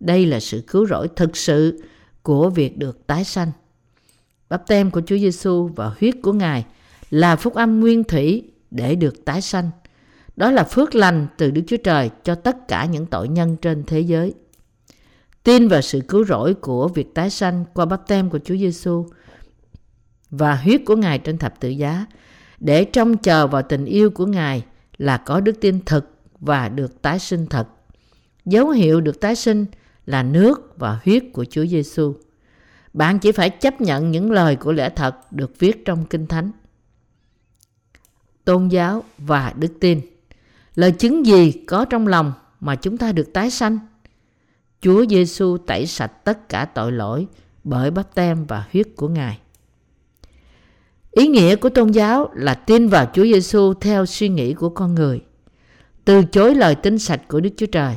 [0.00, 1.82] Đây là sự cứu rỗi thực sự
[2.22, 3.52] của việc được tái sanh.
[4.48, 6.64] Bắp tem của Chúa Giêsu và huyết của Ngài
[7.10, 9.70] là phúc âm nguyên thủy để được tái sanh.
[10.36, 13.84] Đó là phước lành từ Đức Chúa Trời cho tất cả những tội nhân trên
[13.86, 14.34] thế giới.
[15.42, 19.06] Tin vào sự cứu rỗi của việc tái sanh qua bắp tem của Chúa Giêsu
[20.38, 22.06] và huyết của Ngài trên thập tự giá,
[22.60, 24.64] để trông chờ vào tình yêu của Ngài
[24.98, 26.06] là có đức tin thật
[26.40, 27.68] và được tái sinh thật.
[28.44, 29.66] Dấu hiệu được tái sinh
[30.06, 32.14] là nước và huyết của Chúa Giêsu.
[32.92, 36.50] Bạn chỉ phải chấp nhận những lời của lẽ thật được viết trong Kinh Thánh.
[38.44, 40.00] Tôn giáo và đức tin.
[40.74, 43.78] Lời chứng gì có trong lòng mà chúng ta được tái sanh?
[44.80, 47.26] Chúa Giêsu tẩy sạch tất cả tội lỗi
[47.64, 49.38] bởi bắp tem và huyết của Ngài.
[51.16, 54.94] Ý nghĩa của tôn giáo là tin vào Chúa Giêsu theo suy nghĩ của con
[54.94, 55.20] người,
[56.04, 57.96] từ chối lời tin sạch của Đức Chúa Trời.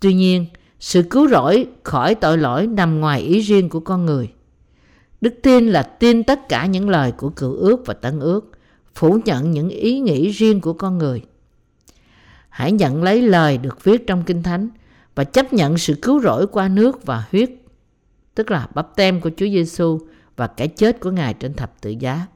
[0.00, 0.46] Tuy nhiên,
[0.80, 4.32] sự cứu rỗi khỏi tội lỗi nằm ngoài ý riêng của con người.
[5.20, 8.50] Đức tin là tin tất cả những lời của cựu ước và tân ước,
[8.94, 11.22] phủ nhận những ý nghĩ riêng của con người.
[12.48, 14.68] Hãy nhận lấy lời được viết trong Kinh Thánh
[15.14, 17.50] và chấp nhận sự cứu rỗi qua nước và huyết,
[18.34, 19.98] tức là bắp tem của Chúa Giêsu
[20.36, 22.26] và cái chết của Ngài trên thập tự giá.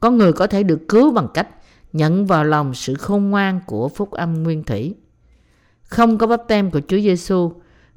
[0.00, 1.48] Con người có thể được cứu bằng cách
[1.92, 4.94] nhận vào lòng sự khôn ngoan của phúc âm nguyên thủy.
[5.82, 7.52] Không có bắp tem của Chúa Giêsu,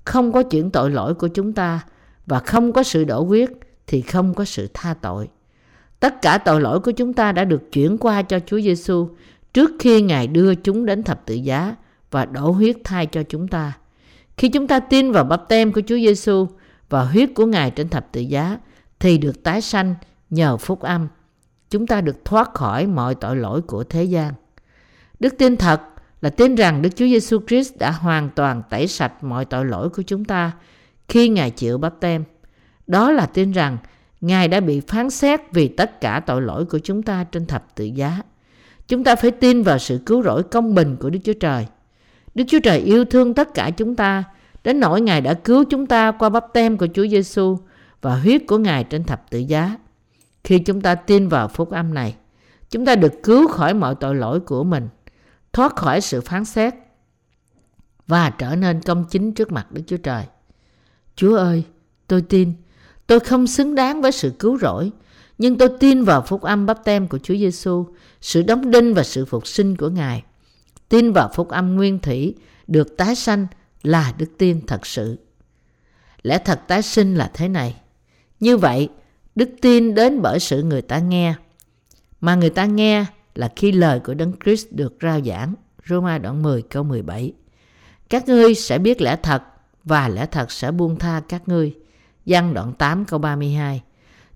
[0.06, 1.86] không có chuyển tội lỗi của chúng ta
[2.26, 3.49] và không có sự đổ huyết
[3.88, 5.30] thì không có sự tha tội.
[5.99, 9.10] Tất cả tội lỗi của chúng ta đã được chuyển qua cho Chúa Giêsu
[9.53, 11.76] trước khi Ngài đưa chúng đến thập tự giá
[12.11, 13.77] và đổ huyết thay cho chúng ta.
[14.38, 16.48] Khi chúng ta tin vào bắp tem của Chúa Giêsu
[16.90, 18.57] và huyết của Ngài trên thập tự giá
[18.99, 19.95] thì được tái sanh
[20.30, 21.07] nhờ phúc âm.
[21.69, 24.34] Chúng ta được thoát khỏi mọi tội lỗi của thế gian.
[25.19, 25.81] Đức tin thật
[26.21, 29.89] là tin rằng Đức Chúa Giêsu Christ đã hoàn toàn tẩy sạch mọi tội lỗi
[29.89, 30.51] của chúng ta
[31.07, 32.23] khi Ngài chịu bắp tem.
[32.88, 33.77] Đó là tin rằng
[34.21, 37.76] Ngài đã bị phán xét vì tất cả tội lỗi của chúng ta trên thập
[37.76, 38.21] tự giá.
[38.88, 41.67] Chúng ta phải tin vào sự cứu rỗi công bình của Đức Chúa Trời.
[42.35, 44.23] Đức Chúa Trời yêu thương tất cả chúng ta,
[44.63, 47.57] đến nỗi Ngài đã cứu chúng ta qua bắp tem của Chúa Giêsu
[48.01, 49.77] và huyết của Ngài trên thập tự giá.
[50.43, 52.15] Khi chúng ta tin vào phúc âm này,
[52.69, 54.88] chúng ta được cứu khỏi mọi tội lỗi của mình,
[55.53, 56.73] thoát khỏi sự phán xét
[58.07, 60.26] và trở nên công chính trước mặt Đức Chúa Trời.
[61.15, 61.63] Chúa ơi,
[62.07, 62.53] tôi tin,
[63.07, 64.91] tôi không xứng đáng với sự cứu rỗi,
[65.38, 67.85] nhưng tôi tin vào phúc âm bắp tem của Chúa Giêsu,
[68.21, 70.23] sự đóng đinh và sự phục sinh của Ngài.
[70.89, 72.35] Tin vào phúc âm nguyên thủy,
[72.67, 73.47] được tái sanh
[73.84, 75.17] là đức tin thật sự.
[76.21, 77.76] Lẽ thật tái sinh là thế này.
[78.40, 78.90] Như vậy,
[79.36, 81.34] đức tin đến bởi sự người ta nghe.
[82.22, 83.06] Mà người ta nghe
[83.36, 85.53] là khi lời của Đấng Christ được rao giảng.
[85.88, 87.34] Roma đoạn 10 câu 17.
[88.10, 89.44] Các ngươi sẽ biết lẽ thật
[89.84, 91.76] và lẽ thật sẽ buông tha các ngươi.
[92.26, 93.82] Giăng đoạn 8 câu 32.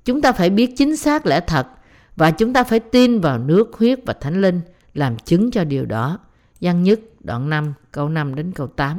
[0.06, 1.68] Chúng ta phải biết chính xác lẽ thật
[2.16, 4.62] và chúng ta phải tin vào nước, huyết và thánh linh
[4.94, 6.20] làm chứng cho điều đó.
[6.60, 8.98] Giăng nhất đoạn 5 câu 5 đến câu 8.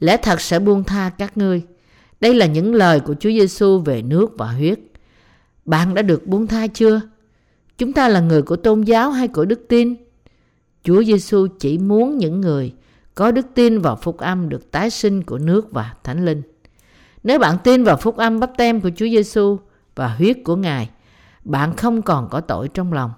[0.00, 1.62] Lẽ thật sẽ buông tha các ngươi.
[2.20, 4.80] Đây là những lời của Chúa Giêsu về nước và huyết.
[5.64, 7.00] Bạn đã được buông tha chưa?
[7.78, 9.94] Chúng ta là người của tôn giáo hay của đức tin?
[10.84, 12.74] Chúa Giêsu chỉ muốn những người
[13.14, 16.42] có đức tin vào phúc âm được tái sinh của nước và thánh linh.
[17.22, 19.58] Nếu bạn tin vào phúc âm bắp tem của Chúa Giêsu
[19.94, 20.90] và huyết của Ngài,
[21.44, 23.10] bạn không còn có tội trong lòng.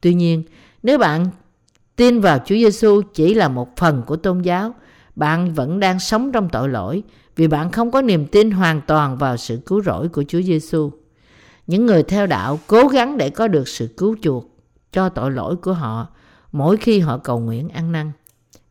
[0.00, 0.42] Tuy nhiên,
[0.82, 1.26] nếu bạn
[1.96, 4.74] tin vào Chúa Giêsu chỉ là một phần của tôn giáo,
[5.16, 7.02] bạn vẫn đang sống trong tội lỗi
[7.36, 10.90] vì bạn không có niềm tin hoàn toàn vào sự cứu rỗi của Chúa Giêsu.
[11.66, 14.56] Những người theo đạo cố gắng để có được sự cứu chuộc
[14.92, 16.06] cho tội lỗi của họ
[16.52, 18.12] mỗi khi họ cầu nguyện ăn năn.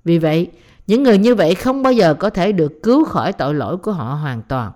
[0.06, 0.52] Vì vậy,
[0.88, 3.92] những người như vậy không bao giờ có thể được cứu khỏi tội lỗi của
[3.92, 4.72] họ hoàn toàn.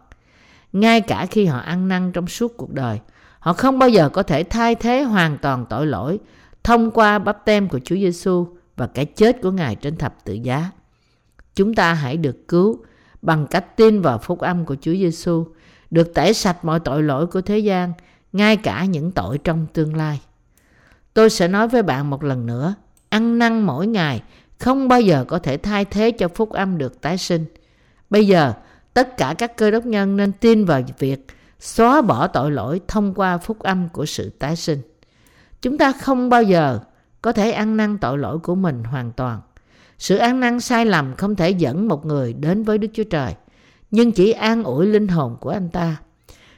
[0.74, 3.00] Ngay cả khi họ ăn năn trong suốt cuộc đời,
[3.40, 6.20] họ không bao giờ có thể thay thế hoàn toàn tội lỗi
[6.64, 10.34] thông qua bắp tem của Chúa Giêsu và cái chết của Ngài trên thập tự
[10.34, 10.72] giá.
[11.56, 12.84] Chúng ta hãy được cứu
[13.28, 15.48] bằng cách tin vào phúc âm của Chúa Giêsu,
[15.92, 17.94] được tẩy sạch mọi tội lỗi của thế gian,
[18.34, 20.22] ngay cả những tội trong tương lai.
[21.14, 22.76] Tôi sẽ nói với bạn một lần nữa,
[23.10, 24.24] ăn năn mỗi ngày
[24.60, 27.46] không bao giờ có thể thay thế cho phúc âm được tái sinh.
[28.10, 28.54] Bây giờ,
[28.94, 31.28] tất cả các cơ đốc nhân nên tin vào việc
[31.60, 34.82] xóa bỏ tội lỗi thông qua phúc âm của sự tái sinh.
[35.62, 36.80] Chúng ta không bao giờ
[37.22, 39.42] có thể ăn năn tội lỗi của mình hoàn toàn.
[39.98, 43.36] Sự ăn năn sai lầm không thể dẫn một người đến với Đức Chúa Trời,
[43.92, 45.96] nhưng chỉ an ủi linh hồn của anh ta.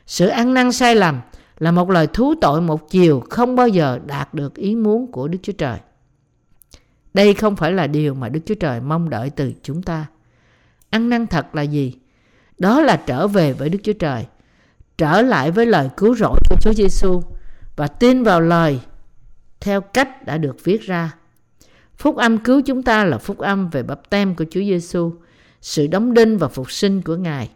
[0.06, 1.22] Sự ăn năn sai lầm
[1.60, 5.28] là một lời thú tội một chiều không bao giờ đạt được ý muốn của
[5.28, 5.80] Đức Chúa Trời.
[7.14, 10.06] Đây không phải là điều mà Đức Chúa Trời mong đợi từ chúng ta.
[10.90, 11.96] Ăn năn thật là gì?
[12.58, 14.26] Đó là trở về với Đức Chúa Trời,
[14.98, 17.22] trở lại với lời cứu rỗi của Chúa Giêsu
[17.76, 18.80] và tin vào lời
[19.60, 21.12] theo cách đã được viết ra.
[22.00, 25.14] Phúc âm cứu chúng ta là phúc âm về bắp tem của Chúa Giêsu,
[25.62, 27.50] sự đóng đinh và phục sinh của Ngài.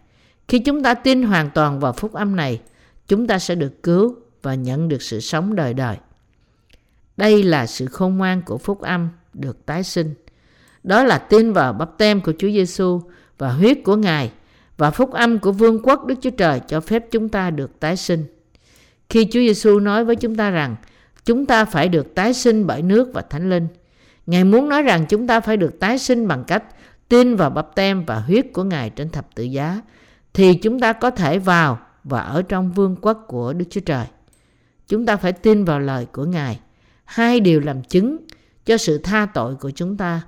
[0.48, 2.62] Khi chúng ta tin hoàn toàn vào phúc âm này,
[3.08, 5.98] chúng ta sẽ được cứu và nhận được sự sống đời đời.
[7.18, 10.14] Đây là sự khôn ngoan của phúc âm được tái sinh.
[10.84, 13.02] Đó là tin vào bắp tem của Chúa Giêsu
[13.38, 14.32] và huyết của Ngài
[14.78, 17.98] và phúc âm của vương quốc Đức Chúa Trời cho phép chúng ta được tái
[17.98, 18.26] sinh.
[19.10, 20.76] Khi Chúa Giêsu nói với chúng ta rằng
[21.26, 23.68] chúng ta phải được tái sinh bởi nước và thánh linh,
[24.26, 26.64] Ngài muốn nói rằng chúng ta phải được tái sinh bằng cách
[27.10, 29.82] tin vào bắp tem và huyết của Ngài trên thập tự giá,
[30.34, 34.06] thì chúng ta có thể vào và ở trong vương quốc của Đức Chúa Trời.
[34.88, 36.60] Chúng ta phải tin vào lời của Ngài.
[37.06, 38.18] Hai điều làm chứng
[38.66, 40.22] cho sự tha tội của chúng ta.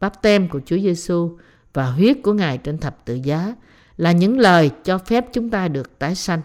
[0.00, 1.38] Bắp tem của Chúa Giêsu
[1.72, 3.54] và huyết của Ngài trên thập tự giá
[3.96, 6.40] là những lời cho phép chúng ta được tái sanh.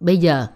[0.00, 0.46] Bây giờ,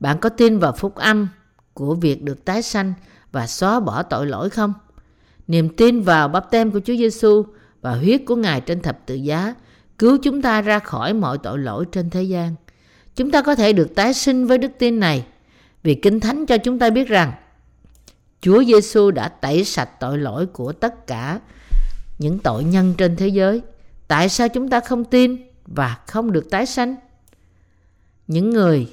[0.00, 1.28] bạn có tin vào phúc âm
[1.74, 2.94] của việc được tái sanh
[3.32, 4.72] và xóa bỏ tội lỗi không?
[5.48, 7.44] Niềm tin vào bắp tem của Chúa Giêsu
[7.80, 9.54] và huyết của Ngài trên thập tự giá
[9.98, 12.54] cứu chúng ta ra khỏi mọi tội lỗi trên thế gian.
[13.16, 15.26] Chúng ta có thể được tái sinh với đức tin này
[15.82, 17.32] vì Kinh Thánh cho chúng ta biết rằng
[18.40, 21.40] Chúa Giêsu đã tẩy sạch tội lỗi của tất cả
[22.18, 23.62] những tội nhân trên thế giới.
[24.08, 25.36] Tại sao chúng ta không tin
[25.66, 26.96] và không được tái sanh?
[28.26, 28.88] Những người,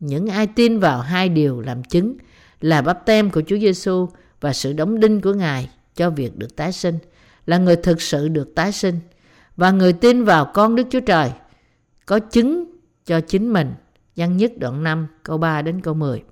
[0.00, 2.16] những ai tin vào hai điều làm chứng
[2.62, 4.08] là bắp tem của Chúa Giêsu
[4.40, 6.98] và sự đóng đinh của Ngài cho việc được tái sinh
[7.46, 8.98] là người thực sự được tái sinh
[9.56, 11.30] và người tin vào con Đức Chúa Trời
[12.06, 12.64] có chứng
[13.06, 13.74] cho chính mình.
[14.16, 16.22] Văn nhất đoạn 5 câu 3 đến câu 10.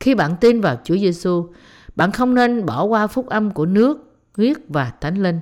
[0.00, 1.52] Khi bạn tin vào Chúa Giêsu,
[1.96, 5.40] bạn không nên bỏ qua phúc âm của nước, huyết và thánh linh.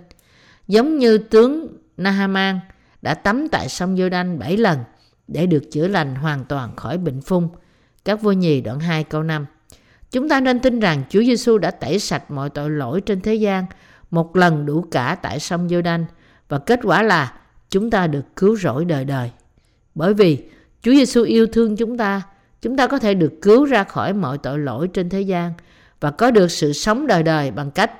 [0.68, 1.66] Giống như tướng
[1.96, 2.60] Nahaman
[3.02, 4.78] đã tắm tại sông giô đanh 7 lần
[5.28, 7.48] để được chữa lành hoàn toàn khỏi bệnh phung.
[8.04, 9.46] Các vua nhì đoạn 2 câu 5.
[10.10, 13.34] Chúng ta nên tin rằng Chúa Giêsu đã tẩy sạch mọi tội lỗi trên thế
[13.34, 13.64] gian
[14.10, 16.04] một lần đủ cả tại sông giô đanh
[16.48, 17.32] và kết quả là
[17.70, 19.30] chúng ta được cứu rỗi đời đời.
[19.94, 20.44] Bởi vì
[20.82, 22.22] Chúa Giêsu yêu thương chúng ta,
[22.62, 25.52] chúng ta có thể được cứu ra khỏi mọi tội lỗi trên thế gian
[26.00, 27.92] và có được sự sống đời đời bằng cách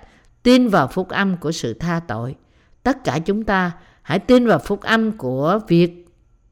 [0.42, 2.34] tin vào phúc âm của sự tha tội.
[2.82, 3.72] Tất cả chúng ta
[4.02, 6.06] hãy tin vào phúc âm của việc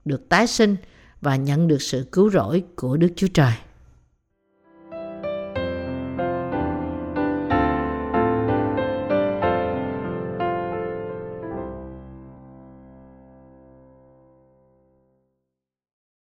[0.05, 0.77] được tái sinh
[1.21, 3.53] và nhận được sự cứu rỗi của Đức Chúa Trời.